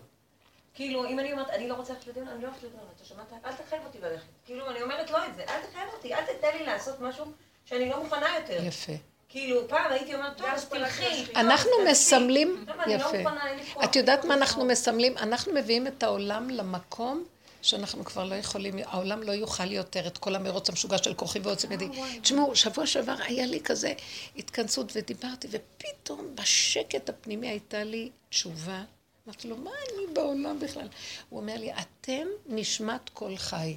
[0.79, 3.33] כאילו, אם אני אומרת, אני לא רוצה ללכת לדיון, אני לא הולכת לדיון, אתה שמעת?
[3.45, 4.27] אל תחייב אותי ללכת.
[4.47, 7.25] כאילו, אני אומרת לא את זה, אל תחייב אותי, אל תתן לי לעשות משהו
[7.65, 8.65] שאני לא מוכנה יותר.
[8.65, 8.93] יפה.
[9.29, 11.25] כאילו, פעם הייתי אומרת, טוב, אז תלכי.
[11.37, 13.31] אנחנו תעשי." מסמלים, לא יפה.
[13.85, 15.19] את יודעת מה אנחנו מסמלים?
[15.19, 17.25] אנחנו מביאים את העולם למקום
[17.63, 21.73] שאנחנו כבר לא יכולים, העולם לא יוכל יותר את כל המרוץ המשוגע של כוחי ועוצם
[21.73, 21.89] ידי.
[22.23, 23.93] תשמעו, שבוע שעבר היה לי כזה
[24.37, 28.83] התכנסות ודיברתי, ופתאום בשקט הפנימי הייתה לי תשובה.
[29.29, 30.89] אמרתי לו, מה אני בעולם בכלל?
[31.29, 33.77] הוא אומר לי, אתם נשמת כל חי.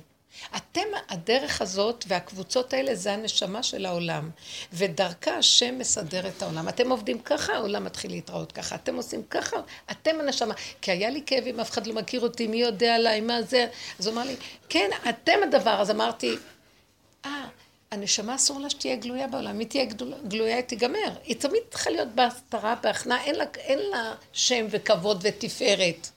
[0.56, 4.30] אתם, הדרך הזאת והקבוצות האלה זה הנשמה של העולם.
[4.74, 6.70] ודרכה השם מסדר את העולם.
[6.70, 8.76] אתם עובדים ככה, העולם מתחיל להתראות ככה.
[8.76, 9.58] אתם עושים ככה,
[9.92, 10.54] אתם הנשמה.
[10.82, 13.68] כי היה לי כאבים, אף אחד לא מכיר אותי, מי יודע עליי, מה זה?
[14.00, 14.36] אז הוא אמר לי,
[14.70, 15.82] כן, אתם הדבר.
[15.82, 16.36] אז אמרתי,
[17.26, 17.48] אה,
[17.92, 19.60] הנשמה אסור לה שתהיה גלויה בעולם.
[19.60, 19.86] היא תהיה
[20.28, 21.12] גלויה, היא תיגמר.
[21.24, 26.08] היא תמיד צריכה להיות בהסתרה, בהכנעה, אין אין לה שם וכבוד ותפארת.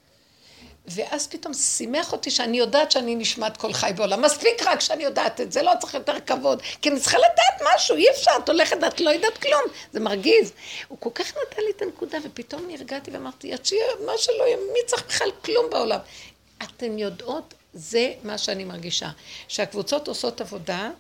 [0.87, 4.23] ואז פתאום שימח אותי שאני יודעת שאני נשמת כל חי בעולם.
[4.23, 6.63] מספיק רק שאני יודעת את זה, לא צריך יותר כבוד.
[6.83, 9.63] כי אני צריכה לדעת משהו, אי אפשר, את הולכת, את לא יודעת כלום.
[9.93, 10.53] זה מרגיז.
[10.89, 14.57] הוא כל כך נתן לי את הנקודה, ופתאום נרגעתי ואמרתי, עד שיהיה מה שלא יהיה,
[14.57, 16.01] מי צריך בכלל כלום בעולם?
[16.63, 19.09] אתן יודעות, זה מה שאני מרגישה.
[19.49, 20.91] שהקבוצות עושות עבודה,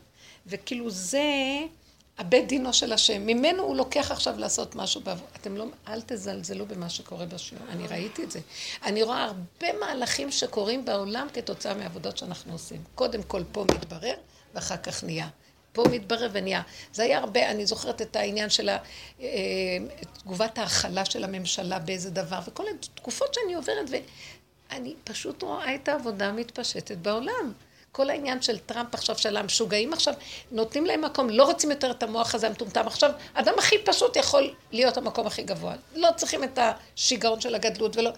[0.46, 1.22] וכאילו זה
[2.18, 3.26] הבית דינו של השם.
[3.26, 5.26] ממנו הוא לוקח עכשיו לעשות משהו בעבור.
[5.40, 7.64] אתם לא, אל תזלזלו במה שקורה בשיעור.
[7.68, 8.40] אני ראיתי את זה.
[8.82, 12.82] אני רואה הרבה מהלכים שקורים בעולם כתוצאה מעבודות שאנחנו עושים.
[12.94, 14.14] קודם כל פה מתברר,
[14.54, 15.28] ואחר כך נהיה.
[15.72, 16.62] פה מתברר ונהיה.
[16.92, 18.78] זה היה הרבה, אני זוכרת את העניין של ה-
[19.20, 19.26] אה,
[20.18, 23.90] תגובת ההכלה של הממשלה באיזה דבר, וכל התקופות שאני עוברת,
[24.70, 27.52] ואני פשוט רואה את העבודה המתפשטת בעולם.
[27.94, 30.14] כל העניין של טראמפ עכשיו, של המשוגעים עכשיו,
[30.50, 32.86] נותנים להם מקום, לא רוצים יותר את המוח הזה המטומטם.
[32.86, 35.74] עכשיו, אדם הכי פשוט יכול להיות המקום הכי גבוה.
[35.94, 38.10] לא צריכים את השיגעון של הגדלות ולא...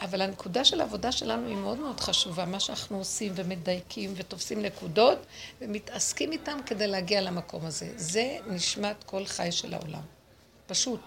[0.00, 5.18] אבל הנקודה של העבודה שלנו היא מאוד מאוד חשובה, מה שאנחנו עושים ומדייקים ותופסים נקודות
[5.60, 7.88] ומתעסקים איתם כדי להגיע למקום הזה.
[7.96, 10.02] זה נשמת כל חי של העולם.
[10.66, 11.00] פשוט.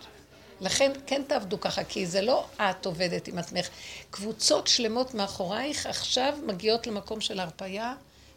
[0.62, 3.70] לכן כן תעבדו ככה, כי זה לא את עובדת עם עצמך.
[4.12, 7.94] קבוצות שלמות מאחורייך עכשיו מגיעות למקום של הרפייה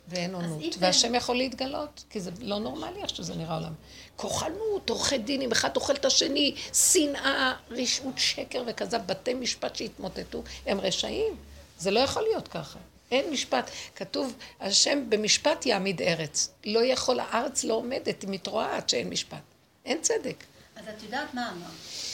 [0.08, 0.62] ואין עונות.
[0.62, 3.72] אם והשם יכול להתגלות, כי זה לא נורמלי איך שזה נראה עולם.
[4.16, 10.80] כוחנות, עורכי דינים, אחד אוכל את השני, שנאה, רשעות, שקר וכזב, בתי משפט שהתמוטטו, הם
[10.80, 11.36] רשעים.
[11.78, 12.78] זה לא יכול להיות ככה.
[13.10, 13.70] אין משפט.
[13.96, 16.50] כתוב, השם במשפט יעמיד ארץ.
[16.66, 19.38] לא יכול, הארץ לא עומדת, היא מתרועה עד שאין משפט.
[19.84, 20.44] אין צדק.
[20.76, 22.13] אז את יודעת מה אמרת?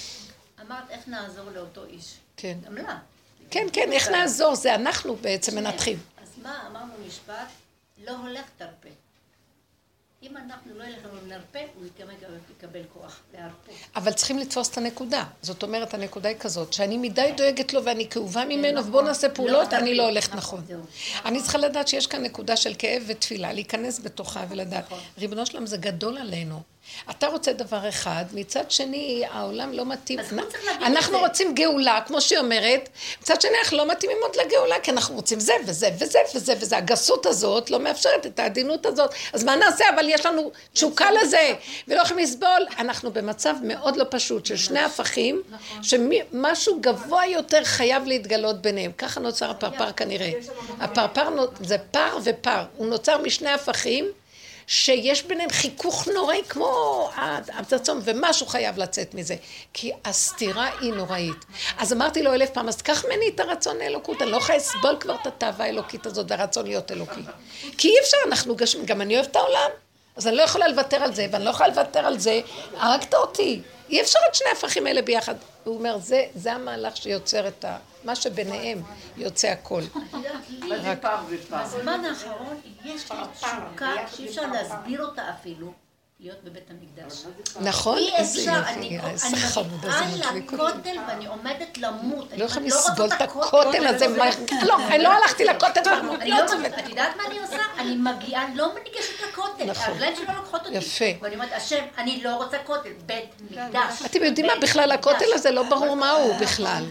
[0.71, 2.15] אמרת איך נעזור לאותו איש.
[2.37, 2.59] כן.
[2.67, 2.99] גם לה.
[3.51, 4.55] כן, כן, איך נעזור?
[4.55, 5.71] זה אנחנו בעצם שנייה.
[5.71, 5.99] מנתחים.
[6.23, 7.49] אז מה, אמרנו משפט,
[8.05, 8.89] לא הולך תרפה.
[10.23, 11.87] אם אנחנו לא ילך ונרפה, הוא
[12.57, 13.75] יקבל, כוח להרפות.
[13.97, 15.25] אבל צריכים לתפוס את הנקודה.
[15.43, 18.89] זאת אומרת, הנקודה היא כזאת, שאני מדי דואגת לו ואני כאובה ממנו, נכון.
[18.89, 20.77] ובואו נעשה פעולות, לא אני לא נכון, הולכת נכון, נכון.
[20.77, 20.83] זהו.
[21.25, 24.85] אני צריכה לדעת שיש כאן נקודה של כאב ותפילה, להיכנס בתוכה ולדעת.
[24.85, 24.99] נכון.
[25.19, 26.63] ריבונו שלם, זה גדול עלינו.
[27.11, 30.19] אתה רוצה דבר אחד, מצד שני, העולם לא מתאים.
[30.19, 31.27] אז הוא צריך להגיד אנחנו את זה.
[31.27, 32.89] רוצים גאולה, כמו שהיא אומרת,
[33.23, 36.77] מצד שני, אנחנו לא מתאימים עוד לגאולה, כי אנחנו רוצים זה וזה וזה וזה וזה.
[36.77, 39.15] הגסות הזאת לא מאפשרת את העדינות הזאת.
[39.33, 39.85] אז מה נעשה?
[39.95, 41.55] אבל יש לנו תשוקה לזה,
[41.89, 42.67] ולא יכולים לסבול.
[42.79, 45.43] אנחנו במצב מאוד לא פשוט של שני הפכים,
[45.83, 48.93] שמשהו גבוה יותר חייב להתגלות ביניהם.
[48.93, 50.31] ככה נוצר הפרפר כנראה.
[50.81, 52.63] הפרפר זה פר ופר.
[52.77, 54.09] הוא נוצר משני הפכים.
[54.71, 57.11] שיש ביניהם חיכוך נוראי כמו
[57.59, 59.37] הפצצום, ומשהו חייב לצאת מזה,
[59.73, 61.45] כי הסתירה היא נוראית.
[61.79, 64.97] אז אמרתי לו אלף פעם, אז קח ממני את הרצון לאלוקות, אני לא יכולה לסבול
[65.01, 67.21] כבר את התאווה האלוקית הזאת והרצון להיות אלוקי.
[67.79, 69.71] כי אי אפשר, אנחנו גשמים, גם אני אוהבת את העולם,
[70.17, 72.41] אז אני לא יכולה לוותר על זה, ואני לא יכולה לוותר על זה,
[72.77, 73.63] הרגת אותי.
[73.89, 75.35] אי אפשר את שני ההפכים האלה ביחד.
[75.65, 77.77] הוא אומר, זה, זה המהלך שיוצר את ה...
[78.05, 78.83] מה שביניהם
[79.17, 79.83] יוצא הכל.
[80.83, 81.17] ופר?
[81.51, 85.73] בזמן האחרון יש לי תשוקה שאי אפשר להסביר אותה אפילו,
[86.23, 87.23] להיות בבית המקדש.
[87.61, 87.99] נכון?
[87.99, 90.73] אי איזה אפשר, יופי, אני איזה אני חמוד, מגיעה איזה מדליק אותי.
[90.73, 92.29] לכותל ואני עומדת למות.
[92.37, 92.61] לא אני רוצה
[92.91, 94.25] לסבול את הכותל הזה, מה-
[94.63, 95.81] לא, אני לא הלכתי לכותל
[96.21, 96.67] אני לא לא.
[96.79, 97.57] את יודעת מה אני עושה?
[97.79, 99.65] אני מגיעה, לא ניגשת לכותל.
[99.65, 99.85] נכון.
[99.87, 100.77] הרגליים שלי לא לוקחות אותי.
[100.77, 101.05] יפה.
[101.21, 104.03] ואני אומרת, השם, אני לא רוצה כותל, בית מקדש.
[104.07, 104.93] אתם יודעים מה, בכלל.
[104.93, 106.85] הכותל הזה לא ברור מה הוא בכלל.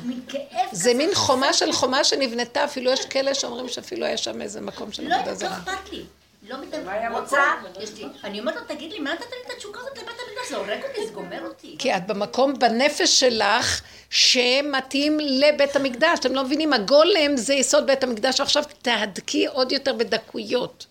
[0.72, 1.72] זה מין חומה של.
[1.74, 5.42] חומה שנבנתה, אפילו יש כאלה שאומרים שאפילו היה שם איזה מקום של לא עבודה יודעת,
[5.44, 5.58] לא זרה.
[5.76, 6.04] אכפת לי.
[6.50, 6.56] לא
[6.92, 7.84] היה מתאמצת, רוצה, מקום?
[7.84, 10.50] יש לי, אני אומרת לו, תגיד לי, מה נתת לי את התשוקה הזאת לבית המקדש?
[10.50, 11.76] זה הורג אותי, זה גומר אותי.
[11.80, 16.20] כי את במקום בנפש שלך שמתאים לבית המקדש.
[16.20, 20.86] אתם לא מבינים, הגולם זה יסוד בית המקדש, ועכשיו תהדקי עוד יותר בדקויות.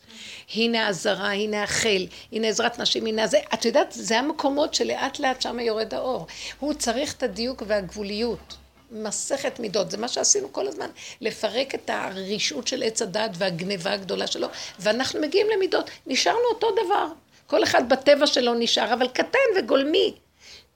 [0.55, 3.39] הנה הזרה, הנה החל, הנה עזרת נשים, הנה זה.
[3.55, 6.27] את יודעת, זה המקומות שלאט לאט שם יורד האור.
[6.61, 8.57] הוא צריך את הדיוק והגבוליות.
[8.91, 14.27] מסכת מידות, זה מה שעשינו כל הזמן, לפרק את הרשעות של עץ הדת והגניבה הגדולה
[14.27, 17.07] שלו, ואנחנו מגיעים למידות, נשארנו אותו דבר.
[17.47, 20.15] כל אחד בטבע שלו נשאר, אבל קטן וגולמי.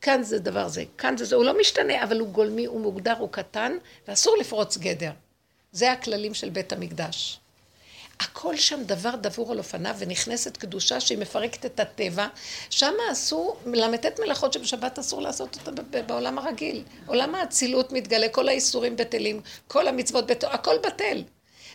[0.01, 3.15] כאן זה דבר זה, כאן זה זה, הוא לא משתנה, אבל הוא גולמי, הוא מוגדר,
[3.19, 3.73] הוא קטן,
[4.09, 5.11] ואסור לפרוץ גדר.
[5.73, 7.41] זה הכללים של בית המקדש.
[8.25, 12.27] הכל שם דבר דבור על אופניו, ונכנסת קדושה שהיא מפרקת את הטבע.
[12.71, 16.83] שם אסור, ל"ט מלאכות שבשבת אסור לעשות אותה בעולם הרגיל.
[17.07, 21.23] עולם האצילות מתגלה, כל האיסורים בטלים, כל המצוות בטל, הכל בטל.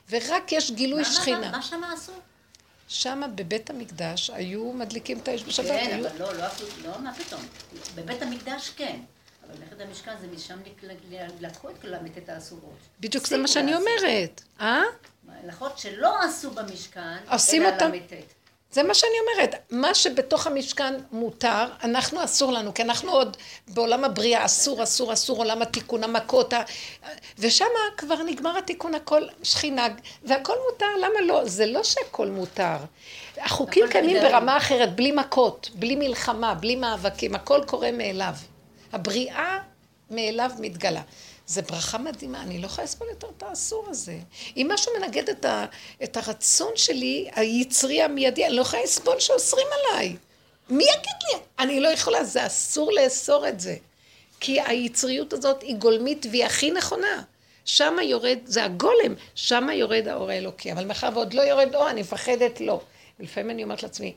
[0.09, 1.51] ורק יש גילוי מה- מה- שכינה.
[1.51, 2.11] מה שמה עשו?
[2.87, 5.67] שם בבית המקדש היו מדליקים את האש בשבת.
[5.67, 6.07] כן, היו...
[6.07, 7.41] אבל לא, לא עשו, לא, מה פתאום.
[7.95, 8.99] בבית המקדש כן.
[9.49, 10.57] אבל מלאכת המשכן זה משם
[11.41, 12.77] לקחו את כל המיטות האסורות.
[12.99, 13.75] בדיוק זה מה שאני.
[13.75, 14.41] אומרת.
[14.61, 14.81] אה?
[15.43, 17.91] מלאכות שלא עשו במשכן, עושים אלא אותם.
[18.71, 19.55] זה מה שאני אומרת.
[19.71, 23.37] מה שבתוך המשכן מותר, אנחנו אסור לנו, כי אנחנו עוד
[23.67, 26.63] בעולם הבריאה, אסור, אסור, אסור, עולם התיקון, המכות, ה-
[27.39, 27.65] ושם
[27.97, 29.87] כבר נגמר התיקון, הכל שכינה,
[30.23, 31.45] והכל מותר, למה לא?
[31.45, 32.77] זה לא שהכל מותר.
[33.37, 34.21] החוקים קיימים.
[34.21, 38.33] ברמה אחרת, בלי מכות, בלי מלחמה, בלי מאבקים, הכל קורה מאליו.
[38.93, 39.59] הבריאה
[40.11, 41.01] מאליו מתגלה.
[41.47, 44.17] זה ברכה מדהימה, אני לא יכולה לסבול יותר את האסור הזה.
[44.57, 45.65] אם משהו מנגד את, ה,
[46.03, 50.15] את הרצון שלי, היצרי המיידי, אני לא יכולה לסבול שאוסרים עליי.
[50.69, 51.39] מי יגיד לי?
[51.59, 53.75] אני לא יכולה, זה אסור לאסור את זה.
[54.39, 57.23] כי היצריות הזאת היא גולמית והיא הכי נכונה.
[57.65, 60.71] שמה יורד, זה הגולם, שמה יורד האור האלוקי.
[60.71, 62.81] אבל מאחר ועוד לא יורד אור, אני מפחדת לא.
[63.19, 64.13] ולפעמים אני אומרת לעצמי,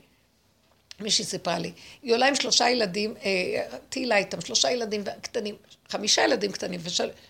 [0.99, 1.71] מישהי סיפרה לי,
[2.01, 5.55] היא עולה עם שלושה ילדים, אה, תהילה איתם, שלושה ילדים קטנים,
[5.91, 6.79] חמישה ילדים קטנים,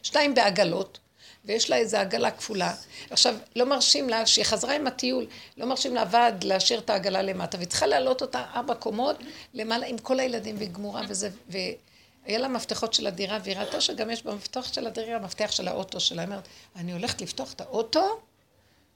[0.02, 1.00] ושתיים בעגלות,
[1.46, 2.74] ויש לה איזו עגלה כפולה.
[3.10, 5.26] עכשיו, לא מרשים לה, שהיא חזרה עם הטיול,
[5.58, 9.16] לא מרשים לה ועד להשאיר את העגלה למטה, והיא צריכה להעלות אותה ארבע קומות
[9.54, 14.10] למעלה עם כל הילדים, והיא גמורה וזה, והיה לה מפתחות של הדירה, והיא ראתה שגם
[14.10, 16.22] יש במפתח של הדירה מפתח של האוטו שלה.
[16.22, 18.20] היא אומרת, אני הולכת לפתוח את האוטו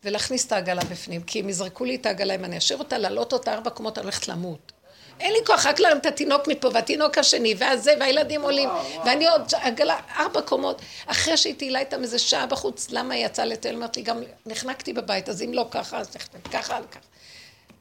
[0.04, 3.34] ולהכניס את העגלה בפנים, כי אם יזרקו לי את העגלה, אם אני אשאיר אותה, להעלות
[3.34, 4.72] אותה ארבע קומות, אני הולכת למות.
[5.20, 8.70] אין לי כוח רק להרים את התינוק מפה, והתינוק השני, והזה, והילדים עולים,
[9.06, 10.82] ואני עוד עגלה, ארבע קומות.
[11.06, 13.76] אחרי שהיא תהילה איתם איזה שעה בחוץ, למה היא יצאה לטייל?
[13.76, 17.00] אמרתי, גם נחנקתי בבית, אז אם לא ככה, אז ככה, ככה.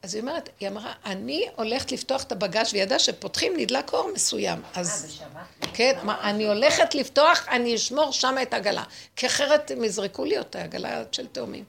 [0.03, 4.11] אז היא אומרת, היא אמרה, אני הולכת לפתוח את הבגז' והיא ידעה שפותחים נדלק אור
[4.15, 4.63] מסוים.
[4.75, 5.05] אז...
[5.05, 5.77] אה, בשבת?
[5.77, 8.83] כן, אמרה, אני הולכת לפתוח, אני אשמור שם את העגלה.
[9.17, 11.65] כי אחרת הם יזרקו לי אותה, עגלה של תאומים.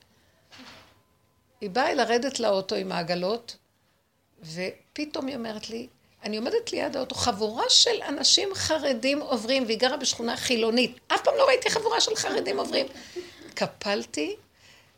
[1.62, 3.58] היא באה לרדת לאוטו עם העגלות,
[5.00, 5.88] ופתאום היא אומרת לי,
[6.24, 11.00] אני עומדת ליד האוטו, חבורה של אנשים חרדים עוברים, והיא גרה בשכונה חילונית.
[11.08, 12.86] אף פעם לא ראיתי חבורה של חרדים עוברים.
[13.54, 14.36] קפלתי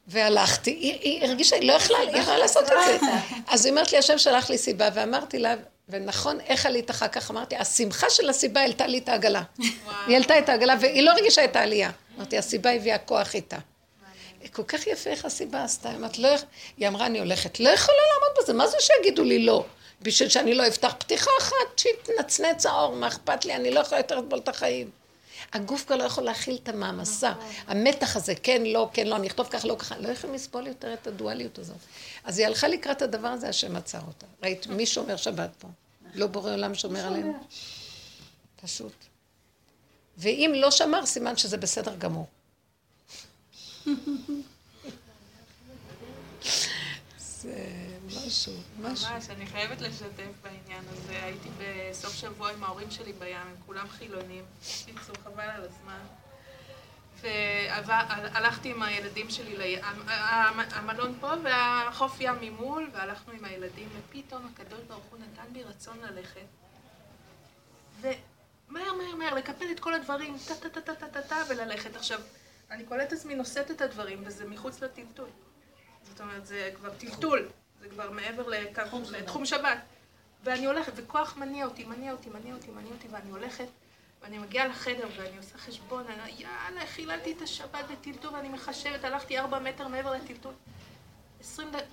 [0.08, 2.98] והלכתי, היא, היא הרגישה, היא לא יכלה, היא יכלה לעשות את זה.
[3.48, 5.56] אז היא אומרת לי, השם שלח לי סיבה, ואמרתי לה,
[5.90, 7.32] ונכון, איך עלית אחר כך?
[7.32, 9.42] אמרתי, השמחה של הסיבה העלתה לי את העגלה.
[9.58, 11.92] היא העלתה את העגלה, והיא לא הרגישה את העלייה.
[12.18, 13.58] אמרתי, הסיבה הביאה כוח איתה.
[14.52, 16.30] כל כך יפה איך הסיבה עשתה, אמרת, לא,
[16.78, 19.66] היא אמרה, אני הולכת, לא יכולה לעמוד בזה, מה זה שיגידו לי לא?
[20.02, 24.20] בשביל שאני לא אפתח פתיחה אחת, שיתנצנץ האור, מה אכפת לי, אני לא יכולה יותר
[24.20, 24.90] לסבול את החיים.
[25.54, 27.34] הגוף כבר לא יכול להכיל את המעמסה.
[27.68, 30.94] המתח הזה, כן, לא, כן, לא, אני אכתוב ככה, לא ככה, לא יכולים לסבול יותר
[30.94, 31.78] את הדואליות הזאת.
[32.24, 34.26] אז היא הלכה לקראת הדבר הזה, השם עצר אותה.
[34.44, 35.68] ראית, מי שומר שבת פה?
[36.16, 37.34] לא בורא עולם שומר עלינו?
[38.64, 38.94] פשוט.
[40.18, 42.28] ואם לא שמר, סימן שזה בסדר גמור.
[47.20, 47.87] זה
[48.26, 49.10] משהו, משהו.
[49.14, 51.24] ממש, אני חייבת לשתף בעניין הזה.
[51.24, 54.44] הייתי בסוף שבוע עם ההורים שלי בים, הם כולם חילונים.
[54.86, 56.00] קיצור, חבל על הזמן.
[57.86, 59.80] והלכתי עם הילדים שלי, לים,
[60.72, 66.00] המלון פה והחוף ים ממול, והלכנו עם הילדים, ופתאום הקדוש ברוך הוא נתן לי רצון
[66.00, 66.46] ללכת.
[68.02, 71.96] ומהר מהר מהר לקפל את כל הדברים, טה טה טה טה טה טה וללכת.
[71.96, 72.22] עכשיו,
[72.72, 75.30] אני קולטת עצמי נושאת את הדברים, וזה מחוץ לטלטול.
[76.04, 78.48] זאת אומרת, זה כבר טלטול, זה כבר מעבר
[79.12, 79.78] לתחום שבת.
[80.44, 83.68] ואני הולכת, וכוח מניע אותי, מניע אותי, מניע אותי, מניע אותי, ואני הולכת,
[84.22, 89.40] ואני מגיעה לחדר ואני עושה חשבון, אני, יאללה, חיללתי את השבת בטלטול, ואני מחשבת, הלכתי
[89.40, 90.54] ארבע מטר מעבר לטלטול.
[91.40, 91.84] עשרים דקות,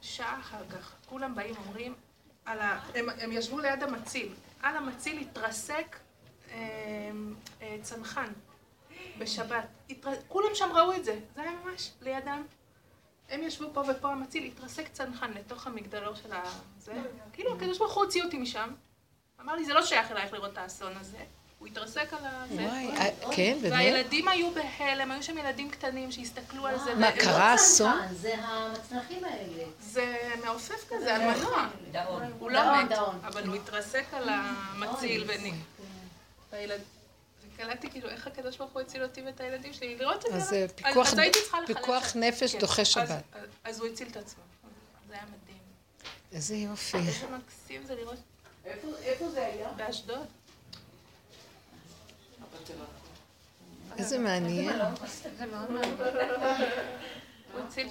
[0.00, 1.94] שעה אחר כך, כולם באים, אומרים,
[2.46, 2.52] ה...
[2.94, 5.96] הם, הם ישבו ליד המציל, על המציל התרסק
[6.50, 6.56] אה,
[7.62, 8.32] אה, צנחן.
[9.18, 9.66] בשבת.
[10.28, 12.42] כולם שם ראו את זה, זה היה ממש לידם.
[13.30, 16.42] הם ישבו פה ופה המציל, התרסק צנחן לתוך המגדלור של ה...
[16.78, 16.92] זה.
[17.32, 18.68] כאילו, הקדוש ברוך הוא הוציא אותי משם.
[19.40, 21.18] אמר לי, זה לא שייך אלייך לראות את האסון הזה.
[21.58, 22.44] הוא התרסק על ה...
[22.50, 23.72] וואי, אה, כן, באמת?
[23.72, 26.94] והילדים היו בהלם, היו שם ילדים קטנים שהסתכלו על זה.
[26.94, 28.00] מה, קרה אסון?
[28.12, 29.64] זה המצנחים האלה.
[29.80, 31.68] זה מעופף כזה, המנוע.
[32.38, 32.92] הוא לא מת,
[33.24, 35.54] אבל הוא התרסק על המציל ונ...
[37.56, 40.36] קלטתי כאילו איך הקדוש ברוך הוא הציל אותי ואת הילדים שלי, לראות את זה.
[40.36, 41.76] אז פיקוח, אז הייתי צריכה לחלק.
[41.76, 42.58] פיקוח נפש כן.
[42.58, 43.22] דוחה שבת.
[43.32, 44.42] אז, אז הוא הציל את עצמו.
[45.08, 45.58] זה היה מדהים.
[46.32, 46.98] איזה יופי.
[46.98, 48.18] איזה מקסים זה לראות.
[49.04, 49.68] איפה זה היה?
[49.76, 50.26] באשדוד.
[53.98, 54.78] איזה מעניין.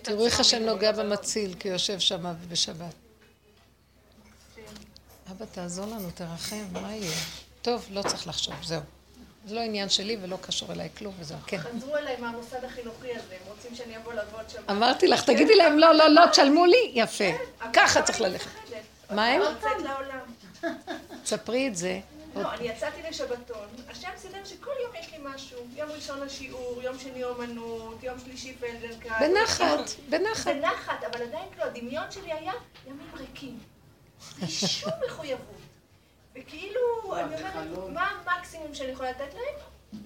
[0.04, 2.94] תראו איך השם נוגע במציל, כי יושב שם בשבת.
[5.32, 7.16] אבא, תעזור לנו, תרחם, מה יהיה?
[7.62, 8.82] טוב, לא צריך לחשוב, זהו.
[9.46, 11.58] זה לא עניין שלי ולא קשור אליי כלום וזהו, כן.
[11.58, 14.62] חזרו אליי מהמוסד החינוכי הזה, הם רוצים שאני אבוא לעבוד שם.
[14.70, 17.32] אמרתי לך, תגידי להם, לא, לא, לא, תשלמו לי, יפה.
[17.32, 18.50] כן, ככה צריך ללכת.
[19.10, 19.42] מה הם?
[21.26, 22.00] ספרי את זה.
[22.36, 25.60] לא, אני יצאתי לשבתון, השם סידר שכל יום יש לי משהו.
[25.76, 29.18] יום ראשון השיעור, יום שני אומנות, יום שלישי פלדנקה.
[29.20, 30.48] בנחת, בנחת.
[30.48, 32.54] בנחת, אבל עדיין לא, הדמיון שלי היה
[32.88, 33.60] ימים ריקים.
[34.38, 35.65] בלי שום מחויבות.
[36.36, 36.80] וכאילו,
[37.14, 37.36] אני
[37.76, 39.56] אומרת, מה המקסימום שאני יכולה לתת להם?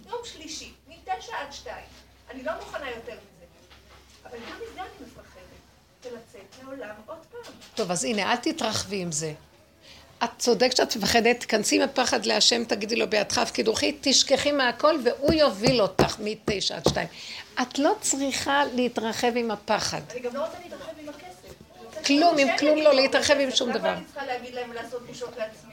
[0.09, 1.85] יום שלישי, מתשע עד שתיים.
[2.31, 3.45] אני לא מוכנה יותר מזה.
[4.25, 7.53] אבל גם מזה אני מפחדת, ולצאת לעולם עוד פעם.
[7.75, 9.33] טוב, אז הנה, אל תתרחבי עם זה.
[10.23, 14.95] את צודקת שאת מפחדת, תכנסי עם הפחד להשם, תגידי לו בידך הפקיד רוחי, תשכחי מהכל
[15.03, 17.07] והוא יוביל אותך מתשע עד שתיים.
[17.61, 20.01] את לא צריכה להתרחב עם הפחד.
[20.11, 22.05] אני גם לא רוצה להתרחב עם הכסף.
[22.05, 23.87] כלום, עם כלום לא להתרחב עם שום דבר.
[23.87, 25.68] למה אני צריכה להגיד להם לעשות בושות לעצמי?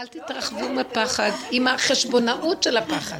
[0.00, 3.18] אל תתרחבו מפחד, עם החשבונאות של הפחד.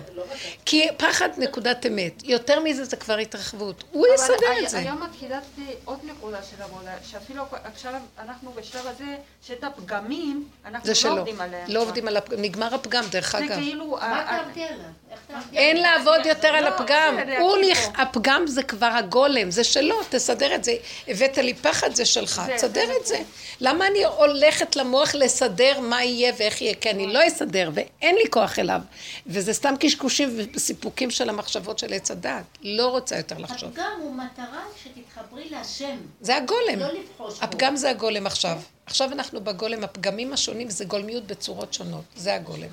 [0.65, 2.12] כי פחד נקודת אמת.
[2.24, 3.85] יותר מזה זה כבר התרחבות.
[3.90, 4.78] הוא יסדר אבל את זה.
[4.78, 9.05] היום את חידדתי עוד נקודה של עבודה, שאפילו עכשיו אנחנו בשלב הזה,
[9.47, 11.19] שאת הפגמים, אנחנו זה לא.
[11.19, 11.70] עובדים עליהם.
[11.70, 12.43] לא עובדים על הפגם.
[12.43, 13.55] נגמר הפגם, דרך זה אגב.
[13.57, 13.86] כאילו...
[13.90, 14.77] מה ה- ה- תעבדי עליו?
[15.11, 15.77] איך תעבדי אין?
[15.77, 17.16] לעבוד יותר על לא, הפגם.
[17.24, 17.59] כאילו.
[17.98, 20.74] הפגם זה כבר הגולם, זה שלו, תסדר את זה.
[21.09, 23.19] הבאת לי פחד, זה שלך, זה- תסדר זה את זה.
[23.61, 26.69] למה אני הולכת למוח לסדר מה יהיה ואיך יהיה?
[26.80, 28.80] כי אני לא אסדר ואין לי כוח אליו.
[29.26, 32.44] וזה סתם קשקושים וסיפוקים של המחשבות של עץ הדעת.
[32.62, 33.70] לא רוצה יותר לחשוב.
[33.70, 35.97] הפגם הוא מטרה שתתחברי להשם.
[36.20, 36.78] זה הגולם.
[36.78, 37.44] לא לבחוש בו.
[37.44, 38.59] הפגם זה הגולם עכשיו.
[38.86, 42.05] עכשיו אנחנו בגולם, הפגמים השונים זה גולמיות בצורות שונות.
[42.16, 42.68] זה הגולם.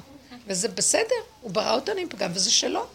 [0.47, 2.87] וזה בסדר, הוא ברא אותנו עם פגם, וזה שלו.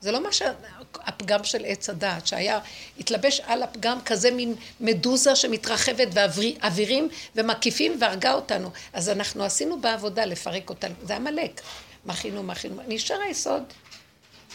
[0.00, 2.58] זה לא מה שהפגם של עץ הדעת, שהיה,
[2.98, 8.70] התלבש על הפגם כזה מין מדוזה שמתרחבת ואווירים ומקיפים והרגה אותנו.
[8.92, 10.94] אז אנחנו עשינו בעבודה לפרק אותנו.
[11.02, 11.60] זה עמלק.
[12.06, 12.82] מכינו, מכינו.
[12.88, 13.62] נשאר היסוד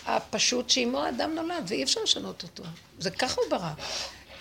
[0.06, 2.64] הפשוט שעמו האדם נולד, ואי אפשר לשנות אותו.
[3.00, 3.72] זה ככה הוא ברא.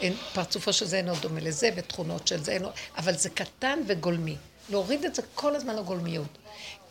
[0.01, 2.69] אין, פרצופו של זה אינו דומה לזה, ותכונות של זה אינו...
[2.97, 4.37] אבל זה קטן וגולמי.
[4.71, 6.39] להוריד את זה כל הזמן לגולמיות.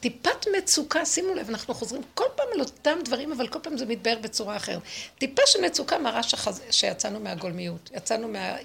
[0.02, 3.86] טיפת מצוקה, שימו לב, אנחנו חוזרים כל פעם על אותם דברים, אבל כל פעם זה
[3.86, 4.82] מתבהר בצורה אחרת.
[5.18, 6.61] טיפה של מצוקה מראה שחז...
[6.72, 8.56] שיצאנו מהגולמיות, יצאנו מה...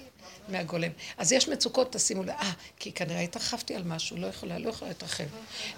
[0.49, 0.91] מהגולם.
[1.17, 4.91] אז יש מצוקות, תשימו לב, אה, כי כנראה התרחבתי על משהו, לא יכולה, לא יכולה
[4.91, 5.23] להתרחב.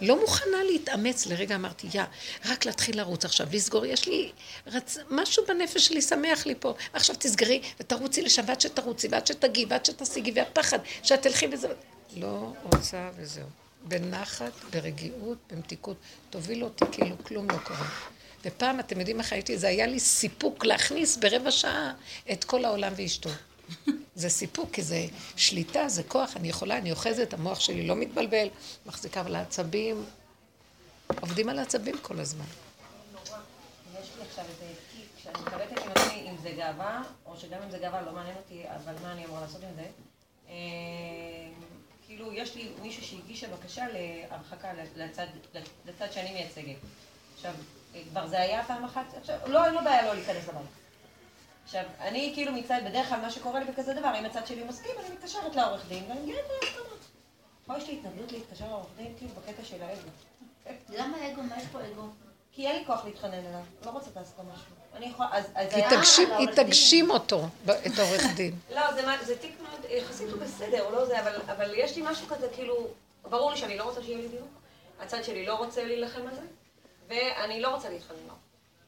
[0.01, 2.03] לא מוכנה להתאמץ, לרגע אמרתי, יא,
[2.45, 4.31] רק להתחיל לרוץ עכשיו, לסגור, יש לי
[4.67, 4.97] רצ...
[5.09, 6.73] משהו בנפש שלי, שמח לי פה.
[6.93, 11.67] עכשיו תסגרי ותרוצי לשם, ועד שתרוצי, ועד שתגיעי, ועד שתשיגי, והפחד, שאת תלכי וזה...
[12.15, 13.68] לא רוצה וזהו.
[13.87, 15.97] בנחת, ברגיעות, במתיקות.
[16.29, 17.89] תוביל אותי כאילו כלום לא קורה.
[18.45, 19.57] ופעם, אתם יודעים איך הייתי?
[19.57, 21.93] זה היה לי סיפוק להכניס ברבע שעה
[22.31, 23.29] את כל העולם ואשתו.
[24.15, 28.47] זה סיפוק, כי זה שליטה, זה כוח, אני יכולה, אני אוחזת, המוח שלי לא מתבלבל,
[28.85, 30.05] מחזיקה על העצבים.
[31.21, 32.45] עובדים על העצבים כל הזמן.
[32.45, 37.71] יש לי עכשיו איזה טיק, שאני מתלבטת עם עצמי אם זה גאווה, או שגם אם
[37.71, 39.85] זה גאווה לא מעניין אותי, אבל מה אני אמורה לעשות עם זה?
[42.19, 45.25] כאילו, יש לי מישהו שהגישה בקשה להרחקה לצד,
[45.85, 46.75] לצד שאני מייצגת.
[47.35, 47.53] עכשיו,
[48.09, 50.67] כבר זה היה פעם אחת, עכשיו, לא, אין לו בעיה לא להיכנס לבית.
[51.65, 54.91] עכשיו, אני כאילו מצד, בדרך כלל מה שקורה לי בכזה דבר, אם הצד שלי מסכים,
[54.99, 56.99] אני מתקשרת לעורך דין, ואני מגיעה איתו להסכמות.
[57.65, 60.09] פה יש לי התנגדות להתקשר לעורך דין, כאילו, בקטע של האגו.
[60.89, 61.43] למה אגו?
[61.43, 62.07] מה יש פה אגו?
[62.51, 64.75] כי אין לי כוח להתחנן אליו, לא רוצה את ההסכמה שלו.
[64.97, 65.45] אני יכולה, אז...
[65.55, 68.55] אז היא היה- תגשים, אותו, את העורך דין.
[68.75, 68.81] לא,
[69.25, 69.55] זה, תיק
[69.89, 72.87] יחסית הוא בסדר, הוא לא זה, אבל, אבל יש לי משהו כזה, כאילו,
[73.23, 74.47] ברור לי שאני לא רוצה שיהיה לי דיוק,
[74.99, 76.41] הצד שלי לא רוצה להילחם על זה,
[77.07, 78.33] ואני לא רוצה להתחנן לו.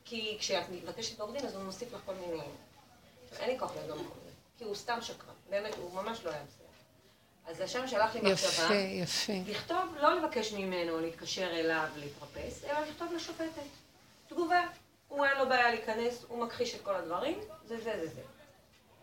[0.05, 2.41] כי כשאת מבקשת עורך דין, אז הוא מוסיף לך כל מיני...
[3.39, 6.43] אין לי כוח לידו במקום הזה, כי הוא סתם שקרן, באמת, הוא ממש לא היה
[6.43, 6.65] בסדר.
[7.47, 9.33] אז השם שלח לי מחשבה, יפה, יפה.
[9.51, 13.61] לכתוב, לא לבקש ממנו להתקשר אליו להתרפס, אלא לכתוב לשופטת.
[14.29, 14.61] תגובה.
[15.07, 18.21] הוא אין לו בעיה להיכנס, הוא מכחיש את כל הדברים, זה זה זה זה.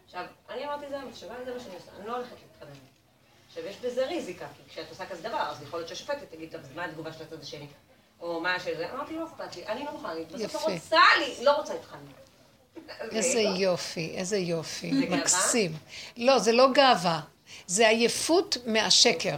[0.08, 2.78] עכשיו, אני אמרתי זה המחשבה, זה מה שאני עושה, אני לא הולכת להתקדם.
[3.48, 6.60] עכשיו, יש בזה ריזיקה, כי כשאת עושה כזה דבר, אז יכול להיות שהשופטת תגיד, טוב,
[6.74, 7.66] מה התגובה של הצד השני?
[8.20, 10.66] או מה שזה, אמרתי, לא אכפת לי, אני לא מוכנה, אני בסוף.
[10.68, 12.00] לא רוצה לי, לא רוצה להתחנן.
[13.10, 14.90] איזה יופי, איזה יופי?
[14.92, 15.72] מקסים.
[16.16, 17.20] לא, זה לא גאווה.
[17.66, 19.36] זה עייפות מהשקר.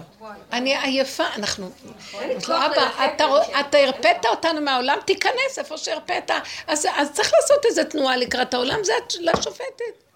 [0.52, 1.70] אני עייפה, אנחנו...
[2.12, 3.14] כוח לא, אבא,
[3.60, 6.30] אתה הרפאת אותנו מהעולם, תיכנס איפה שהרפאת.
[6.66, 10.09] אז צריך לעשות איזה תנועה לקראת העולם, זה את- לשופטת.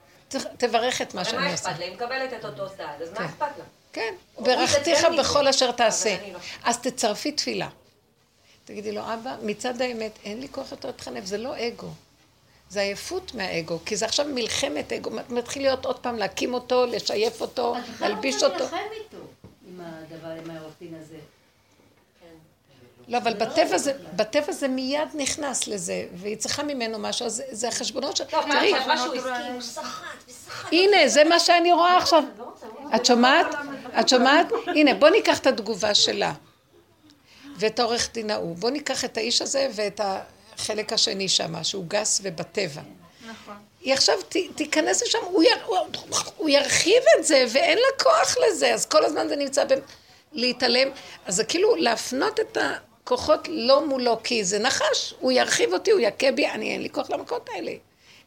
[0.57, 1.69] תברך את מה ומה שאני עושה.
[1.69, 1.85] אכפת לה?
[1.85, 3.23] היא מקבלת את אותו סעד, אז כן.
[3.23, 3.65] מה אכפת לה?
[3.93, 5.49] כן, ברכתיך בכל.
[5.49, 6.17] אשר תעשה.
[6.33, 6.39] לא.
[6.65, 7.69] אז תצרפי תפילה.
[8.65, 11.89] תגידי לו, אבא, מצד האמת, אין לי כוח יותר להתחנף, זה לא אגו.
[12.69, 17.41] זה עייפות מהאגו, כי זה עכשיו מלחמת אגו, מתחיל להיות עוד פעם להקים אותו, לשייף
[17.41, 18.59] אותו, את בכלל להלביש רוצה אותו.
[18.59, 19.25] להילחם איתו,
[19.69, 21.17] עם הדבר, עם העורך דין הזה.
[23.09, 24.07] לא, אבל בטבע זה, בכלל.
[24.17, 28.25] בטבע זה מיד נכנס לזה, והיא צריכה ממנו משהו, אז זה- החשבונות של...
[28.25, 29.85] טוב, מה תראי, עכשיו, משהו הסכים, הוא סחט
[30.29, 30.69] וסחט.
[30.73, 32.23] הנה, זה מה שאני רואה עכשיו.
[32.97, 33.47] את שומעת?
[34.01, 34.47] את שומעת?
[34.67, 36.33] הנה, בוא ניקח את התגובה שלה.
[37.57, 38.57] ואת העורך דין ההוא.
[38.57, 40.01] בוא ניקח את האיש הזה ואת
[40.57, 42.83] החלק השני שם, שהוא גס ובטבע.
[43.31, 43.55] נכון.
[43.81, 45.77] היא עכשיו ת, תיכנס לשם, הוא, יר, הוא,
[46.37, 49.69] הוא ירחיב את זה, ואין לה כוח לזה, אז כל הזמן זה נמצא ב...
[50.33, 50.89] להתעלם.
[51.27, 52.59] אז זה כאילו להפנות את
[53.05, 56.91] הכוחות לא מולו, כי זה נחש, הוא ירחיב אותי, הוא יכה בי, אני אין לי
[56.91, 57.73] כוח למכות האלה.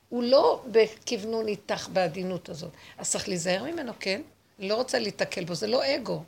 [0.09, 2.69] הוא לא בכוונון איתך בעדינות הזאת.
[2.97, 4.21] אז צריך להיזהר ממנו, כן?
[4.59, 6.23] אני לא רוצה להתקל בו, זה לא אגו.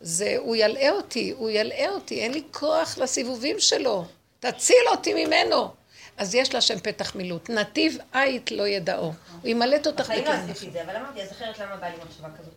[0.00, 4.04] זה, הוא ילאה אותי, הוא ילאה אותי, אין לי כוח לסיבובים שלו.
[4.40, 5.68] תציל אותי ממנו.
[6.16, 7.50] אז יש להשם פתח מילוט.
[7.50, 9.12] נתיב עית לא ידעו.
[9.42, 11.96] הוא ימלט אותך בחיים לא עשיתי את זה, אבל אמרתי, אז אחרת למה בא לי
[12.04, 12.54] מחשבה כזאת?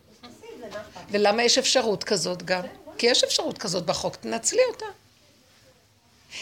[0.76, 1.00] אכפת?
[1.10, 2.62] ולמה יש אפשרות כזאת גם?
[2.98, 4.86] כי יש אפשרות כזאת בחוק, תנצלי אותה.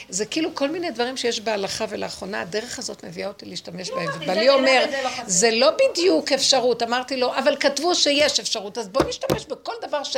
[0.09, 4.09] זה כאילו כל מיני דברים שיש בהלכה ולאחרונה, הדרך הזאת מביאה אותי להשתמש בהם.
[4.09, 6.83] אמרתי, ובעלי אומר, לא חסר." זה לא בדיוק אפשרות.
[6.83, 10.17] אמרתי לו, אבל כתבו שיש אפשרות, אז בוא נשתמש בכל דבר ש...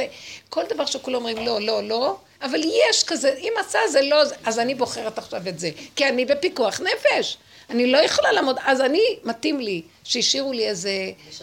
[0.49, 4.59] כל דבר שכולם אומרים לא, לא, לא, אבל יש כזה, אם עשה זה לא, אז
[4.59, 5.71] אני בוחרת עכשיו את זה.
[5.97, 7.37] כי אני בפיקוח נפש.
[7.71, 10.91] אני לא יכולה לעמוד, אז אני, מתאים לי, שהשאירו לי איזה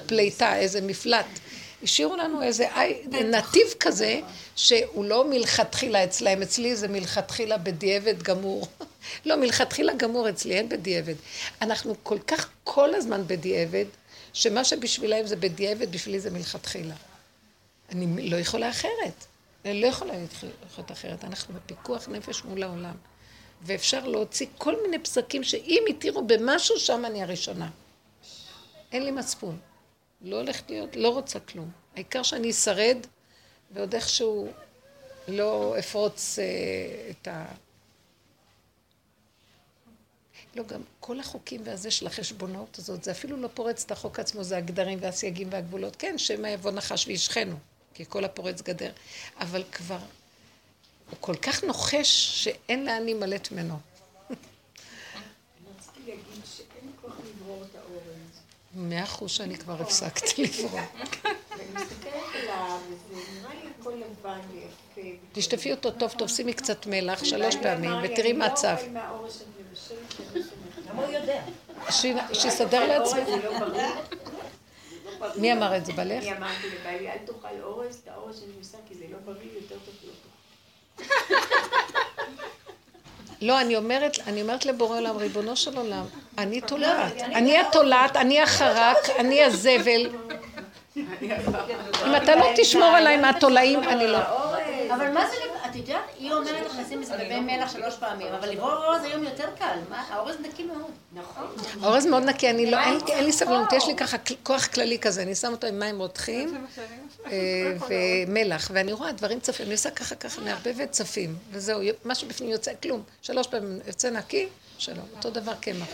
[0.05, 1.25] פליטה, איזה מפלט.
[1.85, 4.19] השאירו לנו איזה אי- נתיב כזה,
[4.55, 8.67] שהוא לא מלכתחילה אצלהם, אצלי זה מלכתחילה בדיעבד גמור.
[9.25, 11.13] לא, מלכתחילה גמור אצלי, אין בדיעבד.
[11.61, 13.85] אנחנו כל כך כל הזמן בדיעבד,
[14.33, 16.93] שמה שבשבילם זה בדיעבד, בשבילי זה מלכתחילה.
[17.91, 19.25] אני לא יכולה אחרת.
[19.65, 20.13] אני לא יכולה
[20.65, 21.23] לחיות אחרת.
[21.23, 22.95] אנחנו בפיקוח נפש מול העולם.
[23.61, 27.69] ואפשר להוציא כל מיני פסקים שאם התירו במשהו, שם אני הראשונה.
[28.91, 29.57] אין לי מצפון.
[30.25, 31.71] לא הולכת להיות, לא רוצה כלום.
[31.95, 32.97] העיקר שאני אשרד,
[33.71, 34.51] ועוד איכשהו
[35.27, 37.45] לא אפרוץ אה, את ה...
[40.55, 44.43] לא, גם כל החוקים והזה של החשבונאות הזאת, זה אפילו לא פורץ את החוק עצמו,
[44.43, 45.95] זה הגדרים והסייגים והגבולות.
[45.95, 47.55] כן, שמא יבוא נחש וישכנו,
[47.93, 48.91] כי כל הפורץ גדר.
[49.39, 49.99] אבל כבר,
[51.09, 53.79] הוא כל כך נוחש שאין לאן להימלט ממנו.
[54.29, 58.41] רציתי להגיד שאין לי כוח לברור את האורז.
[58.75, 60.79] מאה אחוז שאני כבר הפסקתי לברוא.
[60.79, 60.83] ואני
[61.73, 63.05] מסתכלת עליו, וזה
[63.41, 65.09] נראה לי הכל לבן ויפה.
[65.33, 68.83] תשטפי אותו טוב טוב, שימי קצת מלח שלוש פעמים, ותראי מה אני צף.
[68.93, 68.99] לא
[71.05, 71.41] אני יודע?
[71.89, 73.19] ש- שיסדר לעצמו.
[73.61, 73.87] לא.
[75.35, 76.23] מי אמר את זה, בעלך?
[76.23, 79.75] אני אמרתי לבעלי, אל תאכל אורז, את האורז שאני עושה, כי זה לא בריא, יותר
[79.85, 81.05] טוב לא תאכל.
[83.41, 86.05] לא, אני אומרת, אני אומרת לבורא עולם, ריבונו של עולם,
[86.37, 87.21] אני תולעת.
[87.21, 90.09] אני התולעת, אני החרק, אני הזבל.
[92.05, 94.19] אם אתה לא תשמור עליי מהתולעים, אני לא...
[94.95, 95.35] אבל מה זה,
[95.83, 99.49] את יודעת, היא אומרת לך לשים מסביבי מלח שלוש פעמים, אבל לברור אורז היום יותר
[99.59, 99.79] קל?
[99.91, 100.91] האורז נקי מאוד.
[101.13, 101.47] נכון.
[101.81, 105.21] האורז מאוד נקי, אני לא, אין- אין לי סבלנות, יש לי ככה כוח כללי כזה,
[105.21, 106.65] אני שם אותו עם מים רותחים
[107.25, 107.75] אה,
[108.27, 112.71] ומלח, ואני רואה דברים צפים, אני עושה ככה ככה, מערבבת צפים, וזהו, מה שבפנים יוצא,
[112.83, 113.03] כלום.
[113.21, 114.47] שלוש פעמים יוצא נקי,
[114.77, 115.87] שלום, אותו דבר קמח.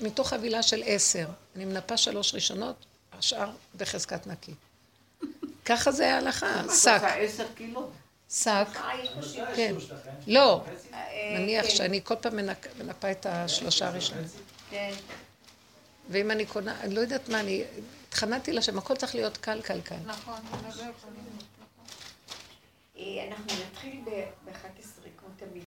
[0.00, 1.26] מתוך חבילה של עשר,
[1.56, 2.76] אני מנפה שלוש ראשונות,
[3.18, 4.52] השאר בחזקת נקי.
[5.64, 7.88] ככה זה ההלכה, שק, עשר קילו.
[8.30, 8.66] שק,
[9.56, 9.74] כן.
[10.26, 10.64] לא,
[11.34, 12.36] נניח שאני כל פעם
[12.78, 14.24] מנפה את השלושה הראשונים.
[14.70, 14.92] כן.
[16.10, 17.64] ואם אני קונה, אני לא יודעת מה, אני
[18.08, 19.96] התחננתי לשם, הכל צריך להיות קל, קל, קל.
[20.06, 20.90] נכון, אנחנו לא.
[22.98, 25.64] אה, אנחנו נתחיל ב-11, כמו תמיד.